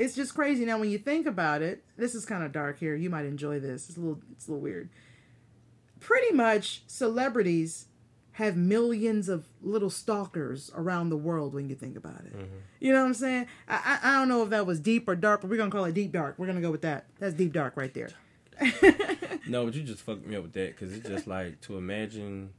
It's 0.00 0.16
just 0.16 0.34
crazy. 0.34 0.64
Now, 0.64 0.78
when 0.80 0.90
you 0.90 0.98
think 0.98 1.28
about 1.28 1.62
it, 1.62 1.84
this 1.96 2.16
is 2.16 2.26
kind 2.26 2.42
of 2.42 2.50
dark 2.50 2.80
here. 2.80 2.96
You 2.96 3.08
might 3.08 3.24
enjoy 3.24 3.60
this. 3.60 3.88
It's 3.88 3.96
a 3.96 4.00
little, 4.00 4.20
it's 4.32 4.48
a 4.48 4.50
little 4.50 4.62
weird. 4.62 4.88
Pretty 6.00 6.34
much, 6.34 6.82
celebrities 6.88 7.86
have 8.32 8.56
millions 8.56 9.28
of 9.28 9.46
little 9.60 9.90
stalkers 9.90 10.72
around 10.74 11.10
the 11.10 11.16
world. 11.16 11.54
When 11.54 11.68
you 11.68 11.76
think 11.76 11.96
about 11.96 12.24
it, 12.24 12.32
you 12.80 12.92
know 12.92 13.02
what 13.02 13.06
I'm 13.06 13.14
saying? 13.14 13.46
I, 13.68 13.98
I, 14.02 14.10
I 14.10 14.18
don't 14.18 14.28
know 14.28 14.42
if 14.42 14.50
that 14.50 14.66
was 14.66 14.80
deep 14.80 15.06
or 15.06 15.14
dark, 15.14 15.42
but 15.42 15.50
we're 15.50 15.56
gonna 15.56 15.70
call 15.70 15.84
it 15.84 15.94
deep 15.94 16.10
dark. 16.10 16.34
We're 16.36 16.46
gonna 16.46 16.60
go 16.60 16.72
with 16.72 16.82
that. 16.82 17.06
That's 17.20 17.34
deep 17.34 17.52
dark 17.52 17.76
right 17.76 17.94
there. 17.94 18.10
No, 19.48 19.64
but 19.64 19.74
you 19.74 19.82
just 19.82 20.02
fucked 20.02 20.24
me 20.26 20.36
up 20.36 20.44
with 20.44 20.52
that 20.52 20.74
because 20.74 20.92
it's 20.96 21.08
just 21.08 21.26
like 21.26 21.60
to 21.62 21.76
imagine 21.76 22.50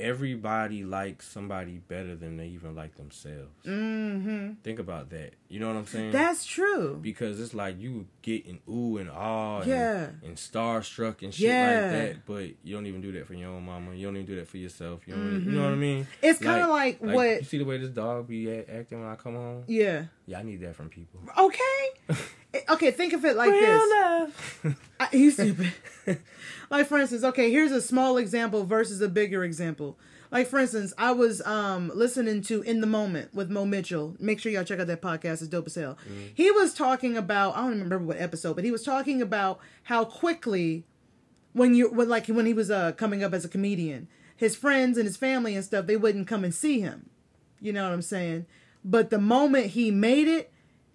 everybody 0.00 0.84
likes 0.84 1.26
somebody 1.28 1.78
better 1.78 2.16
than 2.16 2.36
they 2.36 2.48
even 2.48 2.74
like 2.74 2.96
themselves. 2.96 3.50
mm-hmm. 3.64 4.52
Think 4.62 4.78
about 4.78 5.10
that. 5.10 5.34
You 5.48 5.60
know 5.60 5.68
what 5.68 5.76
I'm 5.76 5.86
saying? 5.86 6.10
That's 6.12 6.44
true. 6.44 6.98
because 7.00 7.38
it's 7.40 7.54
like 7.54 7.80
you 7.80 8.06
getting 8.22 8.60
ooh 8.68 8.96
and 8.96 9.08
ah 9.10 9.58
and, 9.58 9.66
Yeah. 9.68 10.06
and 10.24 10.36
starstruck 10.36 11.22
and 11.22 11.32
shit 11.32 11.46
Yeah. 11.48 11.80
like 11.80 11.90
that, 11.92 12.26
but 12.26 12.44
you 12.64 12.74
don't 12.74 12.86
even 12.86 13.00
do 13.00 13.12
that 13.12 13.26
for 13.26 13.34
your 13.34 13.50
own 13.50 13.64
mama. 13.64 13.94
You 13.94 14.06
don't 14.06 14.16
even 14.16 14.26
do 14.26 14.36
that 14.36 14.48
for 14.48 14.56
yourself. 14.58 15.00
You, 15.06 15.14
don't 15.14 15.44
you 15.44 15.52
know 15.52 15.62
what 15.64 15.72
I 15.72 15.76
mean? 15.76 16.04
Mm-hmm. 16.04 16.26
It's 16.26 16.38
kinda 16.40 16.66
like 16.68 16.98
what- 17.00 17.28
you 17.38 17.42
see 17.44 17.58
the 17.58 17.64
way 17.64 17.78
this 17.78 17.90
dog 17.90 18.26
be 18.26 18.50
acting 18.50 19.00
when 19.00 19.08
I 19.08 19.14
come 19.14 19.34
home. 19.34 19.64
Yeah. 19.68 20.04
Yeah, 20.26 20.38
I 20.38 20.42
need 20.42 20.60
that 20.62 20.74
from 20.74 20.88
people. 20.88 21.20
Okay. 21.38 22.16
okay. 22.70 22.90
Think 22.90 23.12
of 23.12 23.24
it 23.24 23.36
like 23.36 23.50
this. 23.52 24.74
I, 25.12 25.16
you 25.16 25.30
stupid. 25.30 25.72
like 26.70 26.86
for 26.86 26.98
instance, 26.98 27.24
okay, 27.24 27.50
here's 27.50 27.72
a 27.72 27.80
small 27.80 28.16
example 28.16 28.64
versus 28.64 29.00
a 29.00 29.08
bigger 29.08 29.44
example. 29.44 29.98
Like 30.30 30.48
for 30.48 30.58
instance, 30.58 30.92
I 30.98 31.12
was 31.12 31.40
um 31.42 31.92
listening 31.94 32.42
to 32.42 32.62
In 32.62 32.80
the 32.80 32.86
Moment 32.86 33.34
with 33.34 33.50
Mo 33.50 33.64
Mitchell. 33.64 34.16
Make 34.18 34.40
sure 34.40 34.50
y'all 34.50 34.64
check 34.64 34.80
out 34.80 34.86
that 34.88 35.02
podcast. 35.02 35.34
It's 35.34 35.48
dope 35.48 35.66
as 35.66 35.74
hell. 35.74 35.96
He 36.34 36.50
was 36.50 36.74
talking 36.74 37.16
about 37.16 37.56
I 37.56 37.60
don't 37.60 37.70
remember 37.70 37.98
what 37.98 38.20
episode, 38.20 38.54
but 38.54 38.64
he 38.64 38.70
was 38.70 38.82
talking 38.82 39.22
about 39.22 39.60
how 39.84 40.04
quickly 40.04 40.84
when 41.52 41.74
you 41.74 41.88
when 41.90 42.08
like 42.08 42.26
when 42.26 42.46
he 42.46 42.54
was 42.54 42.70
uh 42.70 42.92
coming 42.92 43.22
up 43.22 43.32
as 43.32 43.44
a 43.44 43.48
comedian, 43.48 44.08
his 44.36 44.56
friends 44.56 44.98
and 44.98 45.06
his 45.06 45.16
family 45.16 45.54
and 45.54 45.64
stuff, 45.64 45.86
they 45.86 45.96
wouldn't 45.96 46.26
come 46.26 46.44
and 46.44 46.54
see 46.54 46.80
him. 46.80 47.10
You 47.60 47.72
know 47.72 47.84
what 47.84 47.92
I'm 47.92 48.02
saying? 48.02 48.46
But 48.84 49.10
the 49.10 49.18
moment 49.18 49.68
he 49.68 49.90
made 49.90 50.28
it, 50.28 50.52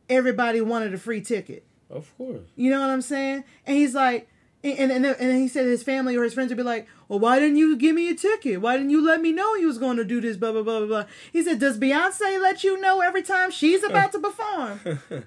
everybody 0.09 0.61
wanted 0.61 0.93
a 0.93 0.97
free 0.97 1.21
ticket. 1.21 1.65
Of 1.89 2.15
course. 2.17 2.41
You 2.55 2.69
know 2.69 2.81
what 2.81 2.89
I'm 2.89 3.01
saying? 3.01 3.43
And 3.65 3.77
he's 3.77 3.95
like, 3.95 4.29
and 4.63 4.91
and, 4.91 5.05
and 5.05 5.15
then 5.17 5.39
he 5.39 5.47
said 5.47 5.65
his 5.65 5.83
family 5.83 6.17
or 6.17 6.23
his 6.23 6.33
friends 6.33 6.49
would 6.49 6.57
be 6.57 6.63
like, 6.63 6.87
well, 7.07 7.19
why 7.19 7.39
didn't 7.39 7.55
you 7.55 7.77
give 7.77 7.95
me 7.95 8.09
a 8.09 8.15
ticket? 8.15 8.59
Why 8.59 8.75
didn't 8.75 8.89
you 8.89 9.03
let 9.03 9.21
me 9.21 9.31
know 9.31 9.55
you 9.55 9.67
was 9.67 9.77
going 9.77 9.97
to 9.97 10.03
do 10.03 10.19
this? 10.19 10.35
Blah 10.35 10.51
blah 10.51 10.63
blah 10.63 10.79
blah 10.79 10.87
blah. 10.87 11.05
He 11.31 11.43
said, 11.43 11.59
does 11.59 11.79
Beyonce 11.79 12.41
let 12.41 12.63
you 12.63 12.79
know 12.79 12.99
every 12.99 13.21
time 13.21 13.51
she's 13.51 13.83
about 13.83 14.11
to 14.11 14.19
perform? 14.19 14.79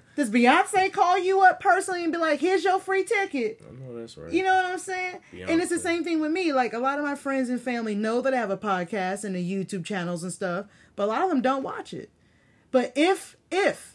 does 0.15 0.29
Beyonce 0.29 0.93
call 0.93 1.17
you 1.17 1.41
up 1.41 1.59
personally 1.59 2.03
and 2.03 2.13
be 2.13 2.19
like, 2.19 2.39
here's 2.39 2.63
your 2.63 2.79
free 2.79 3.03
ticket? 3.03 3.59
I 3.67 3.73
know 3.73 3.99
that's 3.99 4.15
right. 4.17 4.31
You 4.31 4.43
know 4.43 4.53
what 4.53 4.65
I'm 4.65 4.79
saying? 4.79 5.19
And 5.47 5.61
it's 5.61 5.71
the 5.71 5.79
same 5.79 6.03
thing 6.03 6.19
with 6.19 6.31
me. 6.31 6.53
Like 6.53 6.73
a 6.73 6.79
lot 6.79 6.99
of 6.99 7.05
my 7.05 7.15
friends 7.15 7.49
and 7.49 7.59
family 7.59 7.95
know 7.95 8.21
that 8.21 8.33
I 8.33 8.37
have 8.37 8.51
a 8.51 8.57
podcast 8.57 9.23
and 9.23 9.35
the 9.35 9.43
YouTube 9.43 9.83
channels 9.83 10.21
and 10.23 10.31
stuff, 10.31 10.67
but 10.95 11.05
a 11.05 11.07
lot 11.07 11.23
of 11.23 11.29
them 11.29 11.41
don't 11.41 11.63
watch 11.63 11.93
it. 11.93 12.11
But 12.71 12.93
if 12.95 13.35
if 13.51 13.92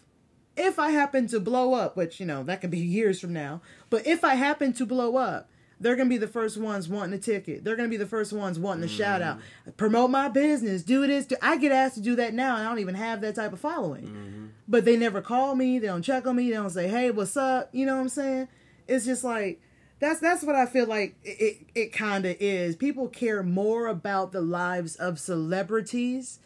if 0.58 0.78
I 0.78 0.90
happen 0.90 1.26
to 1.28 1.40
blow 1.40 1.74
up, 1.74 1.96
which 1.96 2.20
you 2.20 2.26
know 2.26 2.42
that 2.44 2.60
could 2.60 2.70
be 2.70 2.78
years 2.78 3.20
from 3.20 3.32
now, 3.32 3.60
but 3.90 4.06
if 4.06 4.24
I 4.24 4.34
happen 4.34 4.72
to 4.74 4.86
blow 4.86 5.16
up, 5.16 5.48
they're 5.80 5.96
gonna 5.96 6.08
be 6.08 6.18
the 6.18 6.28
first 6.28 6.56
ones 6.56 6.88
wanting 6.88 7.14
a 7.14 7.18
ticket. 7.18 7.64
They're 7.64 7.76
gonna 7.76 7.88
be 7.88 7.96
the 7.96 8.06
first 8.06 8.32
ones 8.32 8.58
wanting 8.58 8.84
a 8.84 8.88
shout 8.88 9.22
out, 9.22 9.38
mm. 9.38 9.76
promote 9.76 10.10
my 10.10 10.28
business, 10.28 10.82
do 10.82 11.06
this. 11.06 11.26
Do, 11.26 11.36
I 11.40 11.56
get 11.56 11.72
asked 11.72 11.94
to 11.94 12.00
do 12.00 12.16
that 12.16 12.34
now, 12.34 12.56
and 12.56 12.66
I 12.66 12.68
don't 12.68 12.80
even 12.80 12.96
have 12.96 13.20
that 13.20 13.34
type 13.34 13.52
of 13.52 13.60
following. 13.60 14.06
Mm-hmm. 14.06 14.46
But 14.66 14.84
they 14.84 14.96
never 14.96 15.20
call 15.22 15.54
me. 15.54 15.78
They 15.78 15.86
don't 15.86 16.02
check 16.02 16.26
on 16.26 16.36
me. 16.36 16.50
They 16.50 16.56
don't 16.56 16.70
say, 16.70 16.88
"Hey, 16.88 17.10
what's 17.10 17.36
up?" 17.36 17.70
You 17.72 17.86
know 17.86 17.94
what 17.94 18.02
I'm 18.02 18.08
saying? 18.08 18.48
It's 18.86 19.04
just 19.04 19.24
like 19.24 19.60
that's 20.00 20.20
that's 20.20 20.42
what 20.42 20.56
I 20.56 20.66
feel 20.66 20.86
like 20.86 21.16
it 21.24 21.40
it, 21.40 21.56
it 21.74 21.92
kind 21.92 22.24
of 22.24 22.36
is. 22.40 22.76
People 22.76 23.08
care 23.08 23.42
more 23.42 23.86
about 23.86 24.32
the 24.32 24.40
lives 24.40 24.96
of 24.96 25.18
celebrities 25.18 26.40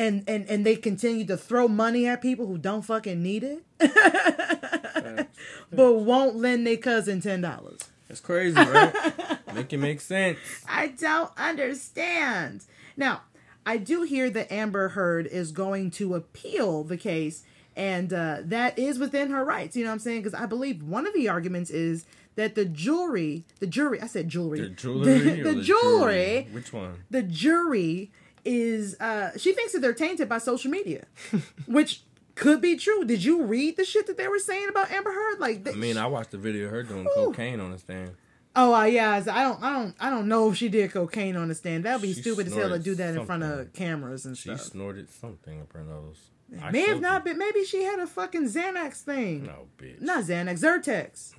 and 0.00 0.24
and 0.26 0.48
and 0.48 0.64
they 0.66 0.76
continue 0.76 1.24
to 1.26 1.36
throw 1.36 1.68
money 1.68 2.06
at 2.06 2.20
people 2.22 2.46
who 2.46 2.56
don't 2.58 2.82
fucking 2.82 3.22
need 3.22 3.44
it 3.44 3.62
but 5.70 5.92
won't 5.94 6.36
lend 6.36 6.66
their 6.66 6.76
cousin 6.76 7.20
ten 7.20 7.40
dollars 7.40 7.80
That's 8.08 8.20
crazy, 8.20 8.56
right? 8.56 8.92
make 9.54 9.72
it 9.72 9.78
make 9.78 10.00
sense. 10.00 10.38
i 10.68 10.88
don't 10.88 11.30
understand 11.36 12.64
now 12.96 13.22
i 13.66 13.76
do 13.76 14.02
hear 14.02 14.30
that 14.30 14.52
amber 14.52 14.88
heard 14.90 15.26
is 15.26 15.52
going 15.52 15.90
to 15.90 16.14
appeal 16.14 16.84
the 16.84 16.96
case 16.96 17.42
and 17.76 18.12
uh, 18.12 18.38
that 18.42 18.78
is 18.78 18.98
within 18.98 19.30
her 19.30 19.44
rights 19.44 19.76
you 19.76 19.82
know 19.84 19.90
what 19.90 19.94
i'm 19.94 19.98
saying 19.98 20.22
because 20.22 20.34
i 20.40 20.46
believe 20.46 20.82
one 20.82 21.06
of 21.06 21.14
the 21.14 21.28
arguments 21.28 21.70
is 21.70 22.04
that 22.36 22.54
the 22.54 22.64
jury 22.64 23.44
the 23.58 23.66
jury 23.66 24.00
i 24.00 24.06
said 24.06 24.28
jewelry 24.28 24.60
The 24.60 24.68
jewelry. 24.70 25.04
the, 25.18 25.40
or 25.40 25.52
the 25.54 25.62
jewelry 25.62 26.48
Which 26.52 26.72
one? 26.72 27.04
the 27.10 27.22
jury 27.24 28.10
is 28.44 28.98
uh 29.00 29.30
she 29.36 29.52
thinks 29.52 29.72
that 29.72 29.80
they're 29.80 29.92
tainted 29.92 30.28
by 30.28 30.38
social 30.38 30.70
media 30.70 31.04
which 31.66 32.02
could 32.34 32.60
be 32.60 32.76
true 32.76 33.04
did 33.04 33.22
you 33.22 33.42
read 33.42 33.76
the 33.76 33.84
shit 33.84 34.06
that 34.06 34.16
they 34.16 34.28
were 34.28 34.38
saying 34.38 34.68
about 34.68 34.90
amber 34.90 35.10
heard 35.12 35.38
like 35.38 35.66
I 35.68 35.72
mean, 35.72 35.96
I 35.98 36.06
watched 36.06 36.30
the 36.30 36.38
video 36.38 36.66
of 36.66 36.70
her 36.70 36.82
doing 36.82 37.06
cocaine 37.14 37.60
on 37.60 37.70
the 37.72 37.78
stand. 37.78 38.12
oh 38.56 38.72
uh, 38.74 38.84
yeah 38.84 39.22
i 39.30 39.42
don't 39.42 39.62
i 39.62 39.72
don't 39.72 39.94
i 40.00 40.08
don't 40.10 40.26
know 40.28 40.48
if 40.50 40.56
she 40.56 40.68
did 40.68 40.90
cocaine 40.92 41.36
on 41.36 41.48
the 41.48 41.54
stand 41.54 41.84
that 41.84 41.94
would 41.94 42.02
be 42.02 42.14
She 42.14 42.22
stupid 42.22 42.46
as 42.46 42.54
hell 42.54 42.70
to 42.70 42.78
do 42.78 42.94
that 42.94 43.14
in 43.16 43.26
front 43.26 43.42
of 43.42 43.72
cameras 43.74 44.24
and 44.24 44.36
She 44.36 44.48
stuff 44.48 44.62
She 44.64 44.70
snorted 44.70 45.10
something 45.10 45.58
in 45.60 45.66
front 45.66 45.90
of 45.90 46.10
us. 46.10 46.16
I 46.62 46.70
may 46.72 46.80
have 46.88 47.00
not 47.00 47.24
you. 47.24 47.32
been 47.32 47.38
maybe 47.38 47.64
she 47.64 47.82
had 47.84 48.00
a 48.00 48.06
fucking 48.08 48.44
xanax 48.48 49.02
thing 49.02 49.44
No, 49.44 49.68
bitch. 49.78 50.00
not 50.00 50.24
xanax 50.24 50.60
zyrtex 50.60 51.32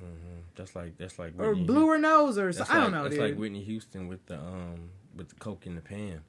That's 0.55 0.73
like 0.75 0.97
that's 0.97 1.17
like 1.19 1.33
or 1.37 1.49
Whitney 1.49 1.63
blew 1.65 1.87
her 1.87 1.97
nose 1.97 2.37
or 2.37 2.45
That's 2.45 2.59
something 2.59 2.75
i 2.77 2.79
don't 2.79 2.91
know 2.93 3.05
It's 3.05 3.17
like 3.17 3.35
Whitney 3.35 3.63
Houston 3.63 4.07
with 4.07 4.25
the 4.27 4.37
um 4.37 4.89
with 5.15 5.27
the 5.29 5.35
coke 5.35 5.65
in 5.65 5.75
the 5.75 5.81
pan. 5.81 6.21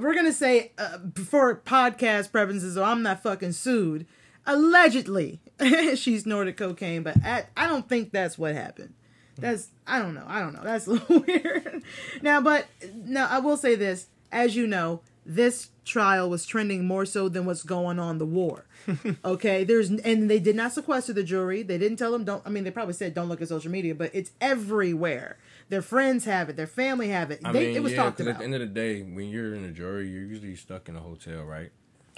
We're 0.00 0.14
gonna 0.14 0.32
say 0.32 0.72
uh, 0.78 0.98
for 1.26 1.56
podcast 1.56 2.32
purposes, 2.32 2.74
so 2.74 2.84
I'm 2.84 3.02
not 3.02 3.22
fucking 3.22 3.52
sued. 3.52 4.06
Allegedly, 4.46 5.40
she 5.94 6.18
snorted 6.18 6.56
cocaine, 6.56 7.02
but 7.02 7.16
I, 7.24 7.46
I 7.56 7.66
don't 7.66 7.88
think 7.88 8.12
that's 8.12 8.38
what 8.38 8.54
happened. 8.54 8.94
That's 9.38 9.68
I 9.86 9.98
don't 10.00 10.14
know. 10.14 10.24
I 10.26 10.40
don't 10.40 10.54
know. 10.54 10.62
That's 10.62 10.86
a 10.88 10.92
little 10.92 11.20
weird. 11.20 11.82
Now, 12.22 12.40
but 12.40 12.66
now 12.94 13.28
I 13.30 13.38
will 13.38 13.56
say 13.56 13.74
this: 13.74 14.08
as 14.32 14.56
you 14.56 14.66
know, 14.66 15.00
this 15.24 15.70
trial 15.84 16.28
was 16.28 16.46
trending 16.46 16.86
more 16.86 17.04
so 17.04 17.28
than 17.28 17.46
what's 17.46 17.62
going 17.62 17.98
on 17.98 18.18
the 18.18 18.26
war. 18.26 18.64
okay, 19.24 19.64
there's 19.64 19.90
and 19.90 20.30
they 20.30 20.38
did 20.38 20.56
not 20.56 20.72
sequester 20.72 21.12
the 21.12 21.22
jury. 21.22 21.62
They 21.62 21.78
didn't 21.78 21.98
tell 21.98 22.12
them 22.12 22.24
don't. 22.24 22.42
I 22.46 22.50
mean, 22.50 22.64
they 22.64 22.70
probably 22.70 22.94
said 22.94 23.14
don't 23.14 23.28
look 23.28 23.42
at 23.42 23.48
social 23.48 23.70
media, 23.70 23.94
but 23.94 24.10
it's 24.14 24.32
everywhere. 24.40 25.38
Their 25.68 25.82
friends 25.82 26.24
have 26.24 26.48
it. 26.48 26.56
Their 26.56 26.66
family 26.66 27.08
have 27.08 27.30
it. 27.30 27.40
I 27.44 27.52
they, 27.52 27.66
mean, 27.68 27.76
it 27.76 27.82
was 27.82 27.92
yeah, 27.92 28.02
talked 28.04 28.20
about. 28.20 28.32
at 28.32 28.38
the 28.38 28.44
end 28.44 28.54
of 28.54 28.60
the 28.60 28.66
day, 28.66 29.02
when 29.02 29.28
you're 29.28 29.54
in 29.54 29.64
a 29.64 29.70
jury, 29.70 30.08
you're 30.08 30.22
usually 30.24 30.56
stuck 30.56 30.88
in 30.88 30.96
a 30.96 31.00
hotel, 31.00 31.42
right? 31.44 31.70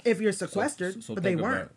if 0.03 0.19
you're 0.19 0.31
So- 0.31 0.47
sequestered, 0.47 1.03
so 1.03 1.13
but 1.13 1.21
they 1.23 1.35
weren't. 1.35 1.69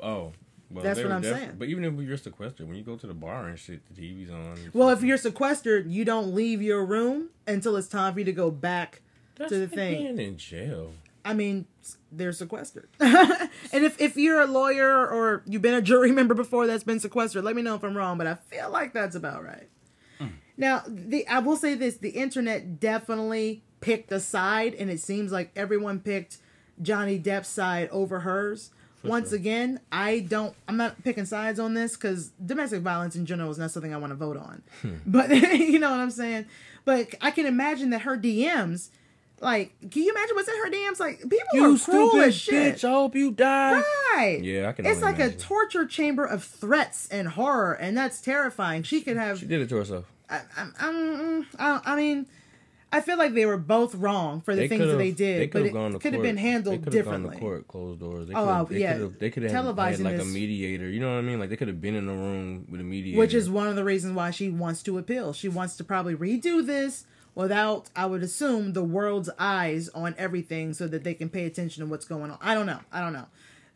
about- 0.00 0.06
oh, 0.06 0.32
well, 0.70 0.84
That's 0.84 1.00
what 1.02 1.10
I'm 1.10 1.22
def- 1.22 1.34
saying. 1.36 1.52
But 1.58 1.68
even 1.68 1.84
if 1.84 1.94
you're 2.06 2.16
sequestered, 2.18 2.68
when 2.68 2.76
you 2.76 2.82
go 2.84 2.94
to 2.96 3.06
the 3.06 3.14
bar 3.14 3.48
and 3.48 3.58
shit, 3.58 3.80
the 3.94 4.02
TV's 4.02 4.30
on. 4.30 4.56
Well, 4.74 4.90
if 4.90 5.02
you're 5.02 5.16
sequestered, 5.16 5.90
you 5.90 6.04
don't 6.04 6.34
leave 6.34 6.60
your 6.62 6.84
room 6.84 7.30
until 7.46 7.76
it's 7.76 7.88
time 7.88 8.12
for 8.12 8.18
you 8.20 8.24
to 8.26 8.32
go 8.32 8.50
back 8.50 9.00
That's 9.36 9.48
to 9.50 9.56
the 9.56 9.62
like 9.66 9.74
thing. 9.74 10.02
being 10.02 10.18
in 10.20 10.36
jail. 10.36 10.92
I 11.24 11.32
mean, 11.34 11.64
they're 12.12 12.32
sequestered. 12.32 12.88
and 13.00 13.48
if, 13.72 14.00
if 14.00 14.16
you're 14.16 14.40
a 14.40 14.46
lawyer 14.46 15.08
or 15.08 15.42
you've 15.46 15.62
been 15.62 15.74
a 15.74 15.82
jury 15.82 16.12
member 16.20 16.34
before 16.34 16.66
that's 16.66 16.84
been 16.84 17.00
sequestered, 17.00 17.42
let 17.44 17.56
me 17.56 17.62
know 17.62 17.74
if 17.74 17.82
I'm 17.82 17.96
wrong, 17.96 18.18
but 18.18 18.26
I 18.26 18.34
feel 18.34 18.70
like 18.70 18.92
that's 18.92 19.16
about 19.16 19.42
right. 19.42 19.68
Now, 20.60 20.82
the 20.86 21.26
I 21.26 21.38
will 21.38 21.56
say 21.56 21.74
this 21.74 21.96
the 21.96 22.10
internet 22.10 22.78
definitely 22.78 23.62
picked 23.80 24.12
a 24.12 24.20
side, 24.20 24.74
and 24.74 24.90
it 24.90 25.00
seems 25.00 25.32
like 25.32 25.50
everyone 25.56 26.00
picked 26.00 26.36
Johnny 26.82 27.18
Depp's 27.18 27.48
side 27.48 27.88
over 27.90 28.20
hers. 28.20 28.70
Once 29.02 29.30
sure. 29.30 29.38
again, 29.38 29.80
I 29.90 30.20
don't. 30.20 30.54
I'm 30.68 30.76
not 30.76 31.02
picking 31.02 31.24
sides 31.24 31.58
on 31.58 31.72
this 31.72 31.96
because 31.96 32.28
domestic 32.44 32.82
violence 32.82 33.16
in 33.16 33.24
general 33.24 33.50
is 33.50 33.56
not 33.56 33.70
something 33.70 33.94
I 33.94 33.96
want 33.96 34.10
to 34.10 34.16
vote 34.16 34.36
on. 34.36 34.62
Hmm. 34.82 34.96
But 35.06 35.30
you 35.30 35.78
know 35.78 35.90
what 35.90 36.00
I'm 36.00 36.10
saying. 36.10 36.44
But 36.84 37.14
I 37.22 37.30
can 37.30 37.46
imagine 37.46 37.88
that 37.90 38.02
her 38.02 38.18
DMs, 38.18 38.90
like, 39.40 39.72
can 39.90 40.02
you 40.02 40.10
imagine 40.10 40.36
what's 40.36 40.48
in 40.48 40.56
her 40.56 40.70
DMs? 40.70 41.00
Like, 41.00 41.20
people 41.22 41.72
are 41.72 41.78
cruel 41.78 42.20
as 42.20 42.34
shit. 42.34 42.84
I 42.84 42.90
hope 42.90 43.14
you 43.14 43.30
die. 43.32 43.82
Right. 44.14 44.40
Yeah, 44.42 44.68
I 44.68 44.72
can 44.72 44.84
It's 44.84 45.00
like 45.00 45.18
a 45.18 45.30
torture 45.30 45.86
chamber 45.86 46.26
of 46.26 46.44
threats 46.44 47.08
and 47.08 47.28
horror, 47.28 47.72
and 47.72 47.96
that's 47.96 48.20
terrifying. 48.20 48.82
She 48.82 49.00
could 49.00 49.16
have. 49.16 49.38
She 49.38 49.46
did 49.46 49.62
it 49.62 49.70
to 49.70 49.76
herself. 49.76 50.04
I, 50.30 50.40
I, 50.56 50.68
I'm- 50.86 51.46
I, 51.58 51.80
I 51.84 51.96
mean, 51.96 52.26
I 52.92 53.00
feel 53.00 53.18
like 53.18 53.34
they 53.34 53.46
were 53.46 53.56
both 53.56 53.94
wrong 53.94 54.40
for 54.40 54.54
the 54.56 54.66
things 54.66 54.84
that 54.90 54.96
they 54.98 55.12
did, 55.12 55.50
but 55.52 55.62
it 55.62 55.72
gone 55.72 55.92
to 55.92 55.98
could 56.00 56.12
have 56.12 56.22
been 56.22 56.36
handled 56.36 56.84
they 56.84 56.90
differently. 56.90 57.30
Gone 57.30 57.34
to 57.36 57.40
court, 57.40 57.68
closed 57.68 58.00
doors. 58.00 58.26
They 58.26 58.34
Oh, 58.34 58.64
they 58.68 58.80
yeah. 58.80 58.92
could've- 58.94 59.18
They 59.20 59.30
could 59.30 59.42
have 59.44 59.52
had, 59.52 60.00
like 60.00 60.18
a 60.20 60.24
mediator. 60.24 60.88
You 60.88 60.98
know 61.00 61.12
what 61.12 61.18
I 61.18 61.22
mean? 61.22 61.38
Like 61.38 61.50
they 61.50 61.56
could 61.56 61.68
have 61.68 61.80
been 61.80 61.94
in 61.94 62.06
the 62.06 62.12
room 62.12 62.66
with 62.68 62.80
a 62.80 62.84
mediator. 62.84 63.18
Which 63.18 63.32
is 63.34 63.48
one 63.48 63.68
of 63.68 63.76
the 63.76 63.84
reasons 63.84 64.14
why 64.14 64.30
she 64.32 64.48
wants 64.50 64.82
to 64.84 64.98
appeal. 64.98 65.32
She 65.32 65.48
wants 65.48 65.76
to 65.76 65.84
probably 65.84 66.16
redo 66.16 66.66
this 66.66 67.04
without, 67.36 67.90
I 67.94 68.06
would 68.06 68.24
assume, 68.24 68.72
the 68.72 68.82
world's 68.82 69.30
eyes 69.38 69.88
on 69.90 70.16
everything 70.18 70.74
so 70.74 70.88
that 70.88 71.04
they 71.04 71.14
can 71.14 71.28
pay 71.28 71.44
attention 71.46 71.84
to 71.84 71.88
what's 71.88 72.04
going 72.04 72.32
on. 72.32 72.38
I 72.40 72.54
don't 72.54 72.66
know. 72.66 72.80
I 72.92 73.00
don't 73.00 73.12
know. 73.12 73.26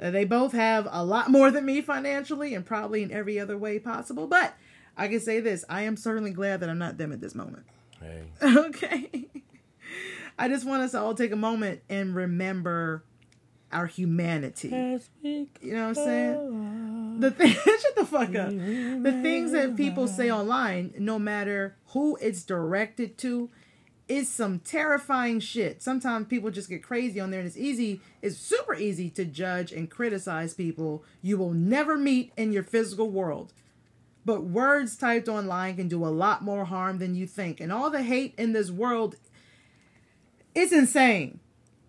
Uh, 0.01 0.11
they 0.11 0.25
both 0.25 0.53
have 0.53 0.89
a 0.91 1.05
lot 1.05 1.31
more 1.31 1.53
than 1.53 1.65
me 1.65 1.81
financially 1.81 2.53
and 2.53 2.67
probably 2.67 3.05
in 3.05 3.13
every 3.13 3.39
other 3.39 3.57
way 3.57 3.79
possible. 3.79 4.27
But 4.27 4.55
I 4.97 5.09
can 5.09 5.21
say 5.21 5.41
this 5.41 5.65
I 5.69 5.83
am 5.83 5.97
certainly 5.97 6.31
glad 6.31 6.61
that 6.61 6.69
I'm 6.69 6.79
not 6.79 6.99
them 6.99 7.13
at 7.13 7.21
this 7.21 7.35
moment. 7.35 7.65
Hey, 8.01 8.23
okay. 8.43 9.27
I 10.39 10.49
just 10.49 10.67
want 10.67 10.83
us 10.83 10.93
to 10.93 11.01
all 11.01 11.15
take 11.15 11.33
a 11.33 11.37
moment 11.37 11.83
and 11.89 12.15
remember 12.15 13.05
our 13.73 13.87
humanity. 13.87 14.69
You 15.23 15.49
know 15.63 15.89
what 15.89 15.89
I'm 15.89 15.95
saying? 15.95 17.21
The 17.21 17.31
thing, 17.31 17.53
shut 17.65 17.97
the 17.97 18.07
fuck 18.07 18.35
up. 18.35 18.51
The 18.51 19.21
things 19.23 19.53
that 19.53 19.77
people 19.77 20.09
say 20.09 20.31
online, 20.31 20.95
no 20.99 21.19
matter 21.19 21.77
who 21.89 22.17
it's 22.21 22.43
directed 22.45 23.19
to, 23.19 23.51
is 24.07 24.29
some 24.29 24.59
terrifying 24.59 25.41
shit. 25.41 25.83
Sometimes 25.83 26.27
people 26.29 26.51
just 26.51 26.69
get 26.69 26.83
crazy 26.83 27.21
on 27.21 27.31
there, 27.31 27.41
and 27.41 27.47
it's 27.47 27.57
easy, 27.57 28.01
it's 28.23 28.37
super 28.37 28.75
easy 28.75 29.09
to 29.11 29.25
judge 29.25 29.73
and 29.73 29.91
criticize 29.91 30.55
people 30.55 31.03
you 31.23 31.39
will 31.39 31.53
never 31.53 31.97
meet 31.97 32.33
in 32.37 32.53
your 32.53 32.63
physical 32.63 33.11
world. 33.11 33.53
But 34.25 34.45
words 34.45 34.97
typed 34.97 35.29
online 35.29 35.77
can 35.77 35.89
do 35.89 36.05
a 36.05 36.09
lot 36.09 36.43
more 36.43 36.65
harm 36.65 36.99
than 36.99 37.15
you 37.15 37.27
think. 37.27 37.61
And 37.61 37.71
all 37.73 37.91
the 37.91 38.03
hate 38.03 38.35
in 38.39 38.53
this 38.53 38.71
world, 38.71 39.17
it's 40.55 40.73
insane. 40.73 41.41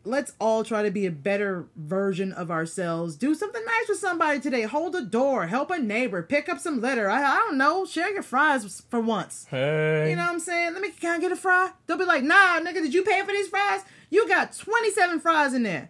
let's 0.04 0.34
all 0.40 0.64
try 0.64 0.84
to 0.84 0.92
be 0.92 1.06
a 1.06 1.12
better 1.12 1.66
version 1.76 2.32
of 2.32 2.52
ourselves. 2.52 3.16
Do 3.16 3.34
something 3.34 3.64
nice 3.66 3.90
with 3.90 3.98
somebody 3.98 4.40
today. 4.40 4.62
Hold 4.64 4.96
a 4.96 5.02
door, 5.02 5.48
help 5.48 5.72
a 5.72 5.80
neighbor, 5.80 6.22
pick 6.22 6.48
up 6.48 6.60
some 6.60 6.80
litter. 6.82 7.10
I, 7.10 7.24
I 7.24 7.36
don't 7.38 7.58
know, 7.58 7.86
share 7.86 8.12
your 8.14 8.22
fries 8.24 8.84
for 8.90 9.00
once. 9.00 9.48
Hey. 9.50 10.10
You 10.10 10.16
know 10.16 10.24
what 10.24 10.34
I'm 10.34 10.40
saying? 10.40 10.74
Let 10.74 10.82
me 10.82 10.92
can 10.92 11.16
I 11.16 11.20
get 11.20 11.32
a 11.32 11.36
fry? 11.36 11.72
They'll 11.88 11.98
be 11.98 12.06
like, 12.06 12.24
nah, 12.24 12.60
nigga, 12.60 12.76
did 12.76 12.94
you 12.94 13.04
pay 13.04 13.22
for 13.22 13.32
these 13.32 13.48
fries? 13.48 13.82
You 14.10 14.28
got 14.28 14.56
27 14.56 15.20
fries 15.20 15.54
in 15.54 15.64
there. 15.64 15.90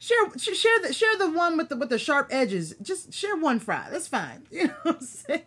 Share 0.00 0.16
sh- 0.36 0.56
share 0.56 0.78
the 0.82 0.92
share 0.92 1.16
the 1.18 1.30
one 1.30 1.56
with 1.56 1.68
the 1.70 1.76
with 1.76 1.88
the 1.88 1.98
sharp 1.98 2.28
edges. 2.30 2.74
Just 2.80 3.12
share 3.12 3.36
one 3.36 3.58
fry. 3.58 3.88
That's 3.90 4.06
fine. 4.08 4.46
You 4.50 4.68
know 4.68 4.74
what 4.84 4.96
I'm 4.96 5.00
saying? 5.00 5.42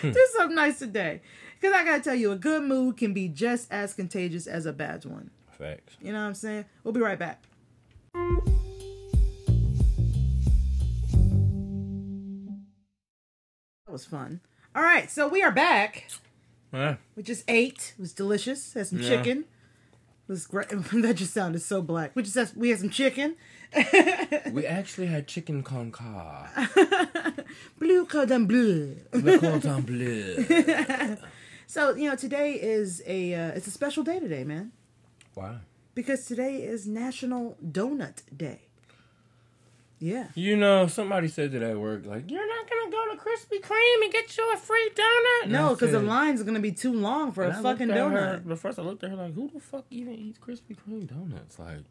Hmm. 0.00 0.10
Do 0.10 0.26
something 0.36 0.56
nice 0.56 0.78
today. 0.80 1.20
Cause 1.62 1.72
I 1.72 1.84
gotta 1.84 2.02
tell 2.02 2.14
you, 2.14 2.32
a 2.32 2.36
good 2.36 2.64
mood 2.64 2.96
can 2.96 3.14
be 3.14 3.28
just 3.28 3.72
as 3.72 3.94
contagious 3.94 4.46
as 4.46 4.66
a 4.66 4.72
bad 4.72 5.04
one. 5.04 5.30
Facts. 5.58 5.96
You 6.00 6.12
know 6.12 6.18
what 6.20 6.26
I'm 6.26 6.34
saying? 6.34 6.64
We'll 6.82 6.92
be 6.92 7.00
right 7.00 7.18
back. 7.18 7.42
That 13.86 13.92
was 13.92 14.04
fun. 14.04 14.40
All 14.74 14.82
right, 14.82 15.10
so 15.10 15.28
we 15.28 15.42
are 15.42 15.52
back. 15.52 16.08
Huh? 16.72 16.96
We 17.16 17.22
just 17.22 17.44
ate. 17.48 17.94
It 17.96 18.00
was 18.00 18.12
delicious. 18.12 18.72
Had 18.74 18.86
some 18.88 18.98
Yeah. 18.98 19.08
chicken. 19.08 19.44
Was 20.26 20.46
great. 20.46 20.68
that 20.92 21.14
just 21.16 21.34
sounded 21.34 21.60
so 21.60 21.82
black. 21.82 22.12
We 22.14 22.22
just 22.22 22.34
had, 22.34 22.52
we 22.56 22.70
had 22.70 22.78
some 22.78 22.90
chicken. 22.90 23.36
We 24.52 24.66
actually 24.66 25.08
had 25.08 25.26
chicken 25.26 25.62
con 25.62 25.90
carne. 25.90 26.48
Blue 27.78 28.06
cordon 28.06 28.46
bleu. 28.46 28.96
Le 29.12 29.38
cordon 29.38 29.82
bleu. 29.82 31.16
So 31.66 31.94
you 31.94 32.08
know 32.08 32.14
today 32.14 32.52
is 32.52 33.02
a 33.06 33.34
uh, 33.34 33.48
it's 33.48 33.66
a 33.66 33.70
special 33.70 34.04
day 34.04 34.20
today, 34.20 34.44
man. 34.44 34.72
Why? 35.32 35.56
Because 35.94 36.26
today 36.26 36.62
is 36.62 36.86
National 36.86 37.56
Donut 37.64 38.22
Day. 38.36 38.68
Yeah. 40.00 40.26
You 40.34 40.56
know, 40.56 40.86
somebody 40.86 41.28
said 41.28 41.52
to 41.52 41.58
that 41.60 41.70
at 41.70 41.78
work, 41.78 42.04
like, 42.04 42.30
you're 42.30 42.46
not 42.46 42.68
gonna 42.68 42.90
go 42.90 43.14
to 43.14 43.20
Krispy 43.20 43.60
Kreme 43.62 44.02
and 44.04 44.12
get 44.12 44.36
you 44.36 44.52
a 44.52 44.56
free 44.56 44.90
donut. 44.94 45.50
No, 45.50 45.70
because 45.74 45.92
the 45.92 46.00
line's 46.00 46.42
gonna 46.42 46.60
be 46.60 46.72
too 46.72 46.92
long 46.92 47.32
for 47.32 47.44
a 47.44 47.54
fucking 47.54 47.88
donut. 47.88 48.12
Her, 48.12 48.42
but 48.44 48.58
first 48.58 48.78
I 48.78 48.82
looked 48.82 49.02
at 49.04 49.10
her 49.10 49.16
like, 49.16 49.34
who 49.34 49.48
the 49.52 49.60
fuck 49.60 49.84
even 49.90 50.14
eats 50.14 50.38
Krispy 50.38 50.76
Kreme 50.76 51.06
donuts? 51.08 51.58
Like, 51.58 51.84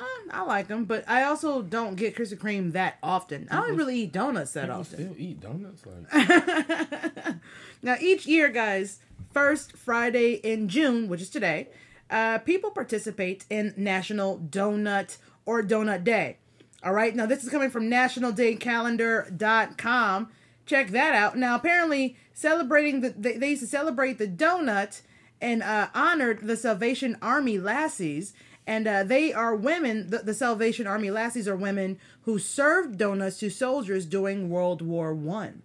Uh, 0.00 0.04
I 0.30 0.42
like 0.42 0.68
them, 0.68 0.84
but 0.84 1.04
I 1.08 1.24
also 1.24 1.60
don't 1.62 1.96
get 1.96 2.14
Krispy 2.16 2.38
Kreme 2.38 2.72
that 2.72 2.98
often. 3.02 3.48
I 3.50 3.56
don't 3.66 3.76
really 3.76 4.00
eat 4.02 4.12
donuts 4.12 4.52
that 4.52 4.70
often. 4.70 4.98
still 4.98 5.14
eat 5.18 5.40
donuts. 5.40 5.82
Like, 5.84 7.34
now, 7.82 7.96
each 8.00 8.24
year, 8.26 8.48
guys, 8.48 9.00
first 9.32 9.72
Friday 9.76 10.34
in 10.34 10.68
June, 10.68 11.08
which 11.08 11.20
is 11.20 11.30
today, 11.30 11.68
uh, 12.10 12.38
people 12.38 12.70
participate 12.70 13.44
in 13.50 13.74
National 13.76 14.38
Donut 14.38 15.16
or 15.44 15.62
Donut 15.62 16.04
Day. 16.04 16.38
All 16.84 16.92
right, 16.92 17.14
now 17.14 17.26
this 17.26 17.42
is 17.42 17.50
coming 17.50 17.70
from 17.70 17.90
nationaldaycalendar.com. 17.90 20.28
Check 20.64 20.90
that 20.90 21.14
out. 21.14 21.36
Now, 21.36 21.56
apparently, 21.56 22.16
celebrating 22.34 23.00
the 23.00 23.10
they, 23.10 23.36
they 23.36 23.50
used 23.50 23.62
to 23.62 23.68
celebrate 23.68 24.18
the 24.18 24.28
donut 24.28 25.00
and 25.40 25.62
uh, 25.62 25.88
honored 25.94 26.46
the 26.46 26.56
Salvation 26.56 27.16
Army 27.22 27.58
lassies. 27.58 28.32
And 28.66 28.86
uh, 28.86 29.02
they 29.02 29.32
are 29.32 29.56
women. 29.56 30.10
The, 30.10 30.18
the 30.18 30.34
Salvation 30.34 30.86
Army 30.86 31.10
lassies 31.10 31.48
are 31.48 31.56
women 31.56 31.98
who 32.22 32.38
served 32.38 32.98
donuts 32.98 33.38
to 33.38 33.48
soldiers 33.48 34.04
during 34.04 34.50
World 34.50 34.82
War 34.82 35.14
One. 35.14 35.62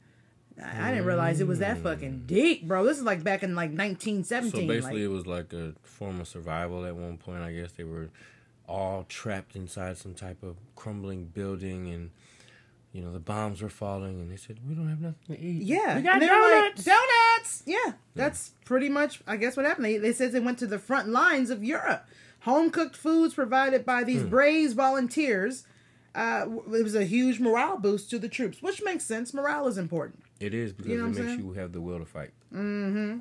I, 0.62 0.88
I 0.88 0.92
didn't 0.92 1.06
realize 1.06 1.42
it 1.42 1.48
was 1.48 1.60
that 1.60 1.80
fucking 1.80 2.24
deep, 2.26 2.68
bro. 2.68 2.86
This 2.86 2.98
is 2.98 3.04
like 3.04 3.24
back 3.24 3.44
in 3.44 3.56
like 3.56 3.72
1917. 3.72 4.52
so 4.52 4.68
basically, 4.68 5.02
like, 5.02 5.04
it 5.04 5.08
was 5.08 5.28
like 5.28 5.52
a 5.52 5.74
form 5.84 6.22
of 6.22 6.28
survival 6.28 6.86
at 6.86 6.96
one 6.96 7.18
point. 7.18 7.42
I 7.42 7.52
guess 7.52 7.74
they 7.74 7.84
were 7.84 8.10
all 8.68 9.06
trapped 9.10 9.56
inside 9.56 9.98
some 9.98 10.14
type 10.14 10.42
of 10.44 10.56
crumbling 10.76 11.26
building, 11.26 11.90
and 11.90 12.12
you 12.92 13.02
know 13.02 13.12
the 13.12 13.20
bombs 13.20 13.62
were 13.62 13.70
falling, 13.70 14.20
and 14.22 14.32
they 14.32 14.38
said, 14.38 14.60
"We 14.68 14.76
don't 14.76 14.90
have 14.90 15.02
nothing 15.02 15.36
to 15.36 15.40
eat." 15.42 15.64
yeah, 15.64 15.96
we 15.98 16.02
got 16.02 16.14
and 16.14 16.22
they 16.22 16.28
were 16.28 16.34
like, 16.42 16.76
donuts. 16.76 16.84
donuts. 16.86 17.64
Yeah, 17.66 17.94
that's 18.16 18.52
pretty 18.66 18.90
much. 18.90 19.22
I 19.28 19.38
guess 19.38 19.58
what 19.58 19.66
happened. 19.66 19.86
They, 19.86 19.98
they 19.98 20.14
said 20.14 20.32
they 20.32 20.40
went 20.40 20.60
to 20.60 20.68
the 20.68 20.80
front 20.80 21.10
lines 21.10 21.50
of 21.50 21.64
Europe. 21.64 22.06
Home 22.42 22.70
cooked 22.72 22.96
foods 22.98 23.34
provided 23.34 23.86
by 23.86 24.04
these 24.04 24.22
brave 24.24 24.74
volunteers. 24.74 25.66
Uh, 26.14 26.46
it 26.74 26.84
was 26.84 26.94
a 26.94 27.06
huge 27.06 27.40
morale 27.40 27.78
boost 27.80 28.10
to 28.12 28.20
the 28.20 28.28
troops, 28.30 28.62
which 28.62 28.84
makes 28.84 29.04
sense. 29.06 29.34
Morale 29.34 29.68
is 29.68 29.78
important. 29.78 30.22
It 30.40 30.54
is 30.54 30.72
because 30.74 30.92
You 30.92 30.98
know 31.00 31.06
it 31.06 31.16
makes 31.16 31.18
saying? 31.22 31.40
you 31.40 31.54
have 31.54 31.72
the 31.72 31.82
will 31.82 32.00
to 32.00 32.06
fight. 32.06 32.32
mm-hmm 32.54 33.20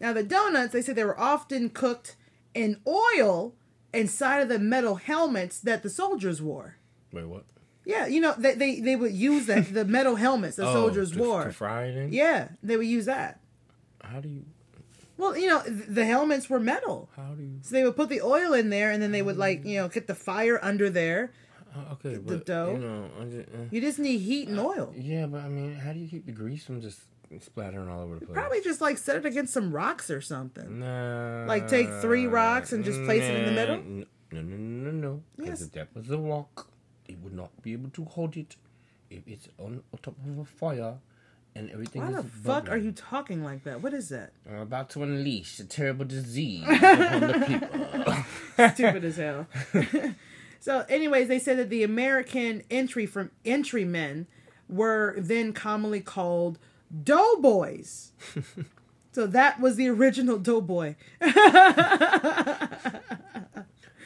Now 0.00 0.12
the 0.12 0.22
donuts, 0.24 0.72
they 0.72 0.82
said 0.82 0.96
they 0.96 1.04
were 1.04 1.18
often 1.18 1.70
cooked 1.70 2.16
in 2.52 2.80
oil 2.86 3.54
inside 3.96 4.40
of 4.40 4.48
the 4.48 4.58
metal 4.58 4.96
helmets 4.96 5.60
that 5.60 5.82
the 5.82 5.90
soldiers 5.90 6.40
wore. 6.42 6.76
Wait, 7.12 7.24
what? 7.26 7.44
Yeah, 7.86 8.06
you 8.06 8.20
know 8.20 8.34
they 8.38 8.54
they, 8.54 8.80
they 8.80 8.96
would 8.96 9.12
use 9.12 9.46
the, 9.46 9.60
the 9.60 9.84
metal 9.84 10.16
helmets 10.16 10.56
the 10.56 10.72
soldiers 10.72 11.12
to, 11.12 11.18
wore. 11.18 11.44
to 11.44 11.52
fry 11.52 11.84
it 11.84 11.96
in. 11.96 12.12
Yeah, 12.12 12.48
they 12.62 12.76
would 12.76 12.86
use 12.86 13.04
that. 13.06 13.40
How 14.02 14.20
do 14.20 14.28
you? 14.28 14.44
Well, 15.16 15.36
you 15.38 15.46
know 15.48 15.60
the 15.62 16.04
helmets 16.04 16.50
were 16.50 16.58
metal, 16.58 17.08
How 17.16 17.34
do 17.34 17.42
you? 17.42 17.58
so 17.62 17.74
they 17.74 17.84
would 17.84 17.94
put 17.94 18.08
the 18.08 18.20
oil 18.22 18.52
in 18.52 18.70
there, 18.70 18.90
and 18.90 19.00
then 19.02 19.12
they 19.12 19.22
would 19.22 19.36
like 19.36 19.64
you 19.64 19.76
know 19.78 19.88
get 19.88 20.06
the 20.08 20.14
fire 20.14 20.58
under 20.62 20.90
there. 20.90 21.32
uh, 21.76 21.92
Okay, 21.92 22.14
The 22.14 22.20
but 22.20 22.46
dough. 22.46 22.72
you 22.72 22.78
know, 22.78 23.08
just, 23.30 23.48
uh, 23.48 23.58
You 23.70 23.80
just 23.80 23.98
need 24.00 24.18
heat 24.18 24.48
and 24.48 24.58
oil. 24.58 24.92
yeah, 24.96 25.26
but 25.26 25.42
I 25.42 25.48
mean, 25.48 25.74
how 25.76 25.92
do 25.92 26.00
you 26.00 26.08
keep 26.08 26.26
the 26.26 26.32
grease 26.32 26.64
from 26.64 26.80
just 26.80 27.00
splattering 27.42 27.88
all 27.88 28.02
over 28.02 28.14
the 28.18 28.26
place? 28.26 28.34
Probably 28.34 28.60
just 28.62 28.80
like 28.80 28.98
set 28.98 29.16
it 29.16 29.26
against 29.26 29.52
some 29.52 29.72
rocks 29.72 30.10
or 30.10 30.20
something. 30.20 30.80
Nah. 30.80 31.44
Like, 31.46 31.68
take 31.68 31.88
three 32.00 32.26
rocks 32.26 32.72
and 32.72 32.84
just 32.84 33.02
place 33.04 33.22
it 33.22 33.34
in 33.36 33.44
the 33.46 33.52
middle? 33.52 33.76
No, 33.82 34.04
no, 34.32 34.42
no, 34.42 34.56
no, 34.56 34.90
no. 34.90 35.22
Because 35.36 35.60
Yes. 35.60 35.68
if 35.68 35.72
that 35.72 35.88
was 35.94 36.10
a 36.10 36.18
rock, 36.18 36.68
it 37.06 37.18
would 37.20 37.34
not 37.34 37.50
be 37.62 37.72
able 37.72 37.90
to 37.90 38.04
hold 38.04 38.36
it. 38.36 38.56
If 39.10 39.22
it's 39.26 39.48
on, 39.58 39.82
on 39.92 39.98
top 40.02 40.16
of 40.26 40.38
a 40.38 40.44
fire, 40.44 40.94
and 41.56 41.70
everything 41.70 42.02
Why 42.02 42.10
the 42.10 42.22
fuck 42.24 42.68
are 42.68 42.76
you 42.76 42.92
talking 42.92 43.44
like 43.44 43.64
that? 43.64 43.80
What 43.80 43.94
is 43.94 44.08
that? 44.08 44.32
I'm 44.48 44.58
about 44.58 44.90
to 44.90 45.02
unleash 45.02 45.60
a 45.60 45.64
terrible 45.64 46.04
disease 46.04 46.64
upon 46.68 47.20
the 47.20 47.44
people. 47.46 48.68
Stupid 48.74 49.04
as 49.04 49.16
hell. 49.16 49.46
so, 50.60 50.84
anyways, 50.88 51.28
they 51.28 51.38
said 51.38 51.58
that 51.58 51.70
the 51.70 51.84
American 51.84 52.62
entry 52.70 53.06
from 53.06 53.30
entrymen 53.44 54.26
were 54.68 55.14
then 55.18 55.52
commonly 55.52 56.00
called 56.00 56.58
doughboys. 57.02 58.12
so 59.12 59.26
that 59.26 59.60
was 59.60 59.76
the 59.76 59.88
original 59.88 60.38
doughboy. 60.38 60.96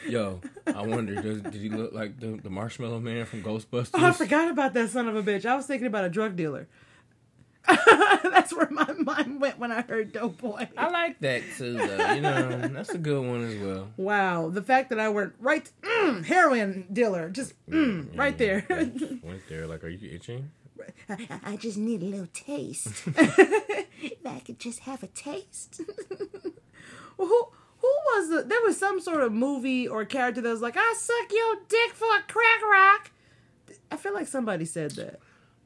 Yo, 0.07 0.39
I 0.65 0.81
wonder, 0.81 1.21
does, 1.21 1.41
did 1.41 1.55
he 1.55 1.69
look 1.69 1.93
like 1.93 2.19
the, 2.19 2.39
the 2.41 2.49
Marshmallow 2.49 2.99
Man 2.99 3.25
from 3.25 3.43
Ghostbusters? 3.43 3.91
Oh, 3.93 4.05
I 4.05 4.11
forgot 4.11 4.49
about 4.49 4.73
that 4.73 4.89
son 4.89 5.07
of 5.07 5.15
a 5.15 5.21
bitch. 5.21 5.45
I 5.45 5.55
was 5.55 5.67
thinking 5.67 5.87
about 5.87 6.05
a 6.05 6.09
drug 6.09 6.35
dealer. 6.35 6.67
That's 8.23 8.53
where 8.55 8.69
my 8.71 8.91
mind 8.93 9.41
went 9.41 9.59
when 9.59 9.71
I 9.71 9.81
heard 9.81 10.11
doughboy. 10.13 10.67
I 10.77 10.89
like 10.89 11.19
that 11.19 11.43
too, 11.57 11.73
though. 11.73 12.13
You 12.13 12.21
know, 12.21 12.67
that's 12.69 12.89
a 12.89 12.97
good 12.97 13.23
one 13.23 13.43
as 13.45 13.57
well. 13.59 13.89
Wow, 13.97 14.49
the 14.49 14.63
fact 14.63 14.89
that 14.89 14.99
I 14.99 15.09
went 15.09 15.33
right 15.39 15.69
mm, 15.81 16.25
heroin 16.25 16.87
dealer, 16.91 17.29
just 17.29 17.53
mm, 17.67 18.17
right 18.17 18.37
there. 18.37 18.65
Went 18.69 19.47
there. 19.49 19.67
Like, 19.67 19.83
are 19.83 19.89
you 19.89 20.09
itching? 20.09 20.49
I, 21.09 21.39
I 21.43 21.55
just 21.57 21.77
need 21.77 22.01
a 22.01 22.05
little 22.05 22.27
taste. 22.33 22.87
if 23.07 24.25
I 24.25 24.39
could 24.39 24.59
just 24.59 24.79
have 24.81 25.03
a 25.03 25.07
taste. 25.07 25.81
Well, 27.17 27.27
who 27.27 27.47
who 27.79 27.87
was 27.87 28.29
the? 28.29 28.43
There 28.43 28.59
was 28.65 28.77
some 28.77 28.99
sort 28.99 29.21
of 29.21 29.31
movie 29.33 29.87
or 29.87 30.05
character 30.05 30.41
that 30.41 30.49
was 30.49 30.61
like, 30.61 30.75
"I 30.77 30.93
suck 30.97 31.31
your 31.31 31.55
dick 31.67 31.93
for 31.93 32.07
a 32.07 32.21
crack 32.31 32.61
rock." 32.63 33.11
I 33.91 33.97
feel 33.97 34.13
like 34.13 34.27
somebody 34.27 34.65
said 34.65 34.91
that. 34.91 35.19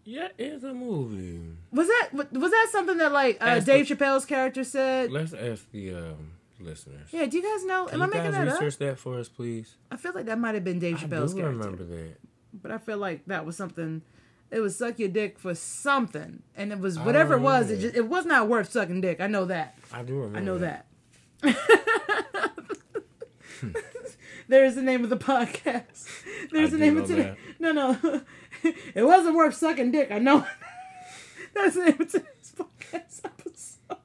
Yeah, 0.06 0.30
it's 0.38 0.64
a 0.64 0.74
movie. 0.74 1.40
Was 1.72 1.88
that 1.88 2.10
was 2.34 2.52
that 2.52 2.68
something 2.72 2.98
that 2.98 3.12
like 3.12 3.38
uh, 3.42 3.46
Ask 3.46 3.66
Dave 3.66 3.86
Chappelle's 3.88 4.26
character 4.26 4.64
said? 4.64 5.12
Let's 5.12 5.34
ask 5.34 5.70
the 5.72 5.96
um, 5.96 6.32
listeners. 6.60 7.08
Yeah, 7.12 7.26
do 7.26 7.38
you 7.38 7.44
guys 7.44 7.66
know? 7.66 7.86
Can 7.86 7.96
Am 7.96 8.02
I 8.02 8.06
you 8.06 8.12
making 8.12 8.32
guys 8.32 8.46
that 8.46 8.54
research 8.62 8.74
up? 8.74 8.80
that 8.80 9.00
for 9.00 9.18
us, 9.20 9.30
please? 9.30 9.76
I 9.92 9.98
feel 9.98 10.12
like 10.14 10.26
that 10.26 10.38
might 10.40 10.56
have 10.56 10.64
been 10.64 10.80
Dave 10.80 10.98
Chappelle's 10.98 11.02
character. 11.02 11.16
I 11.16 11.18
Chappelle's 11.18 11.34
do 11.34 11.40
character, 11.42 11.58
remember 11.60 11.84
that. 11.86 12.18
but 12.62 12.72
I 12.72 12.78
feel 12.80 12.98
like 12.98 13.26
that 13.28 13.46
was 13.46 13.56
something. 13.56 14.02
It 14.54 14.60
was 14.60 14.78
suck 14.78 15.00
your 15.00 15.10
dick 15.10 15.40
for 15.40 15.56
something, 15.56 16.44
and 16.56 16.72
it 16.72 16.78
was 16.78 17.00
whatever 17.00 17.34
it 17.34 17.40
was. 17.40 17.72
It 17.72 17.80
just, 17.80 17.96
it 17.96 18.08
was 18.08 18.28
not 18.28 18.48
worth 18.48 18.72
sucking 18.72 19.02
dick. 19.02 19.20
I 19.20 19.26
know 19.26 19.46
that. 19.46 19.80
I 19.92 20.04
do 20.04 20.14
remember. 20.14 20.38
I 20.38 20.42
know 20.42 20.60
that. 20.60 20.86
There's 24.48 24.76
the 24.76 24.84
name 24.84 25.04
of 25.04 25.10
the 25.10 25.18
podcast. 25.18 26.08
There's 26.52 26.70
I 26.70 26.74
the 26.74 26.78
name 26.78 27.00
of 27.00 27.08
today. 27.08 27.36
No, 27.58 27.72
no. 27.72 28.22
it 28.94 29.04
wasn't 29.04 29.36
worth 29.36 29.56
sucking 29.56 29.90
dick. 29.90 30.12
I 30.12 30.20
know. 30.20 30.46
That's 31.56 31.74
the 31.74 31.86
name 31.86 32.00
of 32.00 32.12
today's 32.12 32.54
podcast 32.56 33.26
episode. 33.26 33.98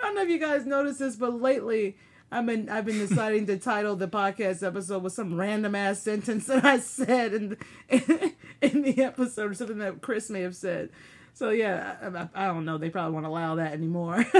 I 0.00 0.04
don't 0.04 0.14
know 0.14 0.22
if 0.22 0.30
you 0.30 0.38
guys 0.38 0.64
noticed 0.64 1.00
this, 1.00 1.16
but 1.16 1.38
lately 1.38 1.98
I've 2.30 2.44
been 2.46 2.68
I've 2.68 2.84
been 2.84 2.98
deciding 2.98 3.46
to 3.46 3.56
title 3.56 3.94
the 3.96 4.08
podcast 4.08 4.66
episode 4.66 5.02
with 5.02 5.12
some 5.12 5.38
random 5.38 5.74
ass 5.74 6.00
sentence 6.00 6.46
that 6.46 6.64
I 6.64 6.78
said 6.80 7.32
in 7.34 7.48
the, 7.88 8.32
in 8.62 8.82
the 8.82 9.02
episode 9.02 9.50
or 9.50 9.54
something 9.54 9.78
that 9.78 10.00
Chris 10.02 10.28
may 10.28 10.42
have 10.42 10.56
said. 10.56 10.90
So 11.34 11.50
yeah, 11.50 11.96
I, 12.02 12.06
I, 12.40 12.44
I 12.44 12.52
don't 12.52 12.64
know. 12.64 12.78
They 12.78 12.90
probably 12.90 13.14
won't 13.14 13.26
allow 13.26 13.56
that 13.56 13.72
anymore. 13.72 14.24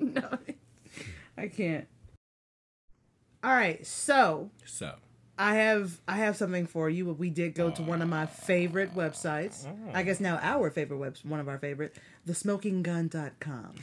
No, 0.00 0.38
I 1.36 1.48
can't. 1.48 1.86
All 3.44 3.52
right, 3.52 3.84
so 3.86 4.50
So, 4.64 4.94
I 5.38 5.56
have 5.56 6.00
I 6.06 6.16
have 6.16 6.36
something 6.36 6.66
for 6.66 6.88
you. 6.88 7.06
We 7.12 7.30
did 7.30 7.54
go 7.54 7.70
to 7.70 7.82
one 7.82 8.00
of 8.00 8.08
my 8.08 8.26
favorite 8.26 8.94
websites. 8.94 9.66
Oh. 9.66 9.90
I 9.92 10.04
guess 10.04 10.20
now 10.20 10.38
our 10.42 10.70
favorite 10.70 10.98
web, 10.98 11.16
one 11.24 11.40
of 11.40 11.48
our 11.48 11.58
favorite, 11.58 11.96
thesmokinggun.com. 12.28 13.74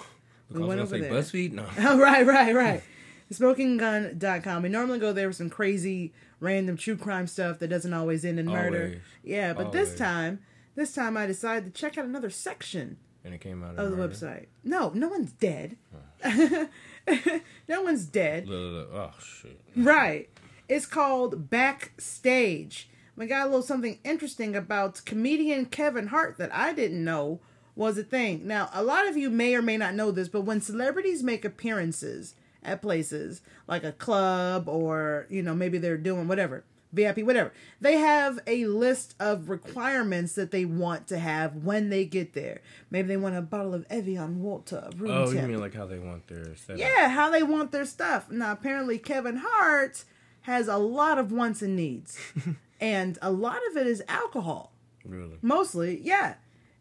We 0.50 0.58
I 0.58 0.60
was 0.60 0.68
went 0.68 0.82
over 0.82 0.98
there. 0.98 1.12
BuzzFeed. 1.12 1.52
No, 1.54 1.66
Oh, 1.80 2.00
right, 2.00 2.26
right, 2.26 2.56
right. 2.56 2.84
Smokinggun.com. 3.32 4.64
We 4.64 4.70
normally 4.70 5.00
go 5.00 5.14
there 5.14 5.28
with 5.28 5.36
some 5.38 5.50
crazy, 5.50 6.14
random 6.40 6.78
true 6.78 6.98
crime 6.98 7.28
stuff 7.28 7.60
that 7.60 7.68
doesn't 7.68 7.94
always 7.94 8.26
end 8.26 8.40
in 8.40 8.48
murder. 8.48 8.84
Always. 8.84 9.00
Yeah, 9.24 9.54
but 9.54 9.72
this 9.72 9.96
time, 9.96 10.40
this 10.76 10.94
time 10.94 11.16
I 11.16 11.28
decided 11.28 11.74
to 11.74 11.80
check 11.80 11.98
out 11.98 12.06
another 12.06 12.30
section 12.32 12.98
and 13.24 13.34
it 13.34 13.42
came 13.42 13.64
out 13.64 13.76
of 13.76 13.92
the 13.92 13.98
murder. 13.98 14.14
website. 14.14 14.46
No, 14.64 14.92
no 14.96 15.08
one's 15.08 15.32
dead. 15.34 15.78
Oh. 16.24 16.68
no 17.68 17.82
one's 17.84 18.06
dead. 18.06 18.48
Oh 18.50 19.12
shit. 19.22 19.60
Right. 19.76 20.30
It's 20.68 20.86
called 20.86 21.50
Backstage. 21.50 22.90
We 23.16 23.26
got 23.28 23.44
a 23.44 23.50
little 23.50 23.62
something 23.62 24.00
interesting 24.04 24.56
about 24.56 25.04
comedian 25.06 25.66
Kevin 25.66 26.08
Hart 26.08 26.38
that 26.38 26.54
I 26.56 26.74
didn't 26.74 27.04
know 27.04 27.42
was 27.80 27.98
a 27.98 28.04
thing. 28.04 28.46
Now, 28.46 28.70
a 28.74 28.84
lot 28.84 29.08
of 29.08 29.16
you 29.16 29.30
may 29.30 29.56
or 29.56 29.62
may 29.62 29.78
not 29.78 29.96
know 29.96 30.12
this, 30.12 30.28
but 30.28 30.42
when 30.42 30.60
celebrities 30.60 31.24
make 31.24 31.46
appearances 31.46 32.36
at 32.62 32.82
places 32.82 33.42
like 33.68 33.86
a 33.86 33.94
club 33.94 34.68
or, 34.68 35.26
you 35.30 35.42
know, 35.42 35.56
maybe 35.56 35.78
they're 35.78 35.96
doing 35.96 36.28
whatever, 36.28 36.66
VIP, 36.92 37.20
whatever, 37.20 37.54
they 37.80 37.96
have 37.96 38.38
a 38.46 38.66
list 38.66 39.16
of 39.18 39.50
requirements 39.50 40.36
that 40.36 40.52
they 40.52 40.66
want 40.66 41.08
to 41.08 41.20
have 41.20 41.56
when 41.64 41.90
they 41.90 42.04
get 42.04 42.34
there. 42.34 42.60
Maybe 42.92 43.08
they 43.08 43.18
want 43.18 43.38
a 43.38 43.42
bottle 43.42 43.74
of 43.74 43.86
Evian 43.90 44.42
water, 44.42 44.90
room 44.98 45.12
Oh, 45.12 45.32
you 45.32 45.42
mean 45.44 45.62
like 45.62 45.74
how 45.74 45.86
they 45.86 46.00
want 46.00 46.28
their 46.28 46.58
setup? 46.58 46.80
Yeah, 46.80 47.08
how 47.08 47.30
they 47.30 47.44
want 47.44 47.72
their 47.72 47.86
stuff. 47.86 48.30
Now, 48.30 48.52
apparently, 48.52 48.98
Kevin 48.98 49.42
Hart 49.42 50.04
has 50.42 50.68
a 50.68 50.78
lot 50.78 51.18
of 51.18 51.32
wants 51.32 51.62
and 51.62 51.78
needs, 51.78 52.20
and 52.82 53.18
a 53.22 53.32
lot 53.32 53.62
of 53.72 53.78
it 53.78 53.88
is 53.88 54.04
alcohol. 54.10 54.74
Really? 55.06 55.38
Mostly, 55.42 56.02
yeah. 56.02 56.36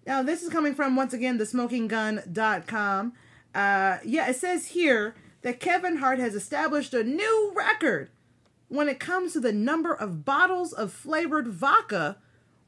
Now, 0.09 0.22
this 0.22 0.42
is 0.42 0.48
coming 0.48 0.74
from, 0.74 0.96
once 0.96 1.12
again, 1.12 1.38
thesmokinggun.com. 1.38 3.12
Uh, 3.54 3.98
yeah, 4.02 4.28
it 4.30 4.36
says 4.36 4.68
here 4.68 5.14
that 5.42 5.61
Kevin 5.61 5.98
Hart 5.98 6.18
has 6.18 6.34
established 6.34 6.94
a 6.94 7.04
new 7.04 7.52
record 7.54 8.09
when 8.68 8.88
it 8.88 8.98
comes 8.98 9.34
to 9.34 9.40
the 9.40 9.52
number 9.52 9.92
of 9.92 10.24
bottles 10.24 10.72
of 10.72 10.92
flavored 10.92 11.48
vodka 11.48 12.16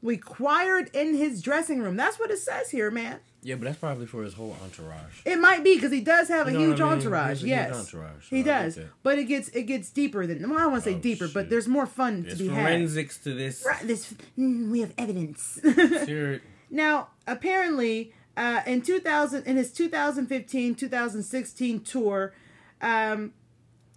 required 0.03 0.91
in 0.93 1.15
his 1.15 1.41
dressing 1.41 1.81
room. 1.81 1.95
That's 1.97 2.19
what 2.19 2.29
it 2.29 2.37
says 2.37 2.69
here, 2.69 2.91
man. 2.91 3.19
Yeah, 3.41 3.55
but 3.55 3.63
that's 3.65 3.79
probably 3.79 4.05
for 4.05 4.21
his 4.23 4.35
whole 4.35 4.55
entourage. 4.63 5.21
It 5.25 5.37
might 5.39 5.63
be 5.63 5.73
because 5.73 5.91
he 5.91 6.01
does 6.01 6.27
have 6.27 6.47
You 6.47 6.57
a 6.57 6.59
huge 6.59 6.79
I 6.79 6.83
mean? 6.83 6.93
entourage. 6.93 7.41
He 7.41 7.49
has 7.49 7.71
a 7.71 7.73
huge 7.73 7.75
yes, 7.75 7.93
entourage, 7.93 8.29
so 8.29 8.35
he 8.35 8.41
I 8.41 8.45
does. 8.45 8.79
But 9.01 9.17
it 9.17 9.23
gets 9.23 9.49
it 9.49 9.63
gets 9.63 9.89
deeper 9.89 10.27
than. 10.27 10.47
Well, 10.47 10.59
I 10.59 10.61
don't 10.63 10.71
want 10.73 10.83
to 10.83 10.89
say 10.91 10.95
Oh, 10.95 10.99
deeper, 10.99 11.27
but 11.27 11.49
there's 11.49 11.67
more 11.67 11.87
fun 11.87 12.21
There's 12.21 12.37
to 12.37 12.43
be 12.43 12.49
had. 12.49 12.63
forensics 12.63 13.17
to 13.23 13.33
this. 13.33 13.65
Right, 13.65 13.87
this 13.87 14.13
mm, 14.37 14.69
we 14.69 14.81
have 14.81 14.93
evidence. 14.95 15.59
Here, 15.63 16.39
now, 16.71 17.09
apparently, 17.27 18.13
uh, 18.37 18.61
in 18.65 18.81
2000, 18.81 19.45
in 19.45 19.57
his 19.57 19.71
2015 19.71 20.75
2016 20.75 21.81
tour, 21.81 22.33
um, 22.81 23.33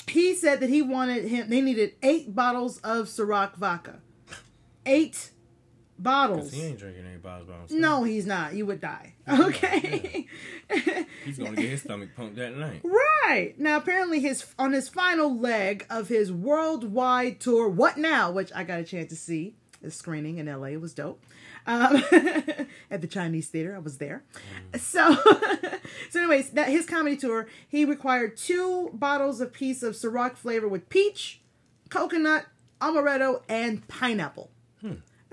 he 0.08 0.34
said 0.34 0.60
that 0.60 0.68
he 0.68 0.82
wanted 0.82 1.24
him. 1.24 1.48
They 1.48 1.60
needed 1.60 1.94
eight 2.02 2.34
bottles 2.34 2.78
of 2.78 3.06
Ciroc 3.06 3.56
vodka. 3.56 4.00
Eight 4.84 5.30
bottles. 5.98 6.52
he 6.52 6.62
ain't 6.62 6.78
drinking 6.78 7.06
any 7.06 7.16
bottles 7.16 7.48
by 7.48 7.56
himself. 7.58 7.80
No, 7.80 8.02
he's 8.04 8.26
not. 8.26 8.54
You 8.54 8.66
would 8.66 8.80
die. 8.80 9.14
Okay. 9.26 10.26
He's 11.24 11.38
gonna 11.38 11.56
get 11.56 11.64
his 11.64 11.80
stomach 11.80 12.10
pumped 12.14 12.36
that 12.36 12.54
night. 12.56 12.82
Right. 12.84 13.54
Now 13.56 13.78
apparently 13.78 14.20
his 14.20 14.44
on 14.58 14.72
his 14.72 14.90
final 14.90 15.38
leg 15.38 15.86
of 15.88 16.08
his 16.08 16.30
worldwide 16.30 17.40
tour, 17.40 17.68
What 17.68 17.96
Now, 17.96 18.30
which 18.30 18.52
I 18.54 18.64
got 18.64 18.80
a 18.80 18.84
chance 18.84 19.08
to 19.10 19.16
see 19.16 19.56
screening 19.90 20.38
in 20.38 20.46
LA. 20.46 20.68
It 20.68 20.80
was 20.80 20.94
dope. 20.94 21.22
Um, 21.66 22.02
at 22.90 23.00
the 23.00 23.06
Chinese 23.06 23.48
theater. 23.48 23.74
I 23.74 23.78
was 23.78 23.98
there. 23.98 24.22
So 24.78 25.14
so 26.10 26.18
anyways, 26.18 26.50
that 26.50 26.68
his 26.68 26.86
comedy 26.86 27.16
tour, 27.16 27.46
he 27.68 27.84
required 27.84 28.36
two 28.36 28.90
bottles 28.92 29.40
of 29.40 29.52
piece 29.52 29.82
of 29.82 29.94
Ciroc 29.94 30.36
flavor 30.36 30.68
with 30.68 30.88
peach, 30.88 31.40
coconut, 31.88 32.46
amaretto, 32.80 33.42
and 33.48 33.86
pineapple. 33.88 34.50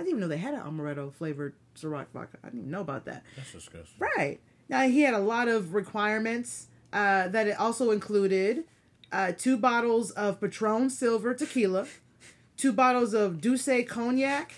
I 0.02 0.04
didn't 0.04 0.18
even 0.18 0.22
know 0.22 0.28
they 0.28 0.38
had 0.38 0.54
an 0.54 0.62
amaretto 0.62 1.14
flavored 1.14 1.54
Ciroc 1.76 2.08
vodka. 2.14 2.38
I 2.44 2.48
didn't 2.48 2.62
even 2.62 2.72
know 2.72 2.82
about 2.82 3.06
that. 3.06 3.24
That's 3.36 3.52
disgusting. 3.52 4.00
Right. 4.00 4.40
Now 4.68 4.88
he 4.88 5.02
had 5.02 5.14
a 5.14 5.20
lot 5.20 5.48
of 5.48 5.74
requirements 5.74 6.68
uh, 6.94 7.28
that 7.28 7.48
it 7.48 7.60
also 7.60 7.92
included 7.92 8.64
uh, 9.12 9.34
two 9.38 9.58
bottles 9.58 10.12
of 10.12 10.40
Patron 10.40 10.90
Silver 10.90 11.34
tequila, 11.34 11.86
two 12.62 12.72
bottles 12.72 13.16
of 13.16 13.42
D'ussé 13.42 13.88
Cognac, 13.88 14.54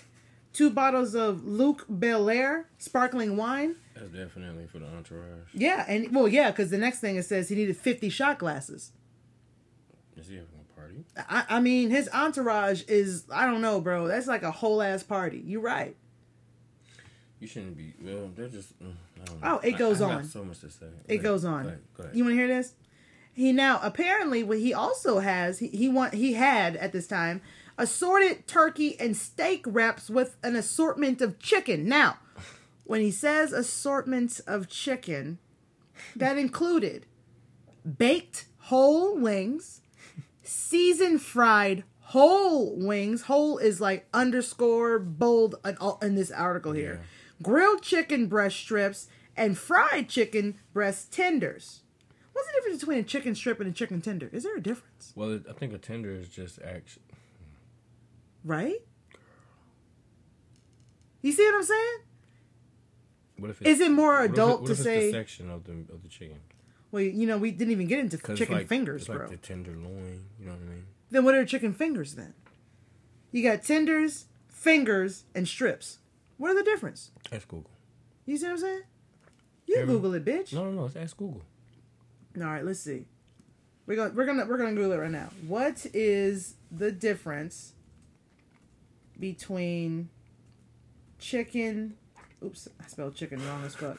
two 0.52 0.68
bottles 0.68 1.14
of 1.14 1.46
Luc 1.46 1.86
Belaire 1.88 2.64
sparkling 2.76 3.34
wine. 3.34 3.76
That's 3.94 4.10
definitely 4.10 4.66
for 4.66 4.78
the 4.78 4.86
entourage. 4.86 5.48
Yeah, 5.54 5.86
and 5.88 6.14
well, 6.14 6.28
yeah, 6.28 6.50
because 6.50 6.70
the 6.70 6.76
next 6.76 7.00
thing 7.00 7.16
it 7.16 7.22
says 7.22 7.48
he 7.48 7.54
needed 7.54 7.78
50 7.78 8.10
shot 8.10 8.38
glasses. 8.38 8.92
Is 10.18 10.28
he 10.28 10.34
having 10.34 10.50
a 10.60 10.78
party? 10.78 11.04
I, 11.16 11.56
I 11.56 11.60
mean, 11.60 11.88
his 11.88 12.10
entourage 12.12 12.82
is, 12.88 13.24
I 13.32 13.46
don't 13.46 13.62
know, 13.62 13.80
bro. 13.80 14.06
That's 14.06 14.26
like 14.26 14.42
a 14.42 14.50
whole 14.50 14.82
ass 14.82 15.02
party. 15.02 15.42
You're 15.42 15.62
right. 15.62 15.96
You 17.40 17.48
shouldn't 17.48 17.76
be. 17.78 17.94
Well, 18.02 18.30
they're 18.36 18.48
just. 18.48 18.78
mm, 18.82 18.92
I 19.22 19.24
don't 19.24 19.40
know. 19.40 19.60
Oh, 19.62 19.66
it 19.66 19.78
goes 19.78 20.02
I, 20.02 20.10
I 20.10 20.14
on. 20.16 20.24
So 20.24 20.44
much 20.44 20.60
to 20.60 20.70
say. 20.70 20.86
It 21.08 21.14
ahead. 21.14 21.22
goes 21.22 21.44
on. 21.46 21.62
Go 21.62 21.68
ahead. 21.68 21.80
Go 21.96 22.02
ahead. 22.02 22.16
You 22.16 22.24
want 22.24 22.32
to 22.32 22.36
hear 22.36 22.48
this? 22.48 22.74
He 23.32 23.50
now 23.50 23.80
apparently 23.82 24.44
what 24.44 24.58
he 24.58 24.72
also 24.72 25.18
has 25.18 25.58
he, 25.58 25.66
he 25.68 25.88
want 25.88 26.14
he 26.14 26.34
had 26.34 26.76
at 26.76 26.92
this 26.92 27.08
time 27.08 27.42
assorted 27.76 28.46
turkey 28.46 28.98
and 28.98 29.16
steak 29.16 29.64
wraps 29.66 30.08
with 30.08 30.36
an 30.42 30.56
assortment 30.56 31.20
of 31.20 31.38
chicken. 31.38 31.88
Now, 31.88 32.18
when 32.84 33.00
he 33.00 33.10
says 33.10 33.52
assortment 33.52 34.40
of 34.46 34.68
chicken, 34.68 35.38
that 36.16 36.38
included 36.38 37.06
baked 37.98 38.46
whole 38.58 39.16
wings, 39.16 39.80
seasoned 40.42 41.22
fried 41.22 41.84
whole 42.00 42.76
wings. 42.76 43.22
Whole 43.22 43.58
is 43.58 43.80
like 43.80 44.06
underscore 44.12 44.98
bold 44.98 45.56
in, 46.02 46.14
this 46.14 46.30
article 46.30 46.72
here. 46.72 47.00
Grilled 47.42 47.82
chicken 47.82 48.26
breast 48.26 48.56
strips 48.56 49.08
and 49.36 49.58
fried 49.58 50.08
chicken 50.08 50.58
breast 50.72 51.12
tenders. 51.12 51.80
What's 52.32 52.48
the 52.48 52.54
difference 52.54 52.80
between 52.80 52.98
a 52.98 53.04
chicken 53.04 53.34
strip 53.34 53.60
and 53.60 53.70
a 53.70 53.72
chicken 53.72 54.00
tender? 54.00 54.28
Is 54.32 54.42
there 54.42 54.56
a 54.56 54.62
difference? 54.62 55.12
Well, 55.14 55.40
I 55.48 55.52
think 55.52 55.72
a 55.72 55.78
tender 55.78 56.10
is 56.14 56.28
just 56.28 56.60
action. 56.62 57.02
Right? 58.44 58.76
You 61.22 61.32
see 61.32 61.44
what 61.46 61.54
I'm 61.54 61.62
saying? 61.62 61.98
What 63.38 63.50
if 63.50 63.62
Is 63.62 63.80
it 63.80 63.90
more 63.90 64.16
what 64.16 64.24
if 64.26 64.32
adult 64.32 64.60
what 64.60 64.66
to 64.66 64.72
if 64.72 64.78
it's 64.78 64.84
say? 64.84 65.06
the 65.06 65.12
section 65.12 65.50
of 65.50 65.64
the 65.64 65.72
of 65.92 66.02
the 66.02 66.08
chicken? 66.08 66.38
Well, 66.92 67.02
you 67.02 67.26
know, 67.26 67.38
we 67.38 67.50
didn't 67.50 67.72
even 67.72 67.88
get 67.88 67.98
into 67.98 68.16
it's 68.16 68.38
chicken 68.38 68.56
like- 68.56 68.68
fingers, 68.68 69.02
it's 69.02 69.08
bro. 69.08 69.18
Like 69.26 69.30
the 69.30 69.36
tenderloin. 69.38 70.24
You 70.38 70.46
know 70.46 70.52
what 70.52 70.60
I 70.60 70.70
mean? 70.70 70.84
Then 71.10 71.24
what 71.24 71.34
are 71.34 71.44
chicken 71.44 71.72
fingers 71.72 72.14
then? 72.14 72.34
You 73.32 73.42
got 73.42 73.64
tenders, 73.64 74.26
fingers, 74.48 75.24
and 75.34 75.48
strips. 75.48 75.98
What 76.36 76.50
are 76.50 76.54
the 76.54 76.62
difference? 76.62 77.10
Ask 77.32 77.48
Google. 77.48 77.70
You 78.26 78.36
see 78.36 78.46
what 78.46 78.52
I'm 78.52 78.58
saying? 78.58 78.82
You 79.66 79.80
me? 79.80 79.86
Google 79.86 80.14
it, 80.14 80.24
bitch. 80.24 80.52
No, 80.52 80.64
no, 80.64 80.70
no. 80.70 80.82
Let's 80.82 80.96
ask 80.96 81.16
Google. 81.16 81.42
All 82.36 82.44
right, 82.44 82.64
let's 82.64 82.80
see. 82.80 83.06
We're 83.86 83.96
gonna 83.96 84.14
we're 84.14 84.26
gonna 84.26 84.46
we're 84.46 84.56
gonna 84.56 84.72
Google 84.74 84.92
it 84.92 84.96
right 84.96 85.10
now. 85.10 85.30
What 85.46 85.86
is 85.92 86.54
the 86.70 86.90
difference 86.90 87.73
between 89.18 90.08
chicken? 91.18 91.96
Oops, 92.44 92.68
I 92.82 92.86
spelled 92.86 93.14
chicken 93.14 93.46
wrong 93.46 93.64
as 93.64 93.74
fuck. 93.74 93.98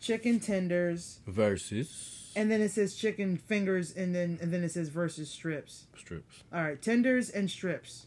chicken 0.00 0.40
tenders, 0.40 1.20
Versus 1.26 2.32
and 2.34 2.50
then 2.50 2.60
it 2.60 2.70
says 2.70 2.94
chicken 2.94 3.36
fingers, 3.36 3.92
and 3.94 4.14
then 4.14 4.38
and 4.40 4.52
then 4.52 4.62
it 4.64 4.70
says 4.72 4.88
versus 4.88 5.30
strips. 5.30 5.86
strips. 5.96 6.42
All 6.52 6.62
right, 6.62 6.80
tenders 6.80 7.30
and 7.30 7.50
strips. 7.50 8.06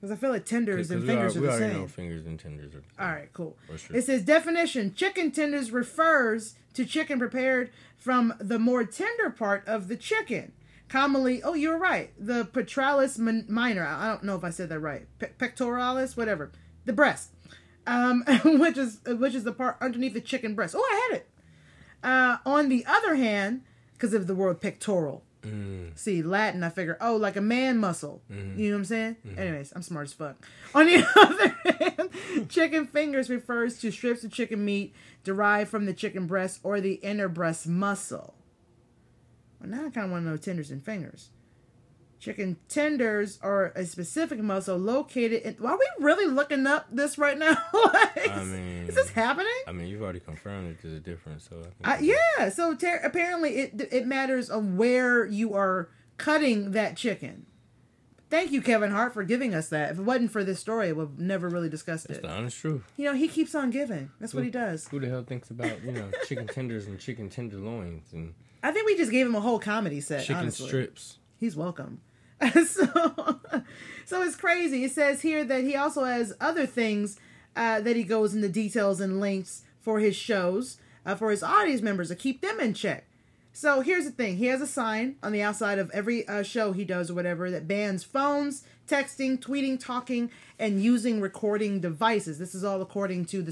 Because 0.00 0.12
I 0.12 0.16
feel 0.16 0.30
like 0.30 0.44
tenders 0.44 0.92
and 0.92 1.04
fingers 1.04 1.34
are, 1.34 1.38
are 1.38 1.40
we 1.40 1.46
the 1.48 1.52
already 1.52 1.72
same. 1.72 1.80
know 1.82 1.88
fingers 1.88 2.24
and 2.26 2.38
tenders 2.38 2.72
are. 2.74 2.82
same. 2.82 3.06
right, 3.12 3.32
cool. 3.32 3.56
It 3.92 4.02
says 4.02 4.22
definition: 4.22 4.94
chicken 4.94 5.32
tenders 5.32 5.72
refers 5.72 6.54
to 6.74 6.84
chicken 6.84 7.18
prepared 7.18 7.70
from 7.96 8.34
the 8.38 8.60
more 8.60 8.84
tender 8.84 9.30
part 9.30 9.66
of 9.66 9.88
the 9.88 9.96
chicken. 9.96 10.52
Commonly, 10.88 11.42
oh, 11.42 11.54
you're 11.54 11.78
right. 11.78 12.10
The 12.18 12.44
petralis 12.46 13.18
min- 13.18 13.46
minor. 13.48 13.84
I 13.84 14.08
don't 14.08 14.24
know 14.24 14.36
if 14.36 14.44
I 14.44 14.50
said 14.50 14.68
that 14.70 14.80
right. 14.80 15.06
Pe- 15.18 15.32
pectoralis, 15.38 16.16
whatever. 16.16 16.50
The 16.86 16.92
breast, 16.94 17.30
um, 17.86 18.24
which 18.44 18.78
is 18.78 19.00
which 19.06 19.34
is 19.34 19.44
the 19.44 19.52
part 19.52 19.76
underneath 19.80 20.14
the 20.14 20.20
chicken 20.22 20.54
breast. 20.54 20.74
Oh, 20.76 20.80
I 20.80 21.08
had 21.10 21.18
it. 21.20 21.28
Uh, 22.02 22.36
on 22.46 22.68
the 22.70 22.86
other 22.86 23.16
hand, 23.16 23.62
because 23.92 24.14
of 24.14 24.26
the 24.26 24.34
word 24.34 24.60
pectoral. 24.60 25.24
Mm, 25.42 25.96
See, 25.96 26.20
Latin, 26.22 26.64
I 26.64 26.68
figure, 26.68 26.96
oh, 27.00 27.14
like 27.16 27.36
a 27.36 27.40
man 27.40 27.78
muscle. 27.78 28.22
Mm-hmm. 28.30 28.58
You 28.58 28.70
know 28.70 28.74
what 28.76 28.78
I'm 28.80 28.84
saying? 28.86 29.16
Anyways, 29.36 29.72
I'm 29.74 29.82
smart 29.82 30.06
as 30.08 30.12
fuck. 30.12 30.36
On 30.74 30.84
the 30.86 31.06
other 31.16 31.56
hand, 31.78 32.48
chicken 32.48 32.86
fingers 32.86 33.30
refers 33.30 33.78
to 33.80 33.90
strips 33.92 34.24
of 34.24 34.32
chicken 34.32 34.64
meat 34.64 34.94
derived 35.22 35.70
from 35.70 35.86
the 35.86 35.92
chicken 35.92 36.26
breast 36.26 36.58
or 36.64 36.80
the 36.80 36.94
inner 36.94 37.28
breast 37.28 37.68
muscle. 37.68 38.34
Well, 39.60 39.70
now 39.70 39.86
I 39.86 39.90
kind 39.90 40.06
of 40.06 40.10
want 40.10 40.24
to 40.24 40.30
know 40.30 40.36
tenders 40.36 40.70
and 40.70 40.82
fingers. 40.82 41.30
Chicken 42.20 42.56
tenders 42.68 43.38
are 43.42 43.66
a 43.76 43.84
specific 43.84 44.40
muscle 44.40 44.76
located 44.76 45.42
in. 45.42 45.56
Are 45.64 45.78
we 45.78 45.86
really 46.04 46.26
looking 46.26 46.66
up 46.66 46.86
this 46.90 47.16
right 47.16 47.38
now? 47.38 47.56
Like, 47.72 48.30
I 48.30 48.44
mean- 48.44 48.86
is 48.88 48.94
this 48.96 49.10
happening? 49.10 49.46
I 49.66 49.72
mean, 49.72 49.86
you've 49.86 50.02
already 50.02 50.20
confirmed 50.20 50.70
that 50.70 50.82
there's 50.82 50.94
a 50.94 51.00
difference, 51.00 51.48
so 51.48 51.62
I 51.84 51.96
think 51.98 52.12
yeah. 52.38 52.48
So 52.48 52.74
ter- 52.74 53.00
apparently, 53.04 53.50
it 53.58 53.88
it 53.92 54.06
matters 54.06 54.50
of 54.50 54.74
where 54.74 55.24
you 55.26 55.54
are 55.54 55.88
cutting 56.16 56.72
that 56.72 56.96
chicken. 56.96 57.46
Thank 58.30 58.50
you, 58.52 58.60
Kevin 58.60 58.90
Hart, 58.90 59.14
for 59.14 59.24
giving 59.24 59.54
us 59.54 59.68
that. 59.70 59.92
If 59.92 59.98
it 59.98 60.02
wasn't 60.02 60.32
for 60.32 60.42
this 60.44 60.58
story, 60.60 60.92
we've 60.92 61.18
never 61.18 61.48
really 61.48 61.68
discussed 61.70 62.06
it. 62.06 62.12
It's 62.12 62.20
the 62.20 62.28
honest 62.30 62.58
truth. 62.58 62.82
You 62.96 63.06
know, 63.06 63.14
he 63.14 63.26
keeps 63.28 63.54
on 63.54 63.70
giving. 63.70 64.10
That's 64.20 64.34
what 64.34 64.44
he 64.44 64.50
does. 64.50 64.86
Who 64.88 65.00
the 65.00 65.08
hell 65.08 65.22
thinks 65.22 65.50
about 65.50 65.82
you 65.84 65.92
know 65.92 66.10
chicken 66.26 66.46
tenders 66.48 66.86
and 66.88 66.98
chicken 66.98 67.30
tenderloins 67.30 68.12
and 68.12 68.34
I 68.62 68.72
think 68.72 68.86
we 68.86 68.96
just 68.96 69.10
gave 69.10 69.26
him 69.26 69.34
a 69.34 69.40
whole 69.40 69.58
comedy 69.58 70.00
set. 70.00 70.22
chicken 70.22 70.42
honestly. 70.42 70.66
strips? 70.66 71.18
He's 71.38 71.56
welcome. 71.56 72.00
so, 72.64 73.40
so 74.04 74.22
it's 74.22 74.36
crazy. 74.36 74.84
It 74.84 74.92
says 74.92 75.22
here 75.22 75.44
that 75.44 75.64
he 75.64 75.76
also 75.76 76.04
has 76.04 76.34
other 76.40 76.66
things 76.66 77.18
uh, 77.56 77.80
that 77.80 77.96
he 77.96 78.04
goes 78.04 78.34
into 78.34 78.48
details 78.48 79.00
and 79.00 79.20
links 79.20 79.62
for 79.80 79.98
his 79.98 80.14
shows 80.14 80.78
uh, 81.04 81.14
for 81.14 81.30
his 81.30 81.42
audience 81.42 81.82
members 81.82 82.08
to 82.08 82.14
keep 82.14 82.40
them 82.40 82.60
in 82.60 82.74
check. 82.74 83.04
So 83.52 83.80
here's 83.80 84.04
the 84.04 84.12
thing: 84.12 84.36
he 84.36 84.46
has 84.46 84.60
a 84.60 84.66
sign 84.66 85.16
on 85.22 85.32
the 85.32 85.42
outside 85.42 85.80
of 85.80 85.90
every 85.90 86.26
uh, 86.28 86.44
show 86.44 86.72
he 86.72 86.84
does 86.84 87.10
or 87.10 87.14
whatever 87.14 87.50
that 87.50 87.66
bans 87.66 88.04
phones, 88.04 88.62
texting, 88.86 89.38
tweeting, 89.38 89.80
talking, 89.80 90.30
and 90.60 90.82
using 90.82 91.20
recording 91.20 91.80
devices. 91.80 92.38
This 92.38 92.54
is 92.54 92.62
all 92.62 92.80
according 92.80 93.24
to 93.26 93.42
the 93.42 93.50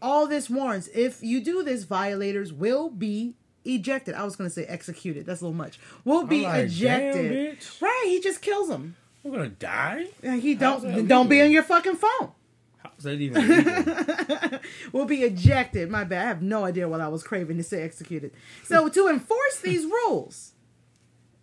All 0.00 0.26
this 0.26 0.48
warns: 0.48 0.88
if 0.94 1.22
you 1.22 1.40
do 1.42 1.62
this, 1.62 1.84
violators 1.84 2.52
will 2.52 2.90
be 2.90 3.34
ejected. 3.64 4.14
I 4.14 4.24
was 4.24 4.36
going 4.36 4.48
to 4.48 4.54
say 4.54 4.64
executed. 4.64 5.26
That's 5.26 5.40
a 5.40 5.44
little 5.44 5.56
much. 5.56 5.78
Will 6.04 6.24
be 6.24 6.42
like, 6.42 6.64
ejected. 6.64 7.58
Right? 7.80 8.04
He 8.06 8.20
just 8.20 8.42
kills 8.42 8.68
them. 8.68 8.96
We're 9.24 9.32
gonna 9.32 9.48
die. 9.48 10.08
And 10.22 10.42
He 10.42 10.54
How's 10.54 10.82
don't 10.82 11.08
don't 11.08 11.28
be 11.28 11.40
on 11.40 11.50
your 11.50 11.62
fucking 11.62 11.96
phone. 11.96 12.32
How's 12.76 13.04
that 13.04 13.14
even 13.14 14.60
will 14.92 15.06
be 15.06 15.22
ejected. 15.22 15.90
My 15.90 16.04
bad. 16.04 16.24
I 16.24 16.28
have 16.28 16.42
no 16.42 16.66
idea 16.66 16.88
what 16.88 17.00
I 17.00 17.08
was 17.08 17.22
craving 17.22 17.56
to 17.56 17.62
say 17.62 17.82
executed. 17.82 18.32
So 18.64 18.88
to 18.90 19.08
enforce 19.08 19.60
these 19.62 19.86
rules, 19.86 20.52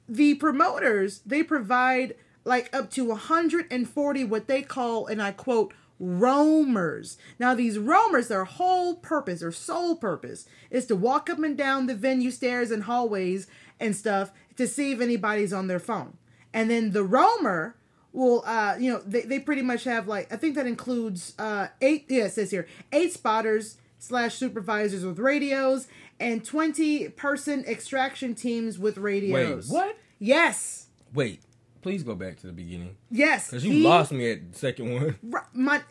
the 0.07 0.35
promoters 0.35 1.21
they 1.25 1.41
provide 1.41 2.15
like 2.43 2.73
up 2.75 2.91
to 2.91 3.05
140 3.05 4.23
what 4.25 4.47
they 4.47 4.61
call 4.61 5.07
and 5.07 5.21
I 5.21 5.31
quote 5.31 5.73
roamers. 6.01 7.17
Now 7.39 7.53
these 7.53 7.77
roamers, 7.77 8.27
their 8.27 8.45
whole 8.45 8.95
purpose, 8.95 9.41
their 9.41 9.51
sole 9.51 9.95
purpose 9.95 10.47
is 10.71 10.87
to 10.87 10.95
walk 10.95 11.29
up 11.29 11.39
and 11.39 11.55
down 11.57 11.85
the 11.85 11.95
venue 11.95 12.31
stairs 12.31 12.71
and 12.71 12.83
hallways 12.83 13.47
and 13.79 13.95
stuff 13.95 14.31
to 14.57 14.67
see 14.67 14.91
if 14.91 14.99
anybody's 14.99 15.53
on 15.53 15.67
their 15.67 15.79
phone. 15.79 16.17
And 16.53 16.69
then 16.69 16.91
the 16.91 17.03
roamer 17.03 17.75
will 18.13 18.43
uh 18.45 18.75
you 18.77 18.91
know 18.91 18.99
they, 19.05 19.21
they 19.21 19.39
pretty 19.39 19.61
much 19.61 19.85
have 19.85 20.05
like 20.05 20.29
i 20.33 20.35
think 20.35 20.55
that 20.55 20.67
includes 20.67 21.33
uh 21.39 21.67
eight 21.79 22.05
yeah 22.09 22.25
it 22.25 22.33
says 22.33 22.51
here 22.51 22.67
eight 22.91 23.13
spotters 23.13 23.77
slash 23.99 24.35
supervisors 24.35 25.05
with 25.05 25.17
radios 25.17 25.87
and 26.19 26.43
20 26.43 27.07
person 27.11 27.63
extraction 27.65 28.35
teams 28.35 28.77
with 28.77 28.97
radios 28.97 29.69
Wait, 29.69 29.77
what? 29.77 29.97
yes 30.19 30.87
Wait, 31.13 31.41
please 31.81 32.03
go 32.03 32.15
back 32.15 32.37
to 32.37 32.47
the 32.47 32.53
beginning. 32.53 32.95
Yes 33.09 33.49
because 33.49 33.65
you 33.65 33.71
he- 33.71 33.83
lost 33.83 34.11
me 34.11 34.31
at 34.31 34.51
the 34.53 34.57
second 34.57 34.93
one. 34.93 35.15
My 35.53 35.81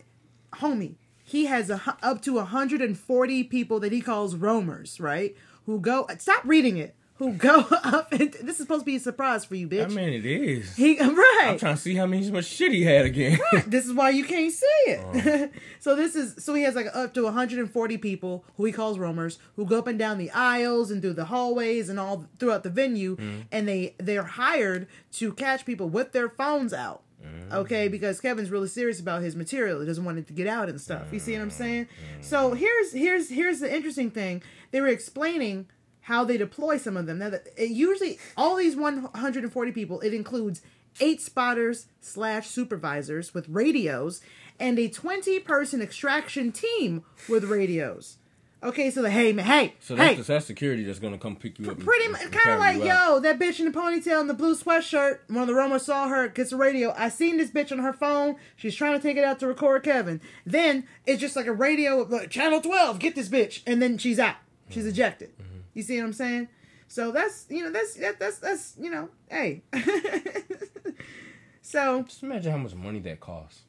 homie 0.55 0.97
he 1.25 1.45
has 1.47 1.71
a, 1.71 1.81
up 2.03 2.23
to 2.23 2.35
140 2.35 3.45
people 3.45 3.79
that 3.81 3.93
he 3.93 4.01
calls 4.01 4.35
roamers 4.37 4.99
right? 5.01 5.37
Who 5.67 5.79
go 5.81 6.07
stop 6.19 6.43
reading 6.45 6.77
it 6.77 6.97
who 7.21 7.35
go 7.35 7.61
up 7.85 8.11
and 8.13 8.33
this 8.33 8.57
is 8.57 8.57
supposed 8.57 8.81
to 8.81 8.87
be 8.87 8.97
a 8.97 9.01
surprise 9.01 9.45
for 9.45 9.55
you 9.55 9.69
bitch 9.69 9.85
I 9.85 9.89
mean, 9.89 10.09
it 10.15 10.27
is. 10.27 10.75
he 10.75 10.99
right 11.01 11.41
I'm 11.45 11.59
trying 11.59 11.77
to 11.77 11.81
see 11.81 11.95
how 11.95 12.07
many 12.07 12.29
much 12.31 12.47
shit 12.47 12.73
he 12.73 12.83
had 12.83 13.05
again. 13.05 13.39
Right. 13.53 13.65
this 13.71 13.87
is 13.87 13.93
why 13.93 14.11
you 14.11 14.25
can't 14.25 14.51
see 14.53 14.67
it. 14.87 15.53
Oh. 15.55 15.59
so 15.79 15.95
this 15.95 16.17
is 16.17 16.43
so 16.43 16.55
he 16.55 16.63
has 16.65 16.75
like 16.75 16.89
up 16.95 17.15
to 17.15 17.23
140 17.25 17.99
people 17.99 18.45
who 18.57 18.65
he 18.65 18.73
calls 18.73 18.99
roamers 18.99 19.39
who 19.57 19.65
go 19.67 19.79
up 19.79 19.87
and 19.87 19.99
down 19.99 20.19
the 20.19 20.31
aisles 20.33 20.91
and 20.91 21.01
through 21.03 21.13
the 21.13 21.27
hallways 21.27 21.89
and 21.89 22.01
all 22.01 22.27
throughout 22.39 22.65
the 22.65 22.71
venue 22.71 23.17
Mm-hmm. 23.17 23.41
and 23.53 23.69
they 23.69 23.95
they're 23.99 24.23
hired 24.23 24.87
to 25.13 25.33
catch 25.35 25.67
people 25.67 25.89
with 25.89 26.13
their 26.13 26.29
phones 26.31 26.73
out. 26.73 27.03
Mm-hmm. 27.23 27.53
Okay, 27.53 27.89
because 27.89 28.19
Kevin's 28.19 28.51
really 28.51 28.69
serious 28.69 28.99
about 28.99 29.21
his 29.21 29.37
material. 29.37 29.81
He 29.81 29.87
doesn't 29.87 30.05
want 30.07 30.19
it 30.19 30.27
to 30.29 30.33
get 30.33 30.47
out 30.47 30.71
and 30.71 30.81
stuff. 30.81 31.09
You 31.13 31.19
see 31.19 31.35
what 31.35 31.43
I'm 31.43 31.51
saying? 31.51 31.85
Mm-hmm. 31.85 32.23
So 32.23 32.55
here's 32.55 32.93
here's 32.93 33.29
here's 33.29 33.61
the 33.61 33.71
interesting 33.75 34.11
thing. 34.11 34.43
They 34.71 34.81
were 34.81 34.89
explaining 34.89 35.67
how 36.03 36.25
they 36.25 36.37
deploy 36.37 36.77
some 36.79 36.97
of 36.97 37.07
them. 37.07 37.19
Now 37.19 37.31
that 37.31 37.47
it 37.57 37.71
usually 37.71 38.19
all 38.37 38.57
these 38.57 38.77
140 38.77 39.73
people, 39.73 40.01
it 40.01 40.15
includes 40.15 40.63
eight 41.01 41.21
spotters 41.21 41.87
slash 42.01 42.49
supervisors 42.49 43.33
with 43.35 43.49
radios 43.49 44.21
and 44.59 44.79
a 44.79 44.89
20 44.89 45.41
person 45.41 45.81
extraction 45.81 46.53
team 46.53 47.05
with 47.29 47.45
radios. 47.45 48.19
Okay, 48.63 48.91
so 48.91 49.01
the 49.01 49.09
hey 49.09 49.33
man, 49.33 49.47
hey, 49.47 49.75
So 49.81 49.97
hey, 49.97 50.17
that's 50.17 50.27
that's 50.29 50.45
security 50.45 50.85
that's 50.85 50.99
gonna 50.99 51.17
come 51.17 51.35
pick 51.35 51.59
you 51.59 51.71
up. 51.71 51.79
pretty 51.79 52.09
much 52.09 52.31
kind 52.31 52.51
of 52.51 52.59
like 52.59 52.77
yo, 52.77 53.19
that 53.21 53.39
bitch 53.39 53.59
in 53.59 53.65
the 53.65 53.71
ponytail 53.71 54.21
and 54.21 54.29
the 54.29 54.35
blue 54.35 54.55
sweatshirt. 54.55 55.21
One 55.29 55.41
of 55.43 55.47
the 55.47 55.55
roamers 55.55 55.87
saw 55.87 56.09
her, 56.09 56.29
gets 56.29 56.51
the 56.51 56.57
radio. 56.57 56.93
I 56.95 57.09
seen 57.09 57.39
this 57.39 57.51
bitch 57.51 57.73
on 57.73 57.79
her 57.79 57.95
phone. 57.95 58.37
She's 58.57 58.75
trying 58.75 58.93
to 58.93 59.01
take 59.01 59.17
it 59.17 59.25
out 59.25 59.41
to 59.41 59.47
record 59.47 59.83
Kevin. 59.83 60.21
Then 60.45 60.87
it's 61.07 61.23
just 61.23 61.37
like 61.37 61.47
a 61.47 61.53
radio, 61.55 62.03
like, 62.03 62.29
channel 62.29 62.61
twelve, 62.61 62.99
get 62.99 63.15
this 63.15 63.31
bitch, 63.31 63.63
and 63.67 63.81
then 63.81 63.97
she's 63.97 64.19
out. 64.19 64.37
She's 64.69 64.85
Mm-hmm. 64.85 65.50
You 65.75 65.83
see 65.83 65.99
what 65.99 66.07
I'm 66.07 66.13
saying? 66.13 66.49
So 66.89 67.13
that's 67.13 67.47
you 67.49 67.63
know 67.65 67.71
that's 67.71 67.95
that, 67.95 68.19
that's 68.19 68.39
that's 68.39 68.75
you 68.81 68.91
know 68.91 69.09
hey. 69.29 69.63
so 71.63 72.03
Just 72.03 72.23
imagine 72.23 72.53
how 72.53 72.59
much 72.59 72.75
money 72.75 73.01
that 73.01 73.21
costs. 73.21 73.63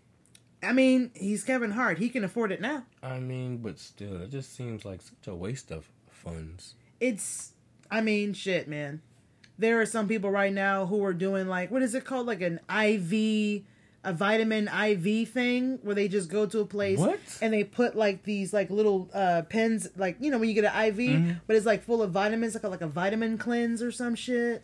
I 0.64 0.74
mean, 0.74 1.12
he's 1.16 1.43
Kevin 1.43 1.72
Hart. 1.72 1.97
He 1.97 2.10
can 2.10 2.24
afford 2.24 2.52
it 2.52 2.62
now. 2.62 2.84
I 3.02 3.20
mean, 3.20 3.58
but 3.58 3.80
still, 3.80 4.22
it 4.22 4.30
just 4.30 4.56
seems 4.56 4.86
like 4.86 5.02
such 5.02 5.28
a 5.28 5.34
waste 5.36 5.72
of 5.72 5.89
funds. 6.10 6.76
it's 6.99 7.54
I 7.89 8.02
mean 8.02 8.34
shit, 8.34 8.68
man. 8.68 9.02
There 9.58 9.80
are 9.80 9.86
some 9.86 10.08
people 10.08 10.32
right 10.32 10.54
now 10.54 10.86
who 10.88 11.04
are 11.04 11.14
doing 11.14 11.47
like 11.47 11.70
what 11.72 11.82
is 11.84 11.93
it 11.95 12.06
called? 12.06 12.28
Like 12.28 12.41
an 12.41 12.60
IV 12.70 13.64
a 14.04 14.12
vitamin 14.14 14.68
IV 14.68 15.30
thing 15.30 15.78
where 15.84 15.93
they 15.93 16.08
just 16.08 16.30
go 16.30 16.45
to 16.47 16.60
a 16.60 16.66
place 16.66 16.97
What? 16.97 17.20
and 17.41 17.54
they 17.54 17.64
put 17.64 17.95
like 17.95 18.24
these 18.24 18.52
like 18.52 18.70
little 18.72 19.10
uh 19.14 19.43
pens 19.49 19.88
like 19.95 20.18
you 20.20 20.32
know 20.32 20.39
when 20.39 20.49
you 20.49 20.56
get 20.56 20.66
an 20.66 20.86
IV 20.86 20.95
Mm-hmm. 20.97 21.32
but 21.45 21.56
it's 21.56 21.66
like 21.68 21.84
full 21.84 22.02
of 22.02 22.10
vitamins 22.12 22.56
like 22.56 22.64
a, 22.64 22.70
like 22.70 22.82
a 22.82 22.88
vitamin 22.88 23.38
cleanse 23.38 23.82
or 23.84 23.91
some 23.91 24.16
shit. 24.16 24.64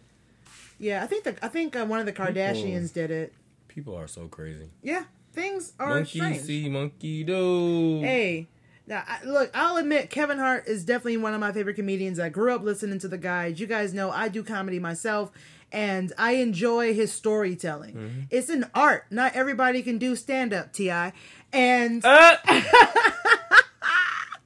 Yeah, 0.79 1.03
I 1.03 1.07
think 1.07 1.23
the 1.23 1.35
I 1.43 1.47
think 1.49 1.75
uh, 1.75 1.85
one 1.85 1.99
of 1.99 2.05
the 2.05 2.13
Kardashians 2.13 2.93
did 2.93 3.09
it. 3.11 3.33
People 3.67 3.95
are 3.95 4.07
so 4.07 4.27
crazy. 4.27 4.69
Yeah, 4.83 5.03
things 5.33 5.73
are 5.79 5.89
Monkey 5.95 6.19
strange. 6.19 6.41
see, 6.41 6.69
monkey 6.69 7.23
do. 7.23 7.99
Hey, 8.01 8.47
now 8.87 9.03
I, 9.07 9.23
look, 9.23 9.49
I'll 9.55 9.77
admit 9.77 10.09
Kevin 10.09 10.37
Hart 10.39 10.67
is 10.67 10.83
definitely 10.85 11.17
one 11.17 11.33
of 11.33 11.39
my 11.39 11.51
favorite 11.51 11.75
comedians. 11.75 12.19
I 12.19 12.29
grew 12.29 12.53
up 12.55 12.63
listening 12.63 12.99
to 12.99 13.07
the 13.07 13.17
guys. 13.17 13.59
You 13.59 13.67
guys 13.67 13.93
know, 13.93 14.09
I 14.11 14.29
do 14.29 14.43
comedy 14.43 14.79
myself, 14.79 15.31
and 15.71 16.13
I 16.17 16.33
enjoy 16.33 16.93
his 16.93 17.11
storytelling. 17.11 17.93
Mm-hmm. 17.95 18.19
It's 18.29 18.49
an 18.49 18.65
art. 18.73 19.05
Not 19.11 19.33
everybody 19.35 19.81
can 19.81 19.97
do 19.97 20.15
stand 20.15 20.53
up. 20.53 20.73
Ti 20.73 21.11
and 21.53 22.03
Uh, 22.05 22.37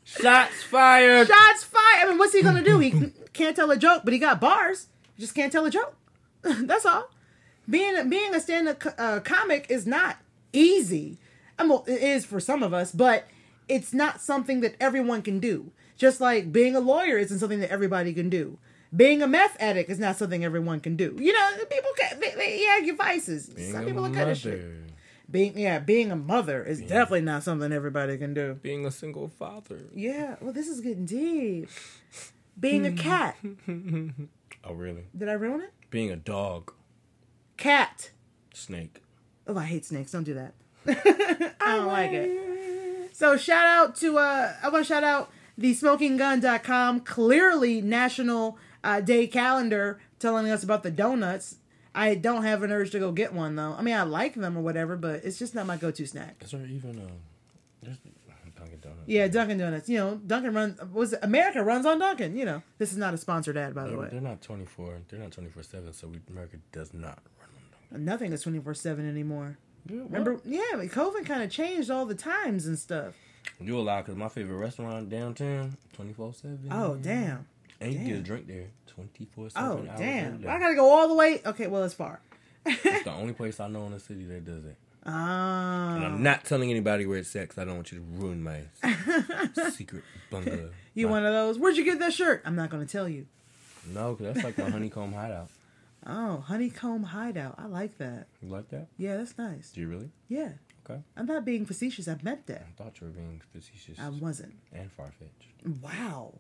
shots 0.04 0.64
fired. 0.64 1.28
shots 1.28 1.64
fired. 1.64 2.06
I 2.06 2.06
mean, 2.10 2.18
what's 2.18 2.34
he 2.34 2.42
gonna 2.42 2.64
do? 2.64 2.80
He 2.80 3.12
can't 3.34 3.56
tell 3.56 3.72
a 3.72 3.78
joke, 3.78 4.02
but 4.04 4.14
he 4.14 4.20
got 4.20 4.40
bars. 4.42 4.88
He 5.16 5.22
just 5.22 5.36
can't 5.36 5.52
tell 5.52 5.66
a 5.66 5.70
joke. 5.72 5.96
That's 6.42 6.86
all. 6.86 7.10
Being 7.70 8.10
being 8.10 8.34
a 8.36 8.40
stand 8.40 8.68
up 8.68 8.84
uh, 8.98 9.20
comic 9.22 9.68
is 9.70 9.86
not 9.86 10.18
easy. 10.54 11.18
I 11.58 11.66
mean, 11.66 11.80
it 11.88 12.02
is 12.02 12.26
for 12.26 12.40
some 12.40 12.64
of 12.64 12.74
us, 12.74 12.92
but 12.92 13.28
it's 13.70 13.94
not 13.94 14.20
something 14.22 14.62
that 14.62 14.76
everyone 14.80 15.22
can 15.22 15.40
do. 15.40 15.72
Just 15.96 16.20
like 16.20 16.52
being 16.52 16.76
a 16.76 16.80
lawyer 16.80 17.18
isn't 17.20 17.38
something 17.40 17.60
that 17.60 17.70
everybody 17.72 18.14
can 18.14 18.30
do. 18.30 18.58
Being 18.94 19.22
a 19.22 19.28
meth 19.28 19.56
addict 19.60 19.90
is 19.90 20.00
not 20.00 20.18
something 20.18 20.44
everyone 20.44 20.80
can 20.82 20.96
do. 20.98 21.16
You 21.20 21.32
know, 21.34 21.50
people 21.70 21.92
can, 21.98 22.20
they, 22.20 22.32
they 22.36 22.64
have 22.66 22.86
your 22.86 22.96
vices. 22.96 23.48
Being 23.50 23.72
some 23.72 23.86
people 23.86 24.06
are 24.06 24.10
good 24.10 24.28
at 24.28 24.38
shit. 24.38 24.62
Being 25.30 25.58
yeah, 25.58 25.80
being 25.80 26.12
a 26.12 26.16
mother 26.18 26.62
is 26.62 26.82
definitely 26.82 27.22
not 27.22 27.44
something 27.44 27.72
everybody 27.72 28.18
can 28.18 28.34
do. 28.34 28.56
being 28.62 28.86
a 28.86 28.92
single 28.92 29.30
father. 29.30 29.80
Yeah, 29.96 30.36
well, 30.42 30.52
this 30.52 30.68
is 30.68 30.82
getting 30.82 31.06
deep. 31.06 31.70
Being 32.60 32.86
a 32.86 32.92
cat. 32.92 33.38
Oh, 34.64 34.74
really? 34.76 35.06
Did 35.18 35.28
I 35.28 35.34
ruin 35.34 35.62
it? 35.62 35.74
Being 35.90 36.12
a 36.12 36.16
dog, 36.16 36.72
Cat. 37.58 38.12
snake. 38.54 39.02
Oh, 39.48 39.58
I 39.58 39.64
hate 39.64 39.86
snakes. 39.86 40.12
Don't 40.12 40.24
do 40.24 40.36
that. 40.36 40.54
I 41.60 41.78
don't 41.78 41.88
like 41.88 42.12
it. 42.12 43.10
So 43.16 43.38
shout 43.38 43.66
out 43.66 43.96
to 43.98 44.20
uh 44.20 44.54
I 44.62 44.70
want 44.70 44.86
to 44.86 44.88
shout 44.88 45.04
out 45.04 45.32
the 45.58 45.74
smokinggun.com 45.74 47.00
clearly 47.02 47.82
national 47.82 48.60
uh, 48.84 49.02
day 49.02 49.28
calendar 49.28 50.00
telling 50.20 50.50
us 50.50 50.64
about 50.64 50.84
the 50.84 50.92
donuts. 50.92 51.58
I 51.94 52.16
don't 52.16 52.44
have 52.44 52.64
an 52.64 52.72
urge 52.72 52.92
to 52.92 53.00
go 53.00 53.12
get 53.12 53.34
one 53.34 53.56
though. 53.56 53.76
I 53.78 53.82
mean, 53.82 53.96
I 53.96 54.04
like 54.04 54.36
them 54.36 54.58
or 54.58 54.62
whatever, 54.62 54.96
but 54.96 55.26
it's 55.26 55.38
just 55.38 55.54
not 55.54 55.66
my 55.66 55.76
go-to 55.78 56.06
snack. 56.08 56.38
Is 56.42 56.52
there 56.52 56.66
even 56.66 57.00
a? 57.00 57.86
There's, 57.86 57.98
Dunkin' 58.58 58.80
Donuts. 58.80 59.02
Yeah, 59.08 59.28
Dunkin' 59.28 59.58
Donuts. 59.58 59.90
You 59.90 59.98
know, 59.98 60.16
Dunkin' 60.26 60.54
runs. 60.54 60.80
Was 60.94 61.14
America 61.22 61.64
runs 61.64 61.86
on 61.86 62.00
Dunkin'? 62.00 62.38
You 62.38 62.46
know, 62.46 62.64
this 62.78 62.92
is 62.92 62.98
not 62.98 63.14
a 63.14 63.18
sponsored 63.18 63.58
ad, 63.58 63.74
by 63.74 63.88
the 63.88 63.98
way. 63.98 64.08
they're 64.12 64.22
not 64.22 64.42
24. 64.42 65.00
They're 65.10 65.20
not 65.20 65.32
24 65.32 65.64
7, 65.64 65.94
so 65.94 66.08
we, 66.08 66.20
America 66.30 66.58
does 66.72 66.94
not 66.94 67.20
run 67.40 67.50
on 67.50 67.72
Dunkin'. 67.90 68.06
Nothing 68.06 68.32
is 68.34 68.42
twenty 68.44 68.60
four 68.60 68.74
seven 68.74 69.10
anymore. 69.10 69.58
Yeah, 69.90 70.02
Remember? 70.04 70.40
Yeah, 70.46 70.62
COVID 70.76 71.26
kind 71.26 71.42
of 71.44 71.50
changed 71.50 71.90
all 71.90 72.06
the 72.06 72.16
times 72.16 72.68
and 72.68 72.78
stuff. 72.78 73.16
You 73.60 73.80
a 73.80 73.82
lot 73.82 74.06
because 74.06 74.16
my 74.16 74.30
favorite 74.30 74.58
restaurant 74.58 75.10
downtown, 75.10 75.76
24 75.94 76.34
7. 76.36 76.60
Oh 76.72 76.96
damn! 76.96 77.48
And 77.82 77.92
you 77.94 78.00
can 78.00 78.08
get 78.08 78.18
a 78.18 78.22
drink 78.22 78.48
there 78.48 78.68
24 78.88 79.50
7. 79.52 79.70
Oh 79.70 79.86
damn! 79.98 80.40
I 80.48 80.60
gotta 80.60 80.76
go 80.76 80.90
all 80.90 81.08
the 81.08 81.16
way. 81.16 81.42
Okay, 81.46 81.68
well 81.68 81.84
it's 81.84 81.94
far. 81.94 82.22
It's 82.66 83.04
the 83.04 83.12
only 83.14 83.34
place 83.34 83.60
I 83.60 83.68
know 83.68 83.86
in 83.86 83.92
the 83.92 84.00
city 84.00 84.26
that 84.26 84.46
does 84.46 84.64
it. 84.66 84.78
And 85.04 85.16
Ah, 85.16 85.96
I'm 86.06 86.22
not 86.22 86.46
telling 86.46 86.70
anybody 86.70 87.08
where 87.08 87.18
it's 87.18 87.36
at 87.36 87.50
'cause 87.50 87.58
I 87.58 87.66
don't 87.66 87.74
want 87.76 87.92
you 87.92 87.98
to 88.00 88.06
ruin 88.22 88.44
my 88.44 88.62
secret 89.72 90.04
bungalow. 90.30 90.70
you 90.94 91.08
My- 91.08 91.12
one 91.14 91.26
of 91.26 91.34
those? 91.34 91.58
Where'd 91.58 91.76
you 91.78 91.84
get 91.84 91.98
that 92.00 92.14
shirt? 92.14 92.44
I'm 92.46 92.56
not 92.56 92.70
gonna 92.70 92.86
tell 92.86 93.10
you. 93.10 93.26
No, 93.92 94.14
because 94.14 94.36
that's 94.36 94.44
like 94.46 94.58
my 94.60 94.70
honeycomb 94.70 95.14
hideout. 95.14 95.50
Oh, 96.06 96.38
honeycomb 96.42 97.04
hideout. 97.04 97.56
I 97.58 97.66
like 97.66 97.98
that. 97.98 98.28
You 98.44 98.50
like 98.50 98.70
that? 98.70 98.88
Yeah, 98.98 99.18
that's 99.18 99.38
nice. 99.40 99.72
Do 99.72 99.82
you 99.82 99.88
really? 99.88 100.12
Yeah, 100.30 100.52
Okay. 100.88 101.00
I'm 101.18 101.26
not 101.28 101.46
being 101.46 101.66
facetious. 101.66 102.08
I 102.08 102.18
meant 102.24 102.46
that. 102.48 102.66
I 102.68 102.84
thought 102.84 103.00
you 103.02 103.08
were 103.08 103.14
being 103.14 103.42
facetious 103.54 104.00
I 104.00 104.10
wasn't. 104.10 104.54
and 104.74 104.92
far 104.92 105.12
fetched. 105.20 105.52
Wow. 105.82 106.34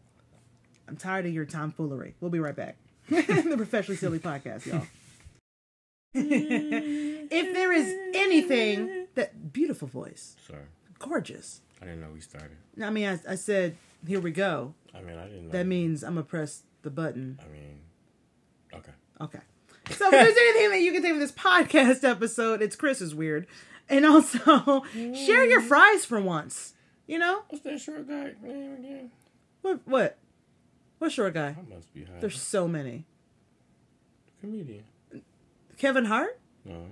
I'm 0.88 0.97
tired 0.97 1.25
of 1.25 1.34
your 1.34 1.45
tomfoolery. 1.45 2.15
We'll 2.19 2.32
be 2.32 2.39
right 2.39 2.55
back. 2.55 2.77
the 3.09 3.53
Professionally 3.57 3.97
Silly 3.97 4.19
Podcast, 4.19 4.65
y'all. 4.65 4.86
if 6.13 7.53
there 7.53 7.71
is 7.71 7.93
anything 8.13 9.07
that 9.15 9.53
beautiful 9.53 9.88
voice, 9.88 10.36
Sorry. 10.47 10.63
gorgeous. 10.99 11.61
I 11.82 11.86
didn't 11.86 12.01
know 12.01 12.09
we 12.13 12.21
started. 12.21 12.57
I 12.82 12.89
mean, 12.89 13.07
I, 13.07 13.32
I 13.32 13.36
said, 13.36 13.75
here 14.05 14.19
we 14.19 14.32
go. 14.32 14.73
I 14.93 15.01
mean, 15.01 15.17
I 15.17 15.25
didn't 15.25 15.47
know. 15.47 15.51
That 15.51 15.65
means 15.65 16.03
I'm 16.03 16.15
gonna 16.15 16.23
press 16.23 16.63
the 16.82 16.89
button. 16.89 17.39
I 17.41 17.47
mean, 17.51 17.79
okay. 18.73 18.91
Okay. 19.21 19.39
So 19.91 20.05
if 20.05 20.11
there's 20.11 20.38
anything 20.38 20.69
that 20.71 20.82
you 20.82 20.91
can 20.91 21.01
take 21.01 21.11
from 21.11 21.19
this 21.19 21.32
podcast 21.32 22.03
episode, 22.03 22.61
it's 22.61 22.75
Chris 22.75 23.01
is 23.01 23.15
weird, 23.15 23.47
and 23.89 24.05
also 24.05 24.84
share 24.93 25.45
your 25.45 25.61
fries 25.61 26.05
for 26.05 26.19
once. 26.21 26.73
You 27.07 27.19
know 27.19 27.41
What's 27.49 27.63
that 27.65 27.82
short 27.82 28.07
guy 28.07 28.34
name 28.41 28.73
again? 28.73 29.11
what? 29.61 29.79
What? 29.86 30.17
What 31.02 31.12
short 31.12 31.34
guy? 31.34 31.56
I 31.58 31.74
must 31.74 31.91
be 31.95 32.04
high. 32.04 32.20
There's 32.20 32.39
so 32.39 32.68
many. 32.68 33.06
comedian. 34.39 34.84
Kevin 35.80 36.06
Hart. 36.06 36.39
No. 36.64 36.86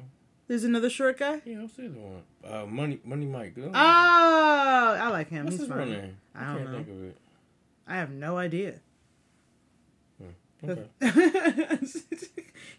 There's 0.47 0.63
another 0.63 0.89
short 0.89 1.19
guy. 1.19 1.43
Yeah, 1.45 1.59
I'll 1.59 1.67
say 1.67 1.85
the 1.85 1.99
one. 1.99 2.23
Uh, 2.43 2.65
Money, 2.65 2.99
Money 3.03 3.27
Mike. 3.27 3.53
Oh, 3.55 3.69
I 3.71 5.09
like 5.09 5.29
him. 5.29 5.45
What's 5.45 5.57
He's 5.57 5.67
his 5.67 5.69
funny. 5.69 5.91
name? 5.91 6.17
I 6.33 6.39
don't 6.45 6.57
can't 6.57 6.71
know. 6.71 6.77
think 6.77 6.89
of 6.89 7.03
it. 7.03 7.17
I 7.87 7.95
have 7.97 8.09
no 8.09 8.39
idea. 8.39 8.79
Okay. 10.67 10.87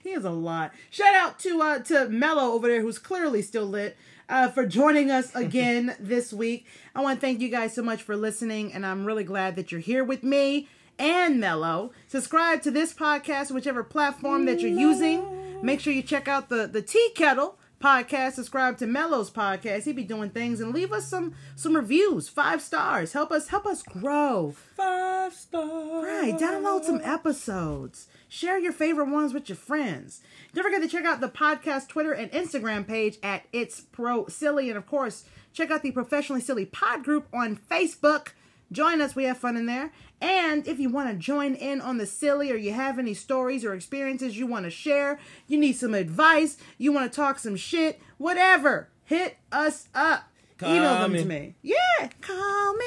he 0.02 0.10
has 0.10 0.24
a 0.24 0.30
lot. 0.30 0.72
Shout 0.90 1.14
out 1.14 1.38
to 1.38 1.62
uh 1.62 1.78
to 1.78 2.08
Mello 2.08 2.54
over 2.54 2.66
there, 2.66 2.82
who's 2.82 2.98
clearly 2.98 3.40
still 3.40 3.66
lit, 3.66 3.96
uh, 4.28 4.48
for 4.48 4.66
joining 4.66 5.12
us 5.12 5.32
again 5.36 5.94
this 6.00 6.32
week. 6.32 6.66
I 6.92 7.02
want 7.02 7.20
to 7.20 7.24
thank 7.24 7.38
you 7.40 7.50
guys 7.50 7.72
so 7.72 7.82
much 7.82 8.02
for 8.02 8.16
listening, 8.16 8.72
and 8.72 8.84
I'm 8.84 9.04
really 9.04 9.22
glad 9.24 9.54
that 9.54 9.70
you're 9.70 9.80
here 9.80 10.02
with 10.02 10.24
me 10.24 10.68
and 11.00 11.40
Mello. 11.40 11.92
Subscribe 12.06 12.62
to 12.62 12.70
this 12.70 12.92
podcast, 12.92 13.50
whichever 13.50 13.82
platform 13.82 14.44
that 14.44 14.60
you're 14.60 14.70
using. 14.70 15.24
Make 15.62 15.80
sure 15.80 15.92
you 15.92 16.02
check 16.02 16.28
out 16.28 16.48
the 16.50 16.66
the 16.66 16.82
Tea 16.82 17.10
Kettle 17.16 17.58
podcast. 17.82 18.32
Subscribe 18.32 18.76
to 18.78 18.86
Mello's 18.86 19.30
podcast. 19.30 19.84
he'd 19.84 19.96
be 19.96 20.04
doing 20.04 20.28
things 20.28 20.60
and 20.60 20.74
leave 20.74 20.92
us 20.92 21.08
some 21.08 21.34
some 21.56 21.74
reviews, 21.74 22.28
five 22.28 22.60
stars. 22.60 23.14
Help 23.14 23.32
us 23.32 23.48
help 23.48 23.64
us 23.66 23.82
grow. 23.82 24.54
Five 24.76 25.32
stars. 25.32 26.04
Right, 26.04 26.38
download 26.38 26.84
some 26.84 27.00
episodes. 27.02 28.06
Share 28.28 28.58
your 28.58 28.72
favorite 28.72 29.08
ones 29.08 29.32
with 29.32 29.48
your 29.48 29.56
friends. 29.56 30.20
Don't 30.54 30.64
forget 30.64 30.82
to 30.82 30.88
check 30.88 31.04
out 31.06 31.20
the 31.22 31.28
podcast 31.28 31.88
Twitter 31.88 32.12
and 32.12 32.30
Instagram 32.30 32.86
page 32.86 33.18
at 33.22 33.44
It's 33.52 33.80
Pro 33.80 34.26
Silly. 34.26 34.68
And 34.68 34.76
of 34.76 34.86
course, 34.86 35.24
check 35.54 35.70
out 35.70 35.82
the 35.82 35.92
Professionally 35.92 36.42
Silly 36.42 36.66
Pod 36.66 37.02
group 37.04 37.26
on 37.32 37.56
Facebook. 37.56 38.28
Join 38.72 39.00
us, 39.00 39.16
we 39.16 39.24
have 39.24 39.38
fun 39.38 39.56
in 39.56 39.66
there. 39.66 39.90
And 40.20 40.66
if 40.68 40.78
you 40.78 40.90
want 40.90 41.10
to 41.10 41.16
join 41.16 41.54
in 41.54 41.80
on 41.80 41.98
the 41.98 42.06
silly 42.06 42.52
or 42.52 42.56
you 42.56 42.72
have 42.72 42.98
any 42.98 43.14
stories 43.14 43.64
or 43.64 43.74
experiences 43.74 44.38
you 44.38 44.46
want 44.46 44.64
to 44.64 44.70
share, 44.70 45.18
you 45.48 45.58
need 45.58 45.72
some 45.76 45.94
advice, 45.94 46.56
you 46.78 46.92
want 46.92 47.10
to 47.10 47.16
talk 47.16 47.38
some 47.38 47.56
shit, 47.56 48.00
whatever, 48.18 48.88
hit 49.04 49.38
us 49.50 49.88
up. 49.94 50.24
Email 50.62 50.94
them 51.00 51.12
me. 51.12 51.18
to 51.20 51.24
me. 51.24 51.54
Yeah, 51.62 52.08
call 52.20 52.74
me. 52.74 52.84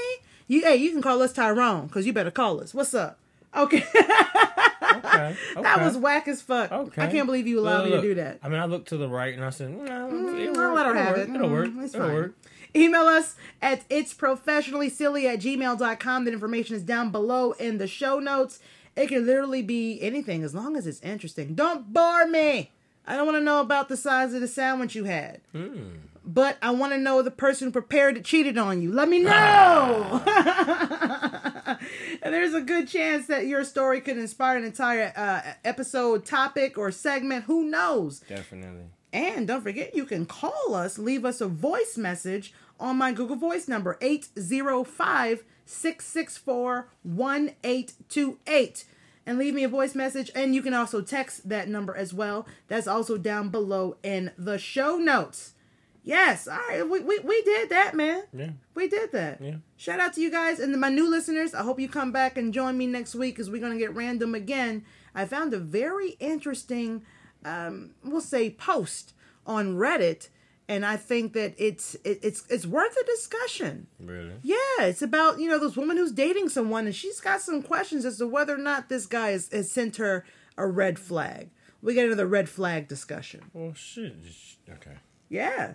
You 0.47 0.61
hey, 0.61 0.75
you 0.75 0.91
can 0.91 1.01
call 1.01 1.21
us 1.23 1.33
Tyrone, 1.33 1.87
because 1.87 2.05
you 2.05 2.13
better 2.13 2.29
call 2.31 2.61
us. 2.61 2.73
What's 2.73 2.93
up? 2.93 3.17
Okay. 3.55 3.83
Okay. 4.93 5.35
That 5.61 5.81
was 5.81 5.97
whack 5.97 6.27
as 6.27 6.41
fuck. 6.41 6.71
Okay. 6.71 7.01
I 7.01 7.07
can't 7.07 7.25
believe 7.25 7.47
you 7.47 7.59
allowed 7.59 7.77
Look, 7.77 7.85
me 7.85 7.89
to 7.91 7.95
look. 7.97 8.03
do 8.03 8.15
that. 8.15 8.39
I 8.43 8.49
mean, 8.49 8.59
I 8.59 8.65
looked 8.65 8.89
to 8.89 8.97
the 8.97 9.07
right 9.07 9.33
and 9.33 9.43
I 9.43 9.49
said, 9.49 9.71
no, 9.71 9.81
Mm, 10.11 10.39
it'll 10.39 10.59
I'll 10.59 10.73
let 10.75 10.85
her 10.85 10.93
have 10.95 11.17
work. 11.17 11.29
it. 11.29 11.35
It'll 11.35 11.49
work. 11.49 11.67
Mm, 11.69 11.83
It's 11.83 11.95
it'll 11.95 12.07
fine. 12.07 12.15
work. 12.15 12.35
Email 12.75 13.03
us 13.03 13.35
at 13.61 13.83
it's 13.89 14.13
professionally 14.13 14.89
silly 14.89 15.27
at 15.27 15.39
gmail.com. 15.39 16.25
That 16.25 16.33
information 16.33 16.75
is 16.75 16.83
down 16.83 17.11
below 17.11 17.51
in 17.53 17.77
the 17.77 17.87
show 17.87 18.19
notes. 18.19 18.59
It 18.95 19.07
can 19.07 19.25
literally 19.25 19.61
be 19.61 19.99
anything 20.01 20.43
as 20.43 20.53
long 20.53 20.75
as 20.77 20.85
it's 20.87 21.01
interesting. 21.01 21.55
Don't 21.55 21.93
bore 21.93 22.27
me. 22.27 22.71
I 23.05 23.15
don't 23.15 23.25
want 23.25 23.37
to 23.37 23.43
know 23.43 23.59
about 23.59 23.89
the 23.89 23.97
size 23.97 24.33
of 24.33 24.41
the 24.41 24.47
sandwich 24.47 24.95
you 24.95 25.03
had. 25.03 25.41
Hmm. 25.51 25.95
But 26.25 26.57
I 26.61 26.71
want 26.71 26.93
to 26.93 26.97
know 26.97 27.21
the 27.21 27.31
person 27.31 27.67
who 27.67 27.71
prepared 27.73 28.15
it 28.15 28.23
cheated 28.23 28.57
on 28.57 28.81
you. 28.81 28.93
Let 28.93 29.09
me 29.09 29.19
know. 29.19 30.23
and 32.21 32.33
there's 32.33 32.53
a 32.53 32.61
good 32.61 32.87
chance 32.87 33.27
that 33.27 33.45
your 33.45 33.65
story 33.65 33.99
could 33.99 34.17
inspire 34.17 34.55
an 34.57 34.63
entire 34.63 35.11
uh, 35.17 35.41
episode, 35.65 36.25
topic, 36.25 36.77
or 36.77 36.91
segment. 36.91 37.43
Who 37.43 37.65
knows? 37.65 38.21
Definitely. 38.21 38.85
And 39.11 39.47
don't 39.47 39.61
forget, 39.61 39.95
you 39.95 40.05
can 40.05 40.25
call 40.25 40.73
us, 40.73 40.97
leave 40.97 41.25
us 41.25 41.41
a 41.41 41.47
voice 41.47 41.97
message 41.97 42.53
on 42.83 42.97
my 42.97 43.13
Google 43.13 43.37
Voice 43.37 43.67
number, 43.67 43.97
805 44.01 45.43
664 45.65 46.89
1828. 47.01 48.85
And 49.25 49.37
leave 49.37 49.53
me 49.53 49.63
a 49.63 49.69
voice 49.69 49.95
message. 49.95 50.29
And 50.35 50.53
you 50.53 50.61
can 50.61 50.73
also 50.73 51.01
text 51.01 51.47
that 51.47 51.69
number 51.69 51.95
as 51.95 52.13
well. 52.13 52.45
That's 52.67 52.87
also 52.87 53.17
down 53.17 53.47
below 53.49 53.95
in 54.03 54.31
the 54.37 54.57
show 54.57 54.97
notes. 54.97 55.53
Yes, 56.05 56.49
all 56.49 56.57
right, 56.67 56.83
we, 56.83 56.99
we, 56.99 57.19
we 57.19 57.41
did 57.43 57.69
that, 57.69 57.95
man. 57.95 58.23
Yeah. 58.33 58.49
We 58.75 58.89
did 58.89 59.13
that. 59.13 59.39
Yeah. 59.41 59.55
Shout 59.77 60.01
out 60.01 60.11
to 60.15 60.21
you 60.21 60.29
guys 60.29 60.59
and 60.59 60.77
my 60.77 60.89
new 60.89 61.09
listeners. 61.09 61.53
I 61.53 61.63
hope 61.63 61.79
you 61.79 61.87
come 61.87 62.11
back 62.11 62.37
and 62.37 62.53
join 62.53 62.77
me 62.77 62.87
next 62.87 63.15
week 63.15 63.35
because 63.35 63.49
we're 63.49 63.61
going 63.61 63.71
to 63.71 63.79
get 63.79 63.95
random 63.95 64.35
again. 64.35 64.83
I 65.15 65.23
found 65.23 65.53
a 65.53 65.59
very 65.59 66.17
interesting, 66.19 67.05
um, 67.45 67.91
we'll 68.03 68.19
say, 68.19 68.49
post 68.49 69.13
on 69.47 69.75
Reddit, 69.75 70.27
and 70.67 70.85
I 70.85 70.97
think 70.97 71.33
that 71.33 71.53
it's 71.57 71.95
it, 72.03 72.19
it's 72.23 72.43
it's 72.49 72.65
worth 72.65 72.95
a 72.95 73.05
discussion. 73.05 73.87
Really? 73.99 74.33
Yeah, 74.41 74.81
it's 74.81 75.01
about 75.01 75.39
you 75.39 75.49
know 75.49 75.59
this 75.59 75.75
woman 75.75 75.97
who's 75.97 76.11
dating 76.11 76.49
someone, 76.49 76.85
and 76.85 76.95
she's 76.95 77.19
got 77.19 77.41
some 77.41 77.61
questions 77.61 78.05
as 78.05 78.17
to 78.17 78.27
whether 78.27 78.55
or 78.55 78.59
not 78.59 78.89
this 78.89 79.05
guy 79.05 79.31
has, 79.31 79.49
has 79.51 79.71
sent 79.71 79.97
her 79.97 80.25
a 80.57 80.67
red 80.67 80.99
flag. 80.99 81.49
We 81.81 81.93
get 81.93 82.05
into 82.05 82.15
the 82.15 82.27
red 82.27 82.47
flag 82.47 82.87
discussion. 82.87 83.41
Well, 83.53 83.73
shit. 83.73 84.15
Okay. 84.69 84.97
Yeah. 85.29 85.73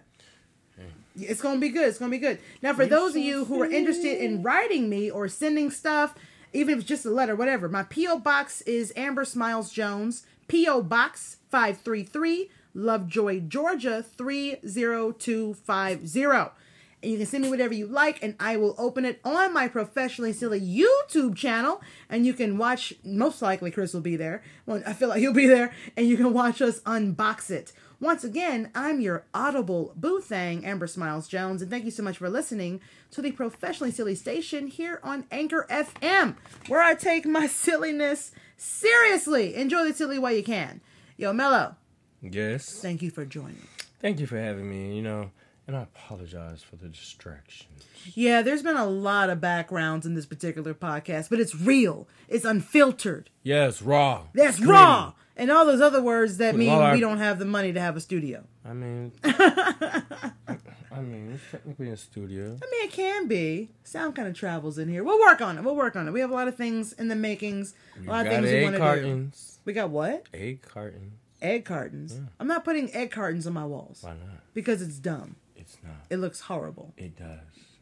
It's 1.20 1.42
gonna 1.42 1.58
be 1.58 1.68
good. 1.70 1.88
It's 1.88 1.98
gonna 1.98 2.10
be 2.10 2.18
good. 2.18 2.38
Now, 2.62 2.72
for 2.72 2.86
those 2.86 3.16
of 3.16 3.22
you 3.22 3.44
who 3.44 3.60
are 3.62 3.70
interested 3.70 4.22
in 4.22 4.42
writing 4.42 4.88
me 4.88 5.10
or 5.10 5.28
sending 5.28 5.70
stuff, 5.70 6.14
even 6.52 6.74
if 6.74 6.80
it's 6.80 6.88
just 6.88 7.04
a 7.04 7.10
letter, 7.10 7.34
whatever, 7.34 7.68
my 7.68 7.82
P.O. 7.82 8.20
Box 8.20 8.62
is 8.62 8.92
Amber 8.96 9.24
Smiles 9.24 9.72
Jones, 9.72 10.24
P.O. 10.46 10.82
Box 10.82 11.38
533, 11.50 12.50
Lovejoy, 12.74 13.40
Georgia 13.40 14.02
30250. 14.02 16.52
And 17.00 17.12
you 17.12 17.18
can 17.18 17.26
send 17.26 17.44
me 17.44 17.50
whatever 17.50 17.74
you 17.74 17.86
like, 17.86 18.20
and 18.24 18.34
I 18.40 18.56
will 18.56 18.74
open 18.76 19.04
it 19.04 19.20
on 19.24 19.54
my 19.54 19.68
Professionally 19.68 20.32
Silly 20.32 20.60
YouTube 20.60 21.36
channel. 21.36 21.80
And 22.08 22.26
you 22.26 22.34
can 22.34 22.58
watch, 22.58 22.92
most 23.04 23.40
likely, 23.40 23.70
Chris 23.70 23.94
will 23.94 24.00
be 24.00 24.16
there. 24.16 24.42
Well, 24.66 24.82
I 24.84 24.94
feel 24.94 25.08
like 25.08 25.20
he'll 25.20 25.32
be 25.32 25.46
there, 25.46 25.72
and 25.96 26.08
you 26.08 26.16
can 26.16 26.32
watch 26.32 26.60
us 26.60 26.80
unbox 26.80 27.50
it. 27.50 27.72
Once 28.00 28.22
again, 28.22 28.70
I'm 28.74 29.00
your 29.00 29.24
audible 29.34 29.92
boo 29.96 30.20
thang, 30.20 30.64
Amber 30.64 30.86
Smiles 30.86 31.26
Jones, 31.26 31.62
and 31.62 31.70
thank 31.70 31.84
you 31.84 31.90
so 31.90 32.02
much 32.02 32.18
for 32.18 32.28
listening 32.28 32.80
to 33.10 33.20
the 33.20 33.32
Professionally 33.32 33.90
Silly 33.90 34.14
Station 34.14 34.68
here 34.68 35.00
on 35.02 35.26
Anchor 35.32 35.66
FM, 35.68 36.36
where 36.68 36.82
I 36.82 36.94
take 36.94 37.26
my 37.26 37.48
silliness 37.48 38.30
seriously. 38.56 39.56
Enjoy 39.56 39.84
the 39.84 39.94
silly 39.94 40.18
while 40.18 40.32
you 40.32 40.44
can. 40.44 40.80
Yo, 41.16 41.32
Mello, 41.32 41.74
Yes. 42.22 42.80
thank 42.80 43.02
you 43.02 43.10
for 43.10 43.24
joining. 43.24 43.66
Thank 44.00 44.20
you 44.20 44.26
for 44.26 44.38
having 44.38 44.68
me. 44.68 44.96
You 44.96 45.02
know, 45.02 45.30
and 45.66 45.76
I 45.76 45.82
apologize 45.82 46.62
for 46.62 46.76
the 46.76 46.88
distraction. 46.88 47.66
Yeah, 48.14 48.42
there's 48.42 48.62
been 48.62 48.76
a 48.76 48.86
lot 48.86 49.28
of 49.30 49.40
backgrounds 49.40 50.06
in 50.06 50.14
this 50.14 50.26
particular 50.26 50.72
podcast, 50.74 51.30
but 51.30 51.40
it's 51.40 51.54
real. 51.54 52.08
It's 52.28 52.44
unfiltered. 52.44 53.30
Yes, 53.42 53.82
raw. 53.82 54.22
That's 54.34 54.60
raw. 54.60 55.12
And 55.36 55.50
all 55.52 55.64
those 55.66 55.80
other 55.80 56.02
words 56.02 56.38
that 56.38 56.54
With 56.54 56.60
mean 56.60 56.70
our- 56.70 56.94
we 56.94 57.00
don't 57.00 57.18
have 57.18 57.38
the 57.38 57.44
money 57.44 57.72
to 57.72 57.80
have 57.80 57.96
a 57.96 58.00
studio. 58.00 58.44
I 58.64 58.72
mean, 58.72 59.12
I 59.24 61.00
mean, 61.00 61.32
it's 61.34 61.42
technically 61.50 61.90
a 61.90 61.96
studio. 61.96 62.58
I 62.62 62.66
mean, 62.70 62.84
it 62.88 62.92
can 62.92 63.28
be. 63.28 63.68
Sound 63.84 64.14
kind 64.16 64.26
of 64.26 64.34
travels 64.34 64.78
in 64.78 64.88
here. 64.88 65.04
We'll 65.04 65.20
work 65.20 65.40
on 65.40 65.56
it. 65.56 65.62
We'll 65.64 65.76
work 65.76 65.96
on 65.96 66.08
it. 66.08 66.12
We 66.12 66.20
have 66.20 66.30
a 66.30 66.34
lot 66.34 66.48
of 66.48 66.56
things 66.56 66.92
in 66.94 67.08
the 67.08 67.14
makings. 67.16 67.74
We 68.00 68.06
a 68.08 68.10
lot 68.10 68.26
of 68.26 68.32
got 68.32 68.42
things 68.42 68.52
we 68.52 68.62
want 68.62 68.72
to 68.74 68.78
do. 68.78 68.84
cartons. 68.84 69.58
We 69.64 69.72
got 69.74 69.90
what? 69.90 70.26
Egg 70.34 70.62
cartons. 70.62 71.12
Egg 71.40 71.64
cartons. 71.64 72.20
I'm 72.40 72.46
not 72.48 72.64
putting 72.64 72.92
egg 72.94 73.10
cartons 73.10 73.46
on 73.46 73.52
my 73.52 73.64
walls 73.64 74.00
Why 74.02 74.10
not? 74.10 74.42
because 74.54 74.82
it's 74.82 74.98
dumb. 74.98 75.36
It's 75.56 75.76
not. 75.84 75.92
It 76.10 76.16
looks 76.18 76.40
horrible. 76.40 76.94
It 76.96 77.16
does. 77.16 77.38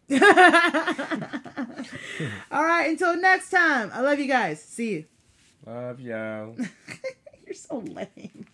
All 2.51 2.65
right, 2.65 2.89
until 2.91 3.17
next 3.17 3.51
time. 3.51 3.91
I 3.93 4.01
love 4.03 4.19
you 4.19 4.27
guys. 4.29 4.63
See 4.63 4.91
you. 4.93 5.05
Love 5.67 6.01
y'all. 6.01 6.57
You're 7.47 7.55
so 7.55 7.79
lame. 7.79 8.47